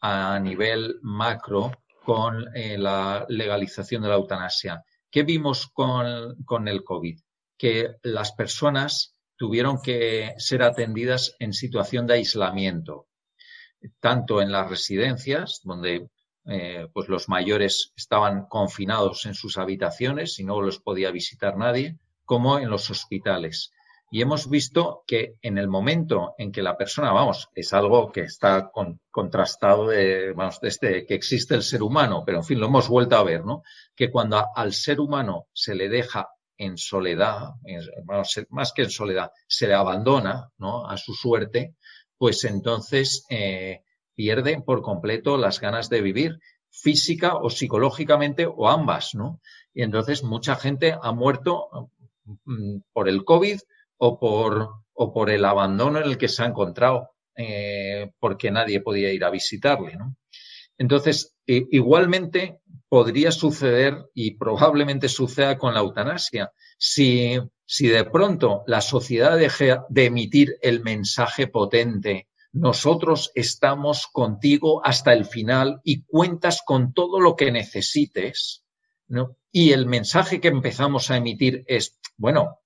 a 0.01 0.39
nivel 0.39 0.99
macro 1.01 1.71
con 2.03 2.45
eh, 2.55 2.77
la 2.77 3.25
legalización 3.29 4.01
de 4.01 4.09
la 4.09 4.15
eutanasia. 4.15 4.83
¿Qué 5.11 5.23
vimos 5.23 5.67
con, 5.67 6.67
el 6.67 6.83
COVID? 6.83 7.19
Que 7.57 7.95
las 8.03 8.31
personas 8.31 9.15
tuvieron 9.35 9.81
que 9.81 10.33
ser 10.37 10.63
atendidas 10.63 11.35
en 11.39 11.53
situación 11.53 12.07
de 12.07 12.15
aislamiento, 12.15 13.07
tanto 13.99 14.41
en 14.41 14.51
las 14.51 14.69
residencias, 14.69 15.61
donde 15.63 16.09
eh, 16.45 16.87
pues 16.93 17.09
los 17.09 17.29
mayores 17.29 17.93
estaban 17.95 18.45
confinados 18.47 19.25
en 19.25 19.33
sus 19.33 19.57
habitaciones 19.57 20.39
y 20.39 20.43
no 20.43 20.61
los 20.61 20.79
podía 20.79 21.11
visitar 21.11 21.57
nadie, 21.57 21.97
como 22.25 22.59
en 22.59 22.69
los 22.69 22.89
hospitales. 22.89 23.71
Y 24.11 24.21
hemos 24.21 24.49
visto 24.49 25.03
que 25.05 25.35
en 25.41 25.57
el 25.57 25.67
momento 25.67 26.33
en 26.37 26.51
que 26.51 26.63
la 26.63 26.77
persona, 26.77 27.11
vamos, 27.11 27.47
es 27.53 27.73
algo 27.73 28.11
que 28.11 28.21
está 28.21 28.71
contrastado 29.11 29.87
de, 29.87 30.33
vamos, 30.33 30.59
desde 30.59 31.05
que 31.05 31.13
existe 31.13 31.53
el 31.53 31.61
ser 31.61 31.83
humano, 31.83 32.23
pero 32.25 32.39
en 32.39 32.43
fin, 32.43 32.59
lo 32.59 32.67
hemos 32.67 32.89
vuelto 32.89 33.17
a 33.17 33.23
ver, 33.23 33.45
¿no? 33.45 33.61
Que 33.95 34.09
cuando 34.09 34.43
al 34.55 34.73
ser 34.73 34.99
humano 34.99 35.47
se 35.53 35.75
le 35.75 35.89
deja 35.89 36.29
en 36.57 36.77
soledad, 36.77 37.51
más 38.49 38.73
que 38.73 38.83
en 38.83 38.89
soledad, 38.89 39.31
se 39.47 39.67
le 39.67 39.75
abandona, 39.75 40.49
¿no? 40.57 40.87
A 40.87 40.97
su 40.97 41.13
suerte, 41.13 41.75
pues 42.17 42.43
entonces 42.43 43.25
eh, 43.29 43.83
pierde 44.15 44.61
por 44.61 44.81
completo 44.81 45.37
las 45.37 45.61
ganas 45.61 45.87
de 45.89 46.01
vivir, 46.01 46.39
física 46.71 47.35
o 47.35 47.49
psicológicamente 47.49 48.45
o 48.45 48.69
ambas, 48.69 49.15
¿no? 49.15 49.39
Y 49.73 49.83
entonces 49.83 50.23
mucha 50.23 50.55
gente 50.55 50.97
ha 51.01 51.11
muerto 51.11 51.91
mm, 52.45 52.79
por 52.91 53.07
el 53.07 53.23
COVID 53.23 53.59
o 53.99 54.19
por, 54.19 54.69
o 54.93 55.13
por 55.13 55.29
el 55.29 55.45
abandono 55.45 55.99
en 55.99 56.05
el 56.05 56.17
que 56.17 56.27
se 56.27 56.43
ha 56.43 56.47
encontrado, 56.47 57.11
eh, 57.35 58.11
porque 58.19 58.49
nadie 58.49 58.81
podía 58.81 59.13
ir 59.13 59.23
a 59.23 59.29
visitarle. 59.29 59.95
¿no? 59.95 60.15
Entonces, 60.77 61.35
igualmente 61.45 62.61
podría 62.87 63.31
suceder 63.31 64.09
y 64.13 64.31
probablemente 64.31 65.09
suceda 65.09 65.57
con 65.57 65.73
la 65.73 65.81
eutanasia. 65.81 66.51
Si, 66.77 67.37
si 67.65 67.87
de 67.87 68.05
pronto 68.05 68.63
la 68.65 68.81
sociedad 68.81 69.37
deja 69.37 69.85
de 69.89 70.05
emitir 70.05 70.57
el 70.61 70.81
mensaje 70.81 71.47
potente, 71.47 72.29
nosotros 72.51 73.31
estamos 73.35 74.07
contigo 74.07 74.81
hasta 74.83 75.13
el 75.13 75.25
final 75.25 75.81
y 75.83 76.03
cuentas 76.03 76.63
con 76.65 76.93
todo 76.93 77.19
lo 77.19 77.35
que 77.35 77.51
necesites, 77.51 78.63
¿no? 79.07 79.37
Y 79.51 79.71
el 79.71 79.85
mensaje 79.85 80.39
que 80.39 80.47
empezamos 80.47 81.11
a 81.11 81.17
emitir 81.17 81.63
es, 81.67 81.99
bueno, 82.17 82.59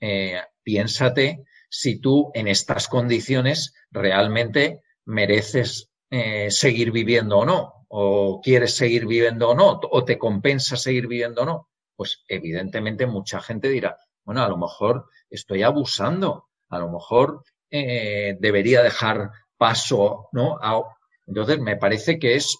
eh, 0.00 0.40
piénsate 0.66 1.44
si 1.70 2.00
tú 2.00 2.32
en 2.34 2.48
estas 2.48 2.88
condiciones 2.88 3.72
realmente 3.92 4.82
mereces 5.04 5.90
eh, 6.10 6.50
seguir 6.50 6.90
viviendo 6.90 7.38
o 7.38 7.46
no, 7.46 7.86
o 7.88 8.40
quieres 8.42 8.74
seguir 8.74 9.06
viviendo 9.06 9.50
o 9.50 9.54
no, 9.54 9.80
o 9.80 10.04
te 10.04 10.18
compensa 10.18 10.76
seguir 10.76 11.06
viviendo 11.06 11.42
o 11.42 11.46
no. 11.46 11.68
Pues 11.94 12.24
evidentemente 12.26 13.06
mucha 13.06 13.40
gente 13.40 13.68
dirá, 13.68 13.96
bueno, 14.24 14.42
a 14.42 14.48
lo 14.48 14.58
mejor 14.58 15.08
estoy 15.30 15.62
abusando, 15.62 16.48
a 16.68 16.80
lo 16.80 16.90
mejor 16.90 17.44
eh, 17.70 18.36
debería 18.40 18.82
dejar 18.82 19.30
paso, 19.56 20.28
¿no? 20.32 20.58
entonces 21.26 21.60
me 21.60 21.76
parece 21.76 22.18
que 22.18 22.34
es 22.34 22.58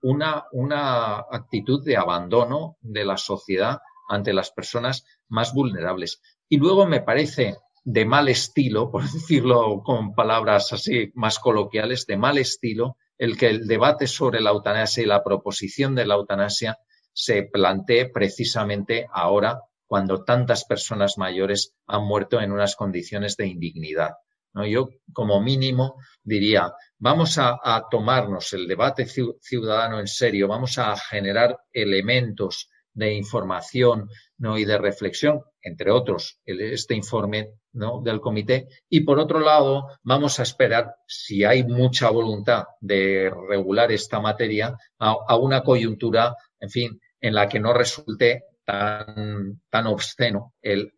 una, 0.00 0.44
una 0.52 1.18
actitud 1.30 1.84
de 1.84 1.96
abandono 1.96 2.76
de 2.80 3.04
la 3.04 3.16
sociedad 3.16 3.80
ante 4.08 4.32
las 4.32 4.50
personas 4.50 5.04
más 5.28 5.52
vulnerables. 5.52 6.20
Y 6.52 6.58
luego 6.58 6.84
me 6.84 7.00
parece 7.00 7.56
de 7.82 8.04
mal 8.04 8.28
estilo, 8.28 8.90
por 8.92 9.10
decirlo 9.10 9.82
con 9.82 10.14
palabras 10.14 10.70
así 10.74 11.10
más 11.14 11.38
coloquiales, 11.38 12.04
de 12.04 12.18
mal 12.18 12.36
estilo, 12.36 12.98
el 13.16 13.38
que 13.38 13.48
el 13.48 13.66
debate 13.66 14.06
sobre 14.06 14.42
la 14.42 14.50
eutanasia 14.50 15.02
y 15.02 15.06
la 15.06 15.24
proposición 15.24 15.94
de 15.94 16.04
la 16.04 16.16
eutanasia 16.16 16.76
se 17.10 17.44
plantee 17.44 18.10
precisamente 18.10 19.06
ahora, 19.10 19.62
cuando 19.86 20.24
tantas 20.24 20.66
personas 20.66 21.16
mayores 21.16 21.74
han 21.86 22.04
muerto 22.04 22.38
en 22.38 22.52
unas 22.52 22.76
condiciones 22.76 23.38
de 23.38 23.46
indignidad. 23.46 24.10
¿no? 24.52 24.66
Yo, 24.66 24.90
como 25.14 25.40
mínimo, 25.40 25.94
diría, 26.22 26.70
vamos 26.98 27.38
a, 27.38 27.58
a, 27.64 27.86
tomarnos 27.90 28.52
el 28.52 28.68
debate 28.68 29.06
ciudadano 29.06 30.00
en 30.00 30.06
serio, 30.06 30.48
vamos 30.48 30.76
a 30.76 30.94
generar 30.98 31.56
elementos 31.72 32.68
de 32.94 33.14
información 33.14 34.08
¿no? 34.38 34.58
y 34.58 34.64
de 34.64 34.78
reflexión, 34.78 35.42
entre 35.62 35.90
otros, 35.90 36.38
este 36.44 36.94
informe 36.94 37.50
del 37.72 38.20
comité. 38.20 38.68
Y 38.88 39.00
por 39.00 39.18
otro 39.18 39.40
lado, 39.40 39.88
vamos 40.02 40.38
a 40.38 40.42
esperar, 40.42 40.94
si 41.06 41.44
hay 41.44 41.64
mucha 41.64 42.10
voluntad 42.10 42.64
de 42.80 43.32
regular 43.48 43.90
esta 43.92 44.20
materia, 44.20 44.76
a, 44.98 45.36
una 45.36 45.62
coyuntura, 45.62 46.36
en 46.60 46.70
fin, 46.70 47.00
en 47.20 47.34
la 47.34 47.48
que 47.48 47.60
no 47.60 47.72
resulte 47.72 48.44
tan, 48.64 49.62
tan 49.70 49.86
obsceno 49.86 50.54
el, 50.60 50.92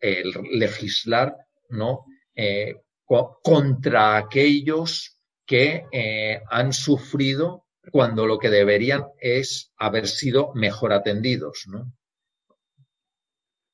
legislar 0.53 1.37
¿no? 1.69 2.05
Eh, 2.35 2.75
contra 3.07 4.17
aquellos 4.17 5.19
que 5.47 5.87
eh, 5.93 6.41
han 6.51 6.73
sufrido 6.73 7.64
cuando 7.91 8.27
lo 8.27 8.39
que 8.39 8.51
deberían 8.51 9.05
es 9.19 9.73
haber 9.77 10.09
sido 10.09 10.53
mejor 10.55 10.93
atendidos, 10.93 11.67
¿no? 11.69 11.93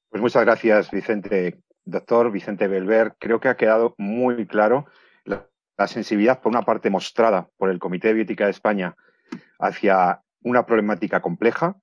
Pues 0.09 0.21
muchas 0.21 0.45
gracias, 0.45 0.91
Vicente. 0.91 1.61
Doctor 1.85 2.31
Vicente 2.31 2.69
Belver, 2.69 3.15
creo 3.19 3.41
que 3.41 3.49
ha 3.49 3.57
quedado 3.57 3.95
muy 3.97 4.47
claro 4.47 4.87
la, 5.25 5.47
sensibilidad, 5.87 6.41
por 6.41 6.51
una 6.51 6.63
parte, 6.63 6.91
mostrada 6.91 7.49
por 7.57 7.71
el 7.71 7.79
Comité 7.79 8.09
de 8.09 8.15
Biótica 8.15 8.45
de 8.45 8.51
España 8.51 8.97
hacia 9.59 10.23
una 10.43 10.67
problemática 10.67 11.21
compleja, 11.21 11.77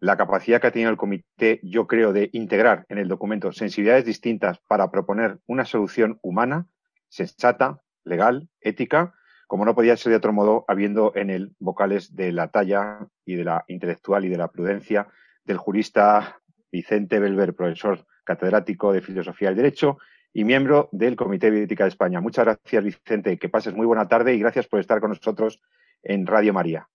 la 0.00 0.16
capacidad 0.16 0.60
que 0.60 0.66
ha 0.68 0.72
tenido 0.72 0.90
el 0.90 0.96
comité, 0.96 1.60
yo 1.62 1.86
creo, 1.86 2.12
de 2.12 2.30
integrar 2.32 2.86
en 2.88 2.98
el 2.98 3.08
documento 3.08 3.52
sensibilidades 3.52 4.04
distintas 4.04 4.58
para 4.66 4.90
proponer 4.90 5.38
una 5.46 5.64
solución 5.64 6.18
humana, 6.22 6.66
sensata, 7.08 7.82
legal, 8.04 8.48
ética, 8.60 9.14
como 9.52 9.66
no 9.66 9.74
podía 9.74 9.98
ser 9.98 10.12
de 10.12 10.16
otro 10.16 10.32
modo, 10.32 10.64
habiendo 10.66 11.12
en 11.14 11.28
él 11.28 11.54
vocales 11.58 12.16
de 12.16 12.32
la 12.32 12.48
talla 12.48 13.06
y 13.26 13.34
de 13.34 13.44
la 13.44 13.66
intelectual 13.68 14.24
y 14.24 14.30
de 14.30 14.38
la 14.38 14.50
prudencia 14.50 15.08
del 15.44 15.58
jurista 15.58 16.40
Vicente 16.70 17.18
Belver, 17.18 17.54
profesor 17.54 18.06
catedrático 18.24 18.94
de 18.94 19.02
Filosofía 19.02 19.48
del 19.48 19.58
Derecho 19.58 19.98
y 20.32 20.44
miembro 20.44 20.88
del 20.90 21.16
Comité 21.16 21.50
de 21.50 21.64
Ética 21.64 21.84
de 21.84 21.90
España. 21.90 22.22
Muchas 22.22 22.46
gracias, 22.46 22.82
Vicente. 22.82 23.38
Que 23.38 23.50
pases 23.50 23.74
muy 23.74 23.84
buena 23.84 24.08
tarde 24.08 24.34
y 24.34 24.38
gracias 24.38 24.66
por 24.68 24.80
estar 24.80 25.00
con 25.00 25.10
nosotros 25.10 25.60
en 26.02 26.26
Radio 26.26 26.54
María. 26.54 26.88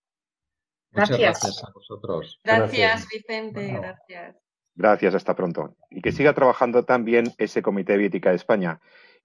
Muchas 0.90 1.16
gracias, 1.16 1.62
a 1.62 1.70
vosotros. 1.72 2.40
Gracias, 2.42 3.06
Vicente. 3.08 3.68
Gracias. 3.68 4.36
Gracias, 4.74 5.14
hasta 5.14 5.36
pronto. 5.36 5.76
Y 5.90 6.02
que 6.02 6.10
siga 6.10 6.32
trabajando 6.32 6.84
también 6.84 7.32
ese 7.38 7.62
Comité 7.62 7.96
de 7.96 8.06
Ética 8.06 8.30
de 8.30 8.36
España. 8.36 8.80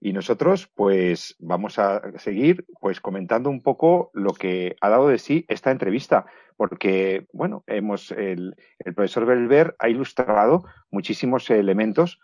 Y 0.06 0.12
nosotros, 0.12 0.70
pues, 0.76 1.34
vamos 1.40 1.80
a 1.80 2.02
seguir, 2.20 2.66
pues, 2.82 3.00
comentando 3.00 3.50
un 3.50 3.64
poco 3.64 4.12
lo 4.14 4.34
que 4.34 4.76
ha 4.82 4.90
dado 4.90 5.08
de 5.08 5.18
sí 5.18 5.46
esta 5.48 5.72
entrevista, 5.72 6.26
porque, 6.58 7.26
bueno, 7.32 7.64
hemos, 7.68 8.12
el, 8.12 8.54
profesor 8.84 9.26
Belver 9.26 9.78
ha 9.80 9.88
ilustrado 9.88 10.66
muchísimos 10.92 11.50
elementos 11.50 12.20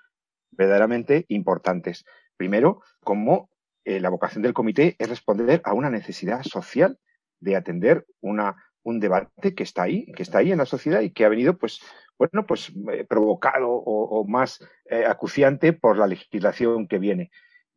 verdaderamente 0.51 1.23
importantes. 1.29 2.03
Primero, 2.35 2.81
cómo 2.99 3.49
eh, 3.85 4.01
la 4.01 4.09
vocación 4.09 4.43
del 4.43 4.53
comité 4.53 4.97
es 4.99 5.07
responder 5.07 5.61
a 5.63 5.73
una 5.73 5.89
necesidad 5.89 6.43
social 6.43 6.99
de 7.39 7.55
atender 7.55 8.05
una, 8.19 8.57
un 8.83 8.99
debate 8.99 9.55
que 9.55 9.63
está 9.63 9.83
ahí, 9.83 10.11
que 10.17 10.23
está 10.23 10.39
ahí 10.39 10.51
en 10.51 10.57
la 10.57 10.65
sociedad 10.65 10.99
y 10.99 11.11
que 11.11 11.23
ha 11.23 11.29
venido, 11.29 11.57
pues, 11.57 11.79
bueno, 12.17 12.45
pues 12.45 12.73
eh, 12.91 13.05
provocado 13.05 13.69
o, 13.69 14.27
más 14.27 14.59
eh, 14.89 15.05
acuciante 15.05 15.71
por 15.71 15.97
la 15.97 16.07
legislación 16.07 16.85
que 16.85 16.99
viene. 16.99 17.31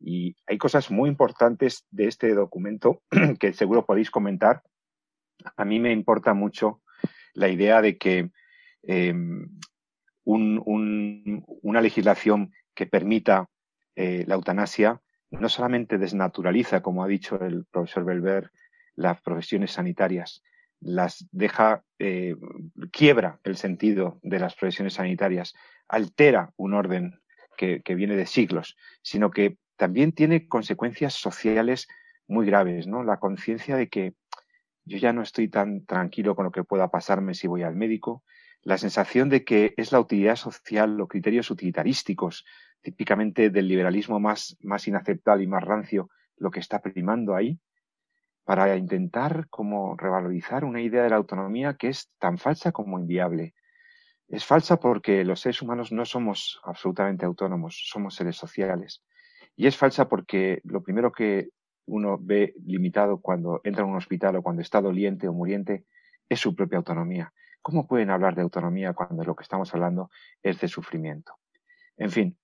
Y 0.04 0.36
hay 0.46 0.58
cosas 0.58 0.90
muy 0.90 1.08
importantes 1.08 1.86
de 1.90 2.08
este 2.08 2.34
documento 2.34 3.02
que 3.40 3.52
seguro 3.52 3.86
podéis 3.86 4.10
comentar. 4.10 4.62
A 5.56 5.64
mí 5.64 5.78
me 5.78 5.92
importa 5.92 6.34
mucho 6.34 6.82
la 7.34 7.48
idea 7.48 7.80
de 7.80 7.98
que 7.98 8.30
em, 8.82 9.48
una 10.24 11.80
legislación 11.80 12.52
que 12.74 12.86
permita 12.86 13.48
eh, 13.96 14.24
la 14.26 14.34
eutanasia 14.34 15.00
no 15.30 15.48
solamente 15.48 15.98
desnaturaliza, 15.98 16.82
como 16.82 17.02
ha 17.02 17.08
dicho 17.08 17.40
el 17.40 17.64
profesor 17.66 18.04
Belver, 18.04 18.50
las 18.94 19.20
profesiones 19.22 19.72
sanitarias, 19.72 20.42
las 20.80 21.26
deja, 21.30 21.84
eh, 21.98 22.36
quiebra 22.90 23.40
el 23.44 23.56
sentido 23.56 24.18
de 24.22 24.38
las 24.38 24.54
profesiones 24.54 24.94
sanitarias, 24.94 25.54
altera 25.88 26.52
un 26.56 26.74
orden 26.74 27.22
que, 27.56 27.94
viene 27.94 28.16
de 28.16 28.26
siglos, 28.26 28.76
sino 29.02 29.30
que 29.30 29.56
también 29.76 30.12
tiene 30.12 30.48
consecuencias 30.48 31.14
sociales 31.14 31.88
muy 32.26 32.46
graves, 32.46 32.86
¿no? 32.86 33.02
La 33.04 33.18
conciencia 33.18 33.76
de 33.76 33.88
que 33.88 34.14
yo 34.84 34.98
ya 34.98 35.12
no 35.12 35.22
estoy 35.22 35.48
tan 35.48 35.84
tranquilo 35.84 36.34
con 36.34 36.44
lo 36.44 36.50
que 36.50 36.64
pueda 36.64 36.88
pasarme 36.88 37.34
si 37.34 37.46
voy 37.46 37.62
al 37.62 37.76
médico, 37.76 38.24
la 38.62 38.78
sensación 38.78 39.28
de 39.28 39.44
que 39.44 39.74
es 39.76 39.92
la 39.92 40.00
utilidad 40.00 40.36
social, 40.36 40.96
los 40.96 41.08
criterios 41.08 41.50
utilitarísticos, 41.50 42.44
típicamente 42.80 43.50
del 43.50 43.68
liberalismo 43.68 44.20
más, 44.20 44.56
más 44.60 44.86
inaceptable 44.88 45.44
y 45.44 45.48
más 45.48 45.62
rancio, 45.62 46.10
lo 46.36 46.50
que 46.50 46.60
está 46.60 46.80
primando 46.80 47.34
ahí, 47.34 47.60
para 48.44 48.76
intentar 48.76 49.48
como 49.48 49.96
revalorizar 49.96 50.64
una 50.64 50.80
idea 50.80 51.02
de 51.02 51.10
la 51.10 51.16
autonomía 51.16 51.74
que 51.74 51.88
es 51.88 52.10
tan 52.18 52.38
falsa 52.38 52.72
como 52.72 52.98
inviable. 52.98 53.54
Es 54.28 54.44
falsa 54.44 54.78
porque 54.78 55.24
los 55.24 55.40
seres 55.40 55.62
humanos 55.62 55.92
no 55.92 56.04
somos 56.04 56.60
absolutamente 56.64 57.24
autónomos, 57.24 57.84
somos 57.88 58.14
seres 58.14 58.36
sociales. 58.36 59.02
Y 59.56 59.66
es 59.66 59.76
falsa 59.76 60.08
porque 60.08 60.60
lo 60.64 60.82
primero 60.82 61.12
que 61.12 61.50
uno 61.86 62.18
ve 62.20 62.54
limitado 62.64 63.20
cuando 63.20 63.60
entra 63.64 63.84
en 63.84 63.90
un 63.90 63.96
hospital 63.96 64.36
o 64.36 64.42
cuando 64.42 64.62
está 64.62 64.80
doliente 64.80 65.28
o 65.28 65.32
muriente 65.32 65.84
es 66.28 66.40
su 66.40 66.54
propia 66.54 66.78
autonomía. 66.78 67.32
¿Cómo 67.60 67.86
pueden 67.86 68.10
hablar 68.10 68.34
de 68.34 68.42
autonomía 68.42 68.92
cuando 68.92 69.24
lo 69.24 69.36
que 69.36 69.42
estamos 69.42 69.72
hablando 69.74 70.10
es 70.42 70.60
de 70.60 70.68
sufrimiento? 70.68 71.34
En 71.96 72.10
fin, 72.10 72.38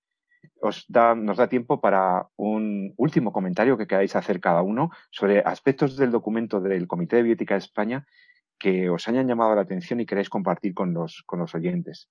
os 0.61 0.85
da, 0.87 1.15
nos 1.15 1.37
da 1.37 1.49
tiempo 1.49 1.81
para 1.81 2.27
un 2.35 2.93
último 2.97 3.31
comentario 3.31 3.77
que 3.77 3.87
queráis 3.87 4.15
hacer 4.15 4.39
cada 4.39 4.61
uno 4.61 4.91
sobre 5.09 5.39
aspectos 5.39 5.97
del 5.97 6.11
documento 6.11 6.61
del 6.61 6.87
Comité 6.87 7.17
de 7.17 7.23
Biótica 7.23 7.55
de 7.55 7.59
España 7.59 8.05
que 8.57 8.89
os 8.89 9.07
hayan 9.07 9.27
llamado 9.27 9.55
la 9.55 9.61
atención 9.61 9.99
y 9.99 10.05
queráis 10.05 10.29
compartir 10.29 10.73
con 10.73 10.93
los, 10.93 11.23
con 11.25 11.39
los 11.39 11.55
oyentes. 11.55 12.09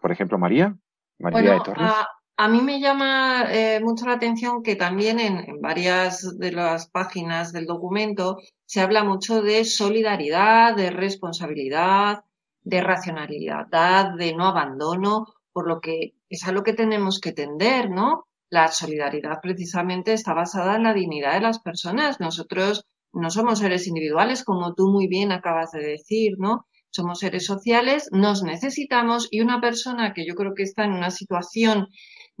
Por 0.00 0.12
ejemplo, 0.12 0.38
María. 0.38 0.76
María 1.18 1.54
de 1.54 1.60
Torres. 1.60 1.82
A, 1.82 2.06
mí 2.48 2.62
me 2.62 2.80
llama 2.80 3.46
eh, 3.50 3.80
mucho 3.80 4.06
la 4.06 4.14
atención 4.14 4.62
que 4.62 4.76
también 4.76 5.20
en, 5.20 5.60
varias 5.60 6.38
de 6.38 6.52
las 6.52 6.88
páginas 6.88 7.52
del 7.52 7.66
documento 7.66 8.38
se 8.64 8.80
habla 8.80 9.04
mucho 9.04 9.42
de 9.42 9.64
solidaridad, 9.64 10.74
de 10.74 10.90
responsabilidad, 10.90 12.24
de 12.62 12.80
racionalidad, 12.80 14.14
de 14.16 14.34
no 14.34 14.46
abandono, 14.46 15.26
por 15.52 15.68
lo 15.68 15.80
que 15.80 16.14
es 16.28 16.46
a 16.46 16.52
lo 16.52 16.62
que 16.62 16.72
tenemos 16.72 17.20
que 17.20 17.32
tender, 17.32 17.90
¿no? 17.90 18.26
La 18.48 18.68
solidaridad 18.68 19.40
precisamente 19.42 20.12
está 20.12 20.34
basada 20.34 20.76
en 20.76 20.84
la 20.84 20.94
dignidad 20.94 21.34
de 21.34 21.40
las 21.40 21.60
personas. 21.60 22.20
Nosotros 22.20 22.86
no 23.12 23.30
somos 23.30 23.58
seres 23.58 23.86
individuales, 23.86 24.44
como 24.44 24.74
tú 24.74 24.88
muy 24.88 25.08
bien 25.08 25.32
acabas 25.32 25.72
de 25.72 25.80
decir, 25.80 26.34
¿no? 26.38 26.66
Somos 26.90 27.20
seres 27.20 27.44
sociales, 27.46 28.08
nos 28.12 28.42
necesitamos 28.42 29.28
y 29.30 29.40
una 29.40 29.60
persona 29.60 30.12
que 30.12 30.26
yo 30.26 30.34
creo 30.34 30.54
que 30.54 30.64
está 30.64 30.84
en 30.84 30.92
una 30.92 31.10
situación 31.10 31.88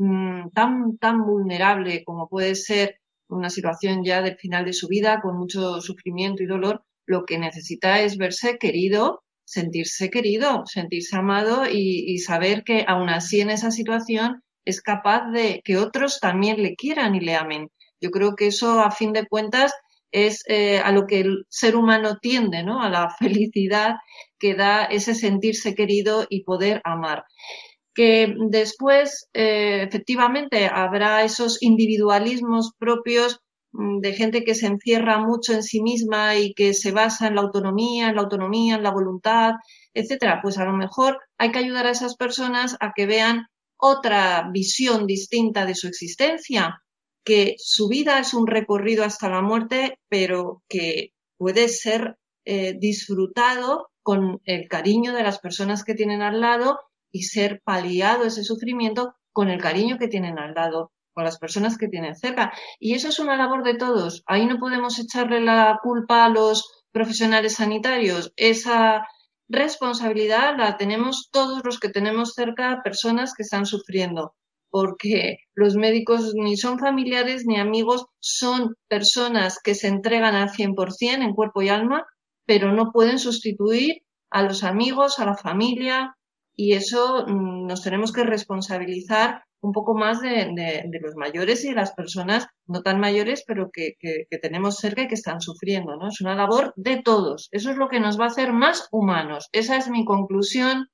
mm, 0.00 0.50
tan, 0.54 0.98
tan 0.98 1.24
vulnerable 1.24 2.04
como 2.04 2.28
puede 2.28 2.54
ser 2.54 2.96
una 3.28 3.50
situación 3.50 4.02
ya 4.04 4.22
del 4.22 4.36
final 4.36 4.64
de 4.64 4.72
su 4.72 4.88
vida, 4.88 5.20
con 5.22 5.36
mucho 5.36 5.80
sufrimiento 5.80 6.42
y 6.42 6.46
dolor, 6.46 6.82
lo 7.06 7.24
que 7.24 7.38
necesita 7.38 8.00
es 8.00 8.16
verse 8.16 8.58
querido, 8.58 9.22
sentirse 9.44 10.10
querido, 10.10 10.62
sentirse 10.66 11.16
amado 11.16 11.64
y, 11.68 12.18
saber 12.18 12.62
que 12.64 12.84
aún 12.86 13.08
así 13.08 13.40
en 13.40 13.50
esa 13.50 13.70
situación 13.70 14.42
es 14.64 14.80
capaz 14.80 15.30
de 15.32 15.60
que 15.64 15.76
otros 15.76 16.20
también 16.20 16.62
le 16.62 16.76
quieran 16.76 17.14
y 17.14 17.20
le 17.20 17.34
amen. 17.34 17.68
Yo 18.00 18.10
creo 18.10 18.36
que 18.36 18.46
eso, 18.48 18.80
a 18.80 18.90
fin 18.90 19.12
de 19.12 19.26
cuentas, 19.26 19.72
es 20.12 20.42
eh, 20.48 20.78
a 20.78 20.92
lo 20.92 21.06
que 21.06 21.20
el 21.20 21.46
ser 21.48 21.76
humano 21.76 22.18
tiende, 22.20 22.62
¿no? 22.62 22.82
A 22.82 22.90
la 22.90 23.10
felicidad 23.18 23.96
que 24.38 24.54
da 24.54 24.84
ese 24.84 25.14
sentirse 25.14 25.74
querido 25.74 26.26
y 26.28 26.44
poder 26.44 26.80
amar. 26.84 27.24
Que 27.94 28.34
después, 28.48 29.28
eh, 29.32 29.82
efectivamente, 29.82 30.66
habrá 30.66 31.24
esos 31.24 31.62
individualismos 31.62 32.72
propios 32.78 33.40
Mm, 33.72 34.00
de 34.00 34.12
gente 34.14 34.44
que 34.44 34.54
se 34.54 34.66
encierra 34.66 35.18
mucho 35.18 35.52
en 35.52 35.62
sí 35.62 35.80
misma 35.80 36.36
y 36.36 36.54
que 36.54 36.74
se 36.74 36.90
basa 36.92 37.28
en 37.28 37.36
la 37.36 37.42
autonomía, 37.42 38.08
en 38.08 38.16
la 38.16 38.22
autonomía, 38.22 38.74
en 38.76 38.82
la 38.82 38.90
voluntad, 38.90 39.54
etcétera, 39.94 40.40
pues 40.42 40.58
a 40.58 40.64
lo 40.64 40.72
mejor 40.72 41.18
hay 41.38 41.52
que 41.52 41.60
ayudar 41.60 41.86
a 41.86 41.92
esas 41.92 42.16
personas 42.16 42.76
a 42.80 42.92
que 42.94 43.06
vean 43.06 43.46
otra 43.76 44.48
visión 44.52 45.06
distinta 45.06 45.66
de 45.66 45.74
su 45.74 45.86
existencia, 45.86 46.82
que 47.24 47.54
su 47.58 47.88
vida 47.88 48.18
es 48.18 48.34
un 48.34 48.46
recorrido 48.46 49.04
hasta 49.04 49.28
la 49.28 49.42
muerte, 49.42 49.98
pero 50.08 50.62
que 50.68 51.12
puede 51.38 51.68
ser 51.68 52.16
eh, 52.44 52.74
disfrutado 52.78 53.90
con 54.02 54.40
el 54.44 54.68
cariño 54.68 55.12
de 55.14 55.22
las 55.22 55.38
personas 55.38 55.84
que 55.84 55.94
tienen 55.94 56.22
al 56.22 56.40
lado 56.40 56.80
y 57.10 57.22
ser 57.24 57.60
paliado 57.64 58.24
ese 58.24 58.44
sufrimiento 58.44 59.14
con 59.32 59.48
el 59.48 59.60
cariño 59.60 59.98
que 59.98 60.08
tienen 60.08 60.38
al 60.38 60.54
lado 60.54 60.92
con 61.12 61.24
las 61.24 61.38
personas 61.38 61.76
que 61.76 61.88
tienen 61.88 62.16
cerca. 62.16 62.52
Y 62.78 62.94
eso 62.94 63.08
es 63.08 63.18
una 63.18 63.36
labor 63.36 63.64
de 63.64 63.74
todos. 63.74 64.22
Ahí 64.26 64.46
no 64.46 64.58
podemos 64.58 64.98
echarle 64.98 65.40
la 65.40 65.78
culpa 65.82 66.24
a 66.24 66.28
los 66.28 66.84
profesionales 66.92 67.54
sanitarios. 67.56 68.32
Esa 68.36 69.06
responsabilidad 69.48 70.56
la 70.56 70.76
tenemos 70.76 71.28
todos 71.32 71.62
los 71.64 71.80
que 71.80 71.88
tenemos 71.88 72.34
cerca 72.34 72.82
personas 72.84 73.34
que 73.34 73.42
están 73.42 73.66
sufriendo, 73.66 74.34
porque 74.70 75.38
los 75.54 75.74
médicos 75.74 76.34
ni 76.34 76.56
son 76.56 76.78
familiares 76.78 77.44
ni 77.46 77.58
amigos, 77.58 78.06
son 78.20 78.76
personas 78.88 79.58
que 79.62 79.74
se 79.74 79.88
entregan 79.88 80.36
al 80.36 80.50
100% 80.50 81.22
en 81.22 81.34
cuerpo 81.34 81.62
y 81.62 81.68
alma, 81.68 82.06
pero 82.46 82.72
no 82.72 82.92
pueden 82.92 83.18
sustituir 83.18 84.02
a 84.30 84.42
los 84.42 84.62
amigos, 84.62 85.18
a 85.18 85.26
la 85.26 85.36
familia, 85.36 86.16
y 86.60 86.74
eso 86.74 87.24
mm, 87.26 87.66
nos 87.66 87.82
tenemos 87.82 88.12
que 88.12 88.22
responsabilizar 88.22 89.44
un 89.62 89.72
poco 89.72 89.94
más 89.94 90.20
de, 90.20 90.90
los 91.00 91.16
mayores 91.16 91.64
y 91.64 91.70
de 91.70 91.74
las 91.74 91.92
personas 91.92 92.48
no 92.66 92.82
tan 92.82 93.00
mayores, 93.00 93.44
pero 93.46 93.70
que, 93.70 93.96
tenemos 94.42 94.76
cerca 94.76 95.02
y 95.02 95.08
que 95.08 95.14
están 95.14 95.40
sufriendo, 95.40 95.96
¿no? 95.96 96.08
Es 96.08 96.20
una 96.20 96.34
labor 96.34 96.74
de 96.76 97.00
todos. 97.02 97.48
Eso 97.50 97.70
es 97.70 97.78
lo 97.78 97.88
que 97.88 97.98
nos 97.98 98.20
va 98.20 98.24
a 98.24 98.28
hacer 98.28 98.52
más 98.52 98.88
humanos. 98.90 99.48
Esa 99.52 99.78
es 99.78 99.88
mi 99.88 100.04
conclusión, 100.04 100.88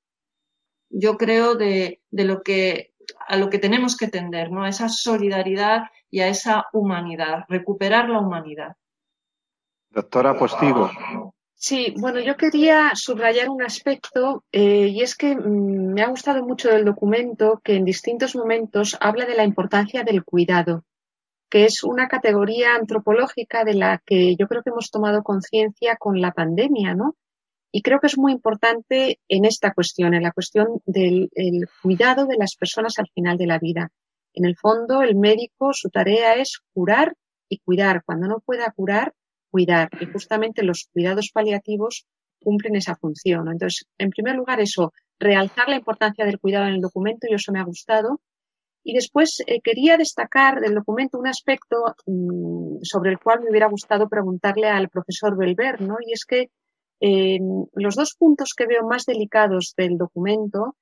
yo 0.89 1.17
creo, 1.17 1.55
de, 1.55 2.01
lo 2.11 2.43
que 2.43 2.93
a 3.27 3.35
lo 3.35 3.49
que 3.49 3.59
tenemos 3.59 3.97
que 3.97 4.07
tender, 4.07 4.51
¿no? 4.51 4.63
A 4.63 4.69
esa 4.69 4.87
solidaridad 4.87 5.83
y 6.09 6.21
a 6.21 6.29
esa 6.29 6.67
humanidad, 6.71 7.43
recuperar 7.49 8.09
la 8.09 8.19
humanidad. 8.19 8.77
Doctora 9.89 10.37
Postigo. 10.37 10.89
Sí, 11.59 11.95
bueno, 11.97 12.19
yo 12.19 12.37
quería 12.37 12.91
subrayar 12.93 13.49
un 13.49 13.63
aspecto 13.63 14.43
eh, 14.51 14.89
y 14.89 15.01
es 15.01 15.15
que 15.15 15.35
mm, 15.35 15.93
me 15.93 16.03
ha 16.03 16.07
gustado 16.07 16.43
mucho 16.45 16.69
del 16.69 16.85
documento 16.85 17.59
que 17.63 17.75
en 17.75 17.83
distintos 17.83 18.35
momentos 18.35 18.95
habla 18.99 19.25
de 19.25 19.35
la 19.35 19.43
importancia 19.43 20.03
del 20.03 20.23
cuidado, 20.23 20.85
que 21.49 21.65
es 21.65 21.83
una 21.83 22.07
categoría 22.07 22.75
antropológica 22.75 23.63
de 23.63 23.73
la 23.73 24.03
que 24.05 24.35
yo 24.35 24.47
creo 24.47 24.61
que 24.61 24.69
hemos 24.69 24.91
tomado 24.91 25.23
conciencia 25.23 25.95
con 25.97 26.21
la 26.21 26.31
pandemia, 26.31 26.93
¿no? 26.93 27.15
Y 27.71 27.81
creo 27.81 27.99
que 27.99 28.07
es 28.07 28.19
muy 28.19 28.33
importante 28.33 29.19
en 29.27 29.45
esta 29.45 29.73
cuestión, 29.73 30.13
en 30.13 30.23
la 30.23 30.31
cuestión 30.31 30.67
del 30.85 31.31
cuidado 31.81 32.27
de 32.27 32.37
las 32.37 32.55
personas 32.55 32.99
al 32.99 33.09
final 33.15 33.35
de 33.37 33.47
la 33.47 33.57
vida. 33.57 33.89
En 34.35 34.45
el 34.45 34.55
fondo, 34.55 35.01
el 35.01 35.15
médico, 35.15 35.73
su 35.73 35.89
tarea 35.89 36.35
es 36.35 36.59
curar 36.75 37.15
y 37.49 37.57
cuidar. 37.59 38.03
Cuando 38.05 38.27
no 38.27 38.41
pueda 38.41 38.71
curar, 38.75 39.13
cuidar 39.49 39.89
y 39.99 40.05
justamente 40.05 40.63
los 40.63 40.89
cuidados 40.93 41.31
paliativos 41.33 42.05
cumplen 42.39 42.75
esa 42.75 42.95
función. 42.95 43.47
Entonces, 43.49 43.85
en 43.97 44.09
primer 44.09 44.35
lugar, 44.35 44.59
eso, 44.59 44.93
realzar 45.19 45.69
la 45.69 45.75
importancia 45.75 46.25
del 46.25 46.39
cuidado 46.39 46.67
en 46.67 46.75
el 46.75 46.81
documento 46.81 47.27
y 47.29 47.33
eso 47.33 47.51
me 47.51 47.59
ha 47.59 47.63
gustado. 47.63 48.21
Y 48.83 48.93
después 48.93 49.43
eh, 49.47 49.59
quería 49.61 49.97
destacar 49.97 50.61
del 50.61 50.75
documento 50.75 51.17
un 51.17 51.27
aspecto 51.27 51.95
mm, 52.05 52.77
sobre 52.83 53.11
el 53.11 53.19
cual 53.19 53.41
me 53.41 53.49
hubiera 53.49 53.67
gustado 53.67 54.07
preguntarle 54.07 54.67
al 54.69 54.89
profesor 54.89 55.35
Belver, 55.35 55.81
¿no? 55.81 55.97
Y 56.05 56.13
es 56.13 56.25
que 56.25 56.49
los 56.99 57.95
dos 57.95 58.15
puntos 58.17 58.53
que 58.57 58.65
veo 58.65 58.83
más 58.87 59.05
delicados 59.05 59.73
del 59.77 59.97
documento, 59.97 60.75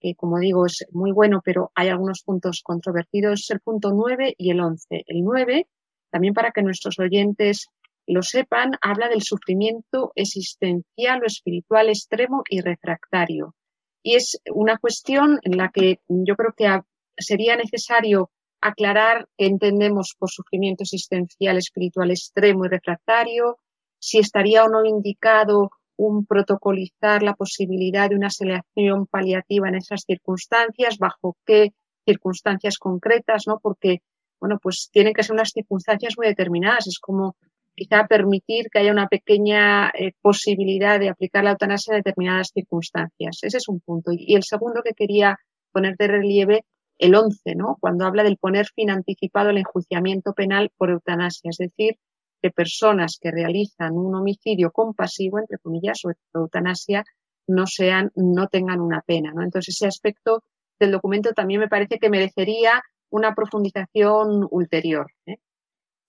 que 0.00 0.14
como 0.16 0.38
digo 0.38 0.66
es 0.66 0.86
muy 0.90 1.12
bueno, 1.12 1.42
pero 1.44 1.70
hay 1.74 1.88
algunos 1.88 2.22
puntos 2.24 2.62
controvertidos, 2.64 3.40
es 3.44 3.50
el 3.50 3.60
punto 3.60 3.92
9 3.92 4.34
y 4.36 4.50
el 4.50 4.60
11. 4.60 5.04
El 5.06 5.22
9, 5.22 5.68
también 6.10 6.34
para 6.34 6.50
que 6.50 6.62
nuestros 6.62 6.98
oyentes 6.98 7.68
lo 8.10 8.22
sepan, 8.22 8.72
habla 8.80 9.08
del 9.08 9.22
sufrimiento 9.22 10.12
existencial 10.16 11.22
o 11.22 11.26
espiritual 11.26 11.88
extremo 11.88 12.42
y 12.48 12.60
refractario. 12.60 13.54
Y 14.02 14.16
es 14.16 14.40
una 14.52 14.78
cuestión 14.78 15.38
en 15.42 15.56
la 15.56 15.70
que 15.70 16.00
yo 16.08 16.34
creo 16.34 16.52
que 16.56 16.80
sería 17.16 17.56
necesario 17.56 18.30
aclarar 18.60 19.28
qué 19.36 19.46
entendemos 19.46 20.14
por 20.18 20.30
sufrimiento 20.30 20.82
existencial 20.82 21.56
espiritual 21.56 22.10
extremo 22.10 22.64
y 22.64 22.68
refractario, 22.68 23.58
si 24.00 24.18
estaría 24.18 24.64
o 24.64 24.68
no 24.68 24.84
indicado 24.84 25.70
un 25.96 26.24
protocolizar 26.24 27.22
la 27.22 27.34
posibilidad 27.34 28.08
de 28.08 28.16
una 28.16 28.30
selección 28.30 29.06
paliativa 29.06 29.68
en 29.68 29.76
esas 29.76 30.02
circunstancias, 30.06 30.98
bajo 30.98 31.36
qué 31.46 31.74
circunstancias 32.06 32.78
concretas, 32.78 33.44
¿no? 33.46 33.60
Porque, 33.60 33.98
bueno, 34.40 34.58
pues 34.60 34.88
tienen 34.90 35.12
que 35.12 35.22
ser 35.22 35.34
unas 35.34 35.50
circunstancias 35.50 36.14
muy 36.16 36.26
determinadas. 36.26 36.86
Es 36.86 36.98
como 36.98 37.36
quizá 37.80 38.06
permitir 38.06 38.68
que 38.70 38.80
haya 38.80 38.92
una 38.92 39.08
pequeña 39.08 39.88
eh, 39.88 40.12
posibilidad 40.20 41.00
de 41.00 41.08
aplicar 41.08 41.44
la 41.44 41.52
eutanasia 41.52 41.94
en 41.94 42.00
determinadas 42.00 42.50
circunstancias. 42.52 43.38
Ese 43.40 43.56
es 43.56 43.68
un 43.68 43.80
punto. 43.80 44.10
Y 44.12 44.34
el 44.34 44.42
segundo 44.42 44.82
que 44.82 44.92
quería 44.92 45.38
poner 45.72 45.96
de 45.96 46.06
relieve, 46.06 46.64
el 46.98 47.14
11, 47.14 47.54
¿no? 47.54 47.78
Cuando 47.80 48.04
habla 48.04 48.22
del 48.22 48.36
poner 48.36 48.66
fin 48.66 48.90
anticipado 48.90 49.48
al 49.48 49.56
enjuiciamiento 49.56 50.34
penal 50.34 50.70
por 50.76 50.90
eutanasia. 50.90 51.48
Es 51.48 51.56
decir, 51.56 51.96
que 52.42 52.50
personas 52.50 53.16
que 53.18 53.30
realizan 53.30 53.96
un 53.96 54.14
homicidio 54.14 54.72
compasivo, 54.72 55.38
entre 55.38 55.56
comillas, 55.56 56.02
o 56.04 56.12
eutanasia, 56.38 57.02
no 57.46 57.66
sean, 57.66 58.12
no 58.14 58.48
tengan 58.48 58.80
una 58.80 59.00
pena, 59.00 59.32
¿no? 59.32 59.42
Entonces 59.42 59.74
ese 59.74 59.86
aspecto 59.86 60.42
del 60.78 60.90
documento 60.90 61.32
también 61.32 61.60
me 61.60 61.68
parece 61.68 61.98
que 61.98 62.10
merecería 62.10 62.82
una 63.08 63.34
profundización 63.34 64.46
ulterior. 64.50 65.06
¿eh? 65.24 65.38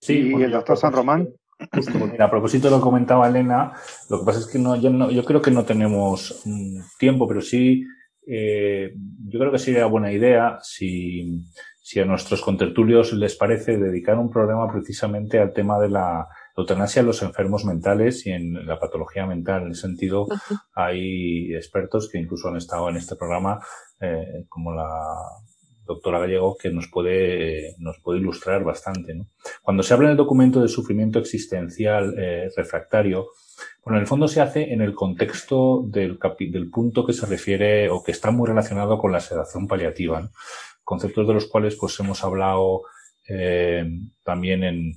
Sí, 0.02 0.34
y 0.36 0.42
el 0.42 0.50
doctor 0.50 0.76
San 0.76 0.92
Román. 0.92 1.32
A 2.18 2.30
propósito 2.30 2.70
lo 2.70 2.80
comentaba 2.80 3.28
Elena, 3.28 3.72
lo 4.08 4.20
que 4.20 4.26
pasa 4.26 4.40
es 4.40 4.46
que 4.46 4.58
no, 4.58 4.76
yo, 4.76 4.90
no, 4.90 5.10
yo 5.10 5.24
creo 5.24 5.42
que 5.42 5.50
no 5.50 5.64
tenemos 5.64 6.42
mm, 6.44 6.80
tiempo, 6.98 7.26
pero 7.26 7.40
sí, 7.40 7.84
eh, 8.26 8.94
yo 9.28 9.38
creo 9.38 9.52
que 9.52 9.58
sería 9.58 9.86
buena 9.86 10.12
idea 10.12 10.58
si, 10.62 11.44
si 11.80 12.00
a 12.00 12.04
nuestros 12.04 12.40
contertulios 12.40 13.12
les 13.12 13.34
parece 13.34 13.76
dedicar 13.76 14.18
un 14.18 14.30
programa 14.30 14.70
precisamente 14.70 15.40
al 15.40 15.52
tema 15.52 15.78
de 15.80 15.88
la 15.88 16.28
eutanasia 16.56 17.00
en 17.00 17.06
los 17.06 17.22
enfermos 17.22 17.64
mentales 17.64 18.26
y 18.26 18.30
en 18.30 18.66
la 18.66 18.78
patología 18.78 19.26
mental. 19.26 19.62
En 19.62 19.72
ese 19.72 19.82
sentido, 19.82 20.26
hay 20.74 21.54
expertos 21.54 22.08
que 22.08 22.18
incluso 22.18 22.48
han 22.48 22.56
estado 22.56 22.88
en 22.88 22.96
este 22.96 23.16
programa, 23.16 23.60
eh, 24.00 24.44
como 24.48 24.72
la 24.72 24.88
doctora 25.84 26.18
Gallego, 26.18 26.56
que 26.56 26.70
nos 26.70 26.88
puede, 26.88 27.74
nos 27.78 27.98
puede 28.00 28.20
ilustrar 28.20 28.64
bastante. 28.64 29.14
¿no? 29.14 29.28
Cuando 29.62 29.82
se 29.82 29.94
habla 29.94 30.06
en 30.06 30.12
el 30.12 30.16
documento 30.16 30.60
de 30.60 30.68
sufrimiento 30.68 31.18
existencial 31.18 32.14
eh, 32.18 32.50
refractario, 32.56 33.28
bueno, 33.84 33.98
en 33.98 34.02
el 34.02 34.06
fondo 34.06 34.28
se 34.28 34.40
hace 34.40 34.72
en 34.72 34.80
el 34.80 34.94
contexto 34.94 35.82
del, 35.86 36.18
del 36.38 36.70
punto 36.70 37.04
que 37.04 37.12
se 37.12 37.26
refiere 37.26 37.90
o 37.90 38.02
que 38.02 38.12
está 38.12 38.30
muy 38.30 38.48
relacionado 38.48 38.98
con 38.98 39.12
la 39.12 39.20
sedación 39.20 39.66
paliativa. 39.66 40.20
¿no? 40.20 40.30
conceptos 40.84 41.26
de 41.26 41.34
los 41.34 41.46
cuales 41.46 41.76
pues 41.76 41.98
hemos 42.00 42.22
hablado 42.24 42.82
eh, 43.28 43.84
también 44.24 44.64
en, 44.64 44.92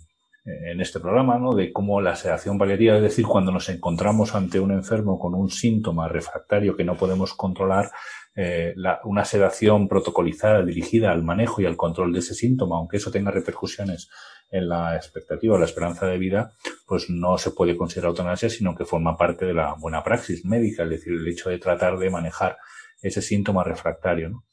en 0.45 0.79
este 0.79 0.99
programa, 0.99 1.39
¿no? 1.39 1.55
De 1.55 1.73
cómo 1.73 2.01
la 2.01 2.15
sedación 2.15 2.57
paliativa, 2.57 2.95
es 2.95 3.01
decir, 3.01 3.25
cuando 3.25 3.51
nos 3.51 3.67
encontramos 3.69 4.35
ante 4.35 4.59
un 4.59 4.71
enfermo 4.71 5.17
con 5.17 5.33
un 5.33 5.49
síntoma 5.49 6.07
refractario 6.07 6.75
que 6.75 6.83
no 6.83 6.95
podemos 6.95 7.33
controlar, 7.33 7.89
eh, 8.35 8.73
la, 8.75 8.99
una 9.05 9.25
sedación 9.25 9.87
protocolizada 9.87 10.61
dirigida 10.61 11.11
al 11.11 11.23
manejo 11.23 11.61
y 11.61 11.65
al 11.65 11.77
control 11.77 12.13
de 12.13 12.19
ese 12.19 12.35
síntoma, 12.35 12.77
aunque 12.77 12.97
eso 12.97 13.09
tenga 13.09 13.31
repercusiones 13.31 14.09
en 14.51 14.69
la 14.69 14.95
expectativa 14.95 15.55
o 15.55 15.57
la 15.57 15.65
esperanza 15.65 16.05
de 16.05 16.17
vida, 16.17 16.51
pues 16.85 17.09
no 17.09 17.37
se 17.37 17.51
puede 17.51 17.75
considerar 17.75 18.09
eutanasia, 18.09 18.49
sino 18.49 18.75
que 18.75 18.85
forma 18.85 19.17
parte 19.17 19.45
de 19.45 19.53
la 19.53 19.73
buena 19.73 20.03
praxis 20.03 20.45
médica, 20.45 20.83
es 20.83 20.89
decir, 20.89 21.13
el 21.13 21.27
hecho 21.27 21.49
de 21.49 21.57
tratar 21.57 21.97
de 21.97 22.09
manejar 22.11 22.57
ese 23.01 23.21
síntoma 23.21 23.63
refractario. 23.63 24.29
¿no? 24.29 24.43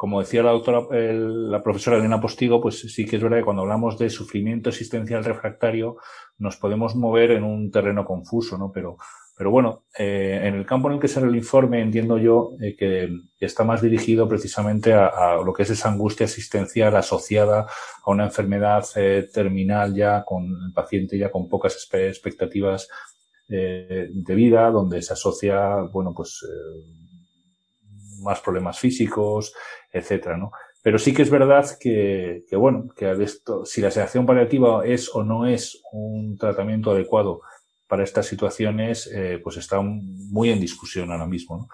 Como 0.00 0.20
decía 0.20 0.42
la 0.42 0.52
doctora, 0.52 0.86
la 0.90 1.62
profesora 1.62 1.98
Elena 1.98 2.22
Postigo, 2.22 2.58
pues 2.58 2.80
sí 2.80 3.04
que 3.04 3.16
es 3.16 3.22
verdad 3.22 3.36
que 3.36 3.44
cuando 3.44 3.60
hablamos 3.60 3.98
de 3.98 4.08
sufrimiento 4.08 4.70
existencial 4.70 5.22
refractario 5.22 5.98
nos 6.38 6.56
podemos 6.56 6.96
mover 6.96 7.32
en 7.32 7.44
un 7.44 7.70
terreno 7.70 8.06
confuso, 8.06 8.56
¿no? 8.56 8.72
Pero, 8.72 8.96
bueno, 9.50 9.84
eh, 9.98 10.40
en 10.44 10.54
el 10.54 10.64
campo 10.64 10.88
en 10.88 10.94
el 10.94 11.00
que 11.00 11.08
sale 11.08 11.26
el 11.26 11.36
informe 11.36 11.82
entiendo 11.82 12.16
yo 12.16 12.52
eh, 12.62 12.74
que 12.76 13.10
está 13.44 13.62
más 13.62 13.82
dirigido 13.82 14.26
precisamente 14.26 14.94
a, 14.94 15.36
lo 15.44 15.52
que 15.52 15.64
es 15.64 15.70
esa 15.70 15.90
angustia 15.90 16.24
existencial 16.24 16.96
asociada 16.96 17.66
a 18.02 18.10
una 18.10 18.24
enfermedad 18.24 18.86
eh, 18.96 19.28
terminal 19.30 19.94
ya 19.94 20.24
con 20.24 20.44
el 20.46 20.72
paciente 20.72 21.18
ya 21.18 21.30
con 21.30 21.46
pocas 21.46 21.76
expectativas 21.92 22.88
de 23.48 24.34
vida, 24.34 24.70
donde 24.70 25.02
se 25.02 25.12
asocia, 25.12 25.82
bueno, 25.92 26.14
pues 26.14 26.42
más 28.20 28.40
problemas 28.40 28.78
físicos, 28.78 29.52
etcétera, 29.92 30.36
¿no? 30.36 30.52
Pero 30.82 30.98
sí 30.98 31.12
que 31.12 31.22
es 31.22 31.30
verdad 31.30 31.66
que, 31.78 32.44
bueno, 32.52 32.88
que 32.96 33.26
si 33.64 33.80
la 33.80 33.90
sedación 33.90 34.24
paliativa 34.24 34.84
es 34.86 35.14
o 35.14 35.22
no 35.22 35.46
es 35.46 35.82
un 35.92 36.38
tratamiento 36.38 36.92
adecuado 36.92 37.42
para 37.86 38.04
estas 38.04 38.26
situaciones, 38.26 39.10
eh, 39.12 39.40
pues 39.42 39.58
está 39.58 39.80
muy 39.82 40.50
en 40.50 40.60
discusión 40.60 41.10
ahora 41.10 41.26
mismo. 41.26 41.68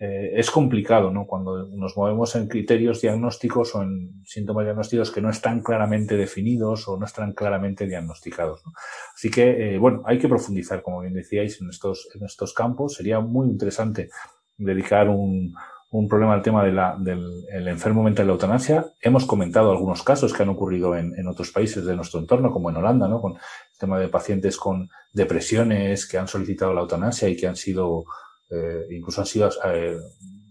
Eh, 0.00 0.38
es 0.38 0.52
complicado, 0.52 1.10
¿no? 1.10 1.26
Cuando 1.26 1.66
nos 1.70 1.96
movemos 1.96 2.36
en 2.36 2.46
criterios 2.46 3.00
diagnósticos 3.00 3.74
o 3.74 3.82
en 3.82 4.22
síntomas 4.24 4.64
diagnósticos 4.64 5.10
que 5.10 5.20
no 5.20 5.30
están 5.30 5.60
claramente 5.60 6.16
definidos 6.16 6.86
o 6.86 6.96
no 6.96 7.04
están 7.04 7.32
claramente 7.32 7.84
diagnosticados. 7.88 8.64
¿no? 8.64 8.72
Así 9.12 9.28
que, 9.28 9.74
eh, 9.74 9.78
bueno, 9.78 10.02
hay 10.06 10.20
que 10.20 10.28
profundizar, 10.28 10.82
como 10.82 11.00
bien 11.00 11.14
decíais, 11.14 11.60
en 11.60 11.70
estos, 11.70 12.08
en 12.14 12.24
estos 12.24 12.54
campos. 12.54 12.94
Sería 12.94 13.18
muy 13.18 13.48
interesante 13.48 14.10
dedicar 14.56 15.08
un, 15.08 15.54
un 15.90 16.06
problema 16.06 16.34
al 16.34 16.42
tema 16.42 16.64
de 16.64 16.72
la, 16.72 16.96
del 16.98 17.44
el 17.50 17.68
enfermo 17.68 18.02
mental 18.02 18.24
de 18.24 18.28
la 18.28 18.32
eutanasia. 18.34 18.92
Hemos 19.00 19.24
comentado 19.24 19.70
algunos 19.70 20.02
casos 20.02 20.32
que 20.32 20.42
han 20.42 20.50
ocurrido 20.50 20.96
en, 20.96 21.14
en, 21.18 21.26
otros 21.28 21.50
países 21.50 21.84
de 21.84 21.96
nuestro 21.96 22.20
entorno, 22.20 22.52
como 22.52 22.68
en 22.68 22.76
Holanda, 22.76 23.08
¿no? 23.08 23.20
Con 23.20 23.34
el 23.34 23.78
tema 23.78 23.98
de 23.98 24.08
pacientes 24.08 24.58
con 24.58 24.90
depresiones 25.12 26.06
que 26.06 26.18
han 26.18 26.28
solicitado 26.28 26.74
la 26.74 26.82
eutanasia 26.82 27.28
y 27.28 27.36
que 27.36 27.46
han 27.46 27.56
sido, 27.56 28.04
eh, 28.50 28.86
incluso 28.90 29.22
han 29.22 29.26
sido 29.26 29.48
eh, 29.64 29.96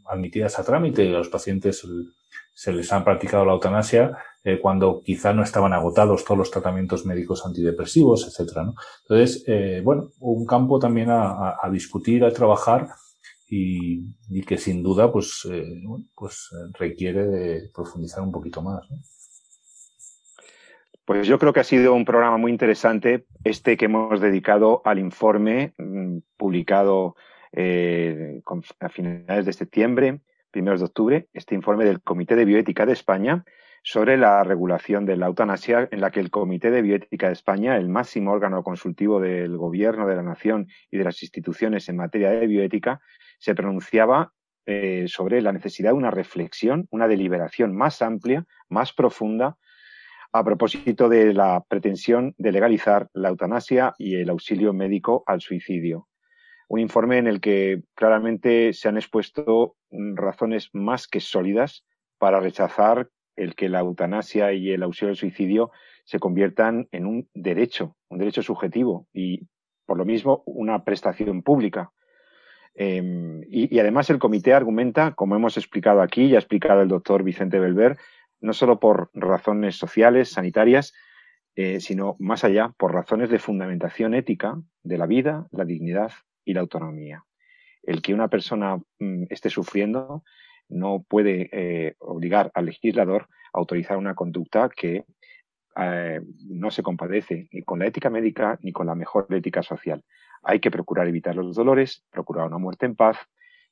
admitidas 0.05 0.57
a 0.57 0.63
trámite 0.63 1.07
a 1.07 1.11
los 1.11 1.29
pacientes 1.29 1.85
se 2.57 2.73
les 2.73 2.91
han 2.91 3.03
practicado 3.03 3.45
la 3.45 3.53
eutanasia 3.53 4.17
eh, 4.43 4.59
cuando 4.59 5.03
quizá 5.03 5.31
no 5.31 5.43
estaban 5.43 5.73
agotados 5.73 6.25
todos 6.25 6.39
los 6.39 6.49
tratamientos 6.49 7.05
médicos 7.05 7.45
antidepresivos, 7.45 8.25
etcétera, 8.27 8.63
¿no? 8.63 8.73
Entonces, 9.03 9.43
eh, 9.45 9.81
bueno, 9.83 10.09
un 10.19 10.43
campo 10.47 10.79
también 10.79 11.11
a, 11.11 11.55
a 11.61 11.69
discutir, 11.69 12.25
a 12.25 12.33
trabajar 12.33 12.87
y, 13.49 14.41
que 14.45 14.57
sin 14.57 14.83
duda 14.83 15.11
pues, 15.11 15.47
eh, 15.51 15.81
pues 16.15 16.49
requiere 16.73 17.27
de 17.27 17.69
profundizar 17.73 18.23
un 18.23 18.31
poquito 18.31 18.61
más. 18.61 18.87
Pues 21.05 21.25
yo 21.25 21.39
creo 21.39 21.53
que 21.53 21.61
ha 21.61 21.63
sido 21.63 21.93
un 21.93 22.03
programa 22.03 22.37
muy 22.37 22.51
interesante 22.51 23.25
este 23.45 23.77
que 23.77 23.85
hemos 23.85 24.19
dedicado 24.19 24.81
al 24.83 24.99
informe 24.99 25.73
mmm, 25.77 26.17
publicado 26.35 27.15
eh, 27.53 28.41
a 28.79 28.89
finales 28.89 29.45
de 29.45 29.53
septiembre, 29.53 30.19
primeros 30.51 30.81
de 30.81 30.85
octubre, 30.87 31.29
este 31.33 31.55
informe 31.55 31.85
del 31.85 32.01
Comité 32.01 32.35
de 32.35 32.43
Bioética 32.43 32.85
de 32.85 32.93
España 32.93 33.45
sobre 33.83 34.17
la 34.17 34.43
regulación 34.43 35.05
de 35.05 35.15
la 35.15 35.27
eutanasia, 35.27 35.87
en 35.91 36.01
la 36.01 36.11
que 36.11 36.19
el 36.19 36.29
Comité 36.29 36.71
de 36.71 36.81
Bioética 36.81 37.27
de 37.27 37.33
España, 37.33 37.77
el 37.77 37.87
máximo 37.87 38.33
órgano 38.33 38.61
consultivo 38.61 39.21
del 39.21 39.55
Gobierno 39.55 40.05
de 40.07 40.15
la 40.17 40.23
Nación 40.23 40.67
y 40.91 40.97
de 40.97 41.05
las 41.05 41.23
instituciones 41.23 41.87
en 41.87 41.95
materia 41.95 42.31
de 42.31 42.47
bioética, 42.47 42.99
se 43.37 43.55
pronunciaba 43.55 44.33
eh, 44.65 45.05
sobre 45.07 45.41
la 45.41 45.53
necesidad 45.53 45.91
de 45.91 45.97
una 45.97 46.11
reflexión, 46.11 46.87
una 46.91 47.07
deliberación 47.07 47.75
más 47.75 48.01
amplia, 48.01 48.45
más 48.69 48.93
profunda, 48.93 49.57
a 50.33 50.43
propósito 50.43 51.09
de 51.09 51.33
la 51.33 51.63
pretensión 51.67 52.35
de 52.37 52.51
legalizar 52.51 53.09
la 53.13 53.29
eutanasia 53.29 53.93
y 53.97 54.15
el 54.15 54.29
auxilio 54.29 54.73
médico 54.73 55.23
al 55.25 55.41
suicidio. 55.41 56.07
Un 56.67 56.79
informe 56.79 57.17
en 57.17 57.27
el 57.27 57.39
que 57.39 57.81
claramente 57.95 58.73
se 58.73 58.89
han 58.89 58.97
expuesto 58.97 59.77
razones 59.89 60.69
más 60.73 61.07
que 61.07 61.21
sólidas 61.21 61.85
para 62.17 62.41
rechazar 62.41 63.09
el 63.37 63.55
que 63.55 63.69
la 63.69 63.79
eutanasia 63.79 64.51
y 64.51 64.71
el 64.71 64.83
auxilio 64.83 65.11
al 65.11 65.17
suicidio 65.17 65.71
se 66.03 66.19
conviertan 66.19 66.87
en 66.91 67.05
un 67.05 67.29
derecho, 67.33 67.95
un 68.09 68.17
derecho 68.17 68.41
subjetivo 68.41 69.07
y, 69.13 69.47
por 69.85 69.97
lo 69.97 70.05
mismo, 70.05 70.43
una 70.45 70.83
prestación 70.83 71.41
pública. 71.41 71.91
Y, 72.79 73.75
y, 73.75 73.79
además 73.79 74.09
el 74.11 74.19
comité 74.19 74.53
argumenta, 74.53 75.13
como 75.13 75.35
hemos 75.35 75.57
explicado 75.57 76.01
aquí 76.01 76.25
y 76.25 76.35
ha 76.35 76.39
explicado 76.39 76.81
el 76.81 76.87
doctor 76.87 77.23
Vicente 77.23 77.59
Belver, 77.59 77.97
no 78.39 78.53
solo 78.53 78.79
por 78.79 79.09
razones 79.13 79.77
sociales, 79.77 80.29
sanitarias, 80.29 80.93
eh, 81.59 81.79
sino 81.79 82.15
más 82.19 82.43
allá 82.43 82.75
por 82.77 82.93
razones 82.93 83.31
de 83.31 83.39
fundamentación 83.39 84.13
ética 84.13 84.61
de 84.83 84.97
la 84.99 85.07
vida, 85.07 85.47
la 85.49 85.65
dignidad 85.65 86.11
y 86.45 86.53
la 86.53 86.61
autonomía. 86.61 87.23
El 87.81 88.03
que 88.03 88.13
una 88.13 88.27
persona 88.27 88.77
mm, 88.99 89.23
esté 89.31 89.49
sufriendo 89.49 90.23
no 90.69 91.03
puede 91.09 91.49
eh, 91.51 91.95
obligar 91.97 92.51
al 92.53 92.65
legislador 92.65 93.23
a 93.53 93.57
autorizar 93.57 93.97
una 93.97 94.13
conducta 94.13 94.69
que 94.69 95.05
eh, 95.77 96.21
no 96.45 96.69
se 96.69 96.83
compadece 96.83 97.47
ni 97.51 97.63
con 97.63 97.79
la 97.79 97.87
ética 97.87 98.11
médica 98.11 98.59
ni 98.61 98.71
con 98.71 98.85
la 98.85 98.93
mejor 98.93 99.25
ética 99.31 99.63
social. 99.63 100.03
Hay 100.47 100.61
que 100.61 100.71
procurar 100.71 101.09
evitar 101.09 101.35
los 101.35 101.57
dolores, 101.57 102.05
procurar 102.09 102.47
una 102.47 102.57
muerte 102.57 102.85
en 102.85 102.95
paz 102.95 103.17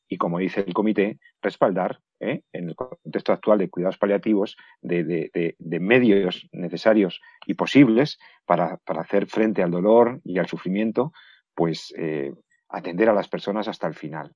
y, 0.09 0.17
como 0.17 0.39
dice 0.39 0.65
el 0.67 0.73
comité, 0.73 1.19
respaldar 1.41 2.01
¿eh? 2.19 2.41
en 2.51 2.67
el 2.67 2.75
contexto 2.75 3.31
actual 3.31 3.59
de 3.59 3.69
cuidados 3.69 3.97
paliativos 3.97 4.57
de, 4.81 5.55
medios 5.79 6.49
necesarios 6.51 7.21
y 7.45 7.53
posibles 7.53 8.19
para, 8.45 8.77
hacer 8.87 9.27
frente 9.27 9.63
al 9.63 9.71
dolor 9.71 10.19
y 10.25 10.37
al 10.37 10.47
sufrimiento, 10.47 11.13
pues 11.55 11.93
eh, 11.97 12.33
atender 12.67 13.07
a 13.07 13.13
las 13.13 13.29
personas 13.29 13.69
hasta 13.69 13.87
el 13.87 13.93
final. 13.93 14.33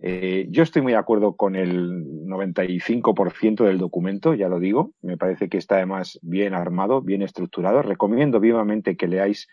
Eh, 0.00 0.48
yo 0.50 0.64
estoy 0.64 0.82
muy 0.82 0.92
de 0.92 0.98
acuerdo 0.98 1.36
con 1.36 1.54
el 1.54 2.04
95% 2.26 3.64
del 3.64 3.78
documento, 3.78 4.34
ya 4.34 4.48
lo 4.48 4.58
digo. 4.58 4.92
Me 5.02 5.16
parece 5.16 5.48
que 5.48 5.58
está 5.58 5.76
además 5.76 6.18
bien 6.20 6.52
armado, 6.54 7.00
bien 7.00 7.22
estructurado. 7.22 7.82
Recomiendo 7.82 8.40
vivamente 8.40 8.96
que 8.96 9.06
leáis 9.06 9.46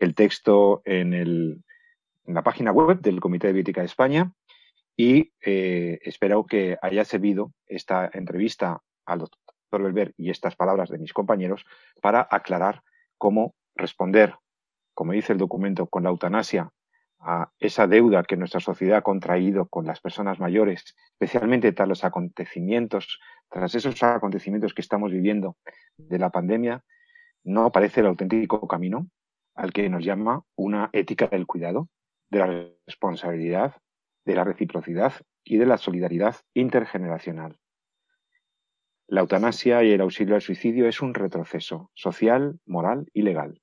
el 0.00 0.14
texto 0.14 0.82
en, 0.84 1.14
el, 1.14 1.62
la 2.24 2.42
página 2.42 2.72
web 2.72 3.00
del 3.00 3.20
Comité 3.20 3.46
de 3.48 3.52
Bioética 3.52 3.82
de 3.82 3.86
España 3.86 4.32
y 4.96 5.32
eh, 5.44 6.00
espero 6.02 6.44
que 6.46 6.78
haya 6.82 7.04
servido 7.04 7.52
esta 7.66 8.10
entrevista 8.12 8.82
al 9.06 9.20
doctor 9.20 9.82
Belver 9.82 10.14
y 10.16 10.30
estas 10.30 10.56
palabras 10.56 10.88
de 10.88 10.98
mis 10.98 11.12
compañeros 11.12 11.64
para 12.02 12.26
aclarar 12.28 12.82
cómo 13.18 13.54
responder, 13.76 14.34
como 14.94 15.12
dice 15.12 15.32
el 15.32 15.38
documento, 15.38 15.86
con 15.86 16.02
la 16.02 16.10
eutanasia 16.10 16.70
a 17.18 17.50
esa 17.58 17.86
deuda 17.86 18.22
que 18.22 18.38
nuestra 18.38 18.60
sociedad 18.60 18.98
ha 18.98 19.02
contraído 19.02 19.68
con 19.68 19.86
las 19.86 20.00
personas 20.00 20.40
mayores, 20.40 20.96
especialmente 21.12 21.72
tras 21.72 21.86
los 21.86 22.02
acontecimientos, 22.02 23.20
tras 23.50 23.74
esos 23.74 24.02
acontecimientos 24.02 24.72
que 24.72 24.80
estamos 24.80 25.12
viviendo 25.12 25.56
de 25.98 26.18
la 26.18 26.30
pandemia, 26.30 26.82
no 27.44 27.70
parece 27.70 28.00
el 28.00 28.06
auténtico 28.06 28.66
camino 28.66 29.06
al 29.54 29.72
que 29.72 29.88
nos 29.88 30.04
llama 30.04 30.42
una 30.56 30.90
ética 30.92 31.26
del 31.26 31.46
cuidado, 31.46 31.88
de 32.30 32.38
la 32.38 32.68
responsabilidad, 32.86 33.76
de 34.24 34.34
la 34.34 34.44
reciprocidad 34.44 35.14
y 35.44 35.56
de 35.56 35.66
la 35.66 35.78
solidaridad 35.78 36.36
intergeneracional. 36.54 37.58
La 39.06 39.22
eutanasia 39.22 39.82
y 39.82 39.90
el 39.90 40.00
auxilio 40.00 40.36
al 40.36 40.42
suicidio 40.42 40.86
es 40.88 41.00
un 41.00 41.14
retroceso 41.14 41.90
social, 41.94 42.60
moral 42.64 43.06
y 43.12 43.22
legal. 43.22 43.60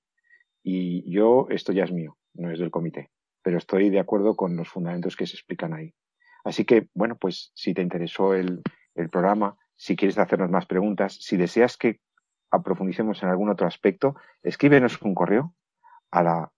Y 0.61 1.09
yo, 1.09 1.47
esto 1.49 1.71
ya 1.71 1.85
es 1.85 1.91
mío, 1.91 2.17
no 2.33 2.51
es 2.51 2.59
del 2.59 2.71
comité 2.71 3.09
pero 3.47 3.59
estoy 3.59 3.89
de 3.89 4.01
acuerdo 4.01 4.35
con 4.35 4.57
los 4.57 4.67
fundamentos 4.67 5.15
que 5.15 5.25
se 5.25 5.37
explican 5.37 5.73
ahí. 5.73 5.93
Así 6.43 6.65
que, 6.65 6.89
bueno, 6.93 7.15
pues 7.15 7.53
si 7.55 7.73
te 7.73 7.81
interesó 7.81 8.33
el, 8.33 8.61
programa, 9.09 9.55
si 9.77 9.95
quieres 9.95 10.17
hacernos 10.17 10.49
más 10.49 10.65
preguntas, 10.65 11.17
si 11.21 11.37
deseas 11.37 11.77
que 11.77 12.01
aprofundicemos 12.51 13.23
en 13.23 13.29
algún 13.29 13.49
otro 13.49 13.65
aspecto, 13.65 14.17
escríbenos 14.43 15.01
un 15.01 15.15
correo 15.15 15.55
a 16.11 16.23
la 16.23 16.51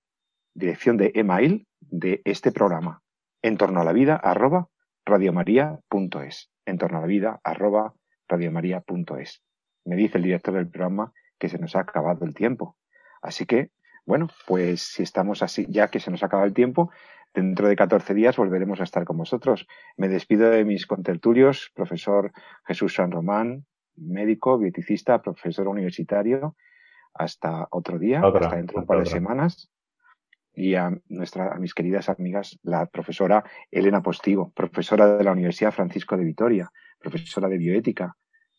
dirección 0.53 0.97
de 0.97 1.11
email 1.15 1.67
de 1.79 2.21
este 2.25 2.51
programa, 2.51 3.01
en 3.41 3.57
torno 3.57 3.81
a 3.81 3.83
la 3.83 3.93
vida 3.93 4.15
arroba 4.15 4.67
radiomaria.es, 5.05 6.51
en 6.65 6.77
torno 6.77 6.97
a 6.97 7.01
la 7.01 7.07
vida 7.07 7.39
arroba 7.43 7.93
radiomaria.es. 8.27 9.41
Me 9.85 9.95
dice 9.95 10.17
el 10.17 10.23
director 10.23 10.53
del 10.53 10.69
programa 10.69 11.13
que 11.37 11.49
se 11.49 11.57
nos 11.57 11.75
ha 11.75 11.81
acabado 11.81 12.25
el 12.25 12.33
tiempo. 12.33 12.77
Así 13.21 13.45
que 13.45 13.71
bueno, 14.09 14.27
pues 14.47 14.81
si 14.81 15.03
estamos 15.03 15.43
así, 15.43 15.67
ya 15.69 15.89
que 15.89 15.99
se 15.99 16.09
nos 16.09 16.23
acaba 16.23 16.43
el 16.43 16.55
tiempo, 16.55 16.89
dentro 17.31 17.67
de 17.67 17.75
14 17.75 18.15
días 18.15 18.37
volveremos 18.37 18.81
a 18.81 18.83
estar 18.83 19.05
con 19.05 19.17
vosotros. 19.17 19.67
Me 19.97 20.07
despido 20.07 20.49
de 20.49 20.65
mis 20.65 20.87
contertulios, 20.87 21.71
profesor 21.75 22.31
Jesús 22.65 22.95
San 22.95 23.11
Román, 23.11 23.67
médico, 23.95 24.57
bioticista, 24.57 25.21
profesor 25.21 25.67
universitario. 25.67 26.55
Hasta 27.13 27.67
otro 27.71 27.99
día, 27.99 28.21
hasta 28.21 28.55
dentro 28.55 28.75
de 28.75 28.81
un 28.81 28.87
par 28.87 28.99
de 28.99 29.05
semanas. 29.05 29.71
Y 30.53 30.75
a, 30.75 30.91
nuestra, 31.07 31.53
a 31.53 31.59
mis 31.59 31.73
queridas 31.73 32.09
amigas, 32.09 32.59
la 32.63 32.85
profesora 32.87 33.43
Elena 33.71 34.01
Postigo, 34.01 34.51
profesora 34.51 35.17
de 35.17 35.23
la 35.23 35.31
Universidad 35.31 35.71
Francisco 35.71 36.17
de 36.17 36.25
Vitoria, 36.25 36.71
profesora 36.99 37.47
de 37.47 37.57
bioética. 37.57 38.15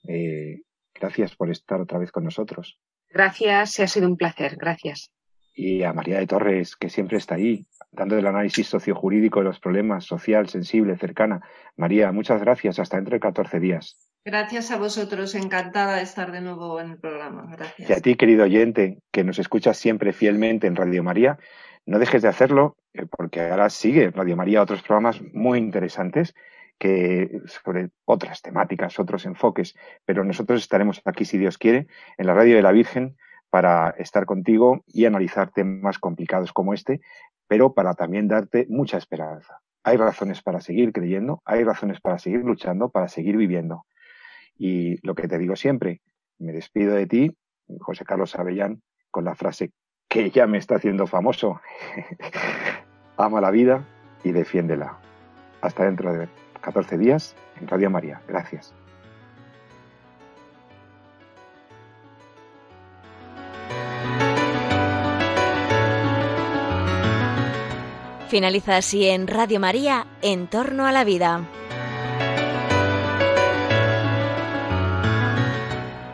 Eh, 0.08 0.62
gracias 0.94 1.36
por 1.36 1.50
estar 1.50 1.80
otra 1.80 1.98
vez 1.98 2.10
con 2.10 2.24
nosotros. 2.24 2.78
Gracias, 3.08 3.80
ha 3.80 3.86
sido 3.86 4.08
un 4.08 4.16
placer. 4.16 4.56
Gracias 4.56 5.12
y 5.54 5.82
a 5.82 5.92
María 5.92 6.18
de 6.18 6.26
Torres, 6.26 6.76
que 6.76 6.88
siempre 6.88 7.18
está 7.18 7.34
ahí, 7.34 7.66
dando 7.90 8.16
el 8.16 8.26
análisis 8.26 8.66
sociojurídico 8.66 9.40
de 9.40 9.44
los 9.44 9.60
problemas, 9.60 10.04
social, 10.04 10.48
sensible, 10.48 10.96
cercana. 10.96 11.42
María, 11.76 12.12
muchas 12.12 12.40
gracias. 12.40 12.78
Hasta 12.78 12.96
dentro 12.96 13.14
de 13.14 13.20
14 13.20 13.60
días. 13.60 14.09
Gracias 14.24 14.70
a 14.70 14.76
vosotros. 14.76 15.34
Encantada 15.34 15.96
de 15.96 16.02
estar 16.02 16.30
de 16.30 16.40
nuevo 16.40 16.80
en 16.80 16.90
el 16.90 16.98
programa. 16.98 17.46
Gracias. 17.50 17.88
Y 17.88 17.92
a 17.92 18.00
ti, 18.00 18.16
querido 18.16 18.44
oyente, 18.44 18.98
que 19.10 19.24
nos 19.24 19.38
escuchas 19.38 19.78
siempre 19.78 20.12
fielmente 20.12 20.66
en 20.66 20.76
Radio 20.76 21.02
María, 21.02 21.38
no 21.86 21.98
dejes 21.98 22.22
de 22.22 22.28
hacerlo, 22.28 22.76
eh, 22.92 23.06
porque 23.06 23.40
ahora 23.40 23.70
sigue 23.70 24.10
Radio 24.10 24.36
María 24.36 24.62
otros 24.62 24.82
programas 24.82 25.20
muy 25.32 25.58
interesantes 25.58 26.34
que 26.78 27.40
sobre 27.46 27.90
otras 28.04 28.40
temáticas, 28.42 28.98
otros 28.98 29.26
enfoques, 29.26 29.74
pero 30.04 30.24
nosotros 30.24 30.62
estaremos 30.62 31.02
aquí, 31.04 31.24
si 31.24 31.36
Dios 31.36 31.58
quiere, 31.58 31.86
en 32.16 32.26
la 32.26 32.34
Radio 32.34 32.56
de 32.56 32.62
la 32.62 32.72
Virgen, 32.72 33.16
para 33.50 33.90
estar 33.98 34.24
contigo 34.24 34.82
y 34.86 35.04
analizar 35.04 35.50
temas 35.50 35.98
complicados 35.98 36.52
como 36.52 36.72
este, 36.72 37.00
pero 37.48 37.74
para 37.74 37.94
también 37.94 38.28
darte 38.28 38.66
mucha 38.70 38.96
esperanza. 38.96 39.60
Hay 39.82 39.96
razones 39.96 40.42
para 40.42 40.60
seguir 40.60 40.92
creyendo, 40.92 41.42
hay 41.44 41.64
razones 41.64 42.00
para 42.00 42.18
seguir 42.18 42.44
luchando, 42.44 42.90
para 42.90 43.08
seguir 43.08 43.36
viviendo. 43.36 43.84
Y 44.62 44.98
lo 45.06 45.14
que 45.14 45.26
te 45.26 45.38
digo 45.38 45.56
siempre, 45.56 46.02
me 46.38 46.52
despido 46.52 46.94
de 46.94 47.06
ti, 47.06 47.34
José 47.78 48.04
Carlos 48.04 48.36
Avellán, 48.36 48.82
con 49.10 49.24
la 49.24 49.34
frase 49.34 49.72
que 50.06 50.30
ya 50.30 50.46
me 50.46 50.58
está 50.58 50.74
haciendo 50.74 51.06
famoso. 51.06 51.62
Ama 53.16 53.40
la 53.40 53.50
vida 53.50 53.86
y 54.22 54.32
defiéndela. 54.32 54.98
Hasta 55.62 55.84
dentro 55.86 56.12
de 56.12 56.28
14 56.60 56.98
días 56.98 57.34
en 57.58 57.68
Radio 57.68 57.88
María. 57.88 58.20
Gracias. 58.28 58.74
Finaliza 68.28 68.76
así 68.76 69.06
en 69.06 69.26
Radio 69.26 69.58
María, 69.58 70.06
En 70.20 70.48
torno 70.48 70.86
a 70.86 70.92
la 70.92 71.04
vida. 71.04 71.48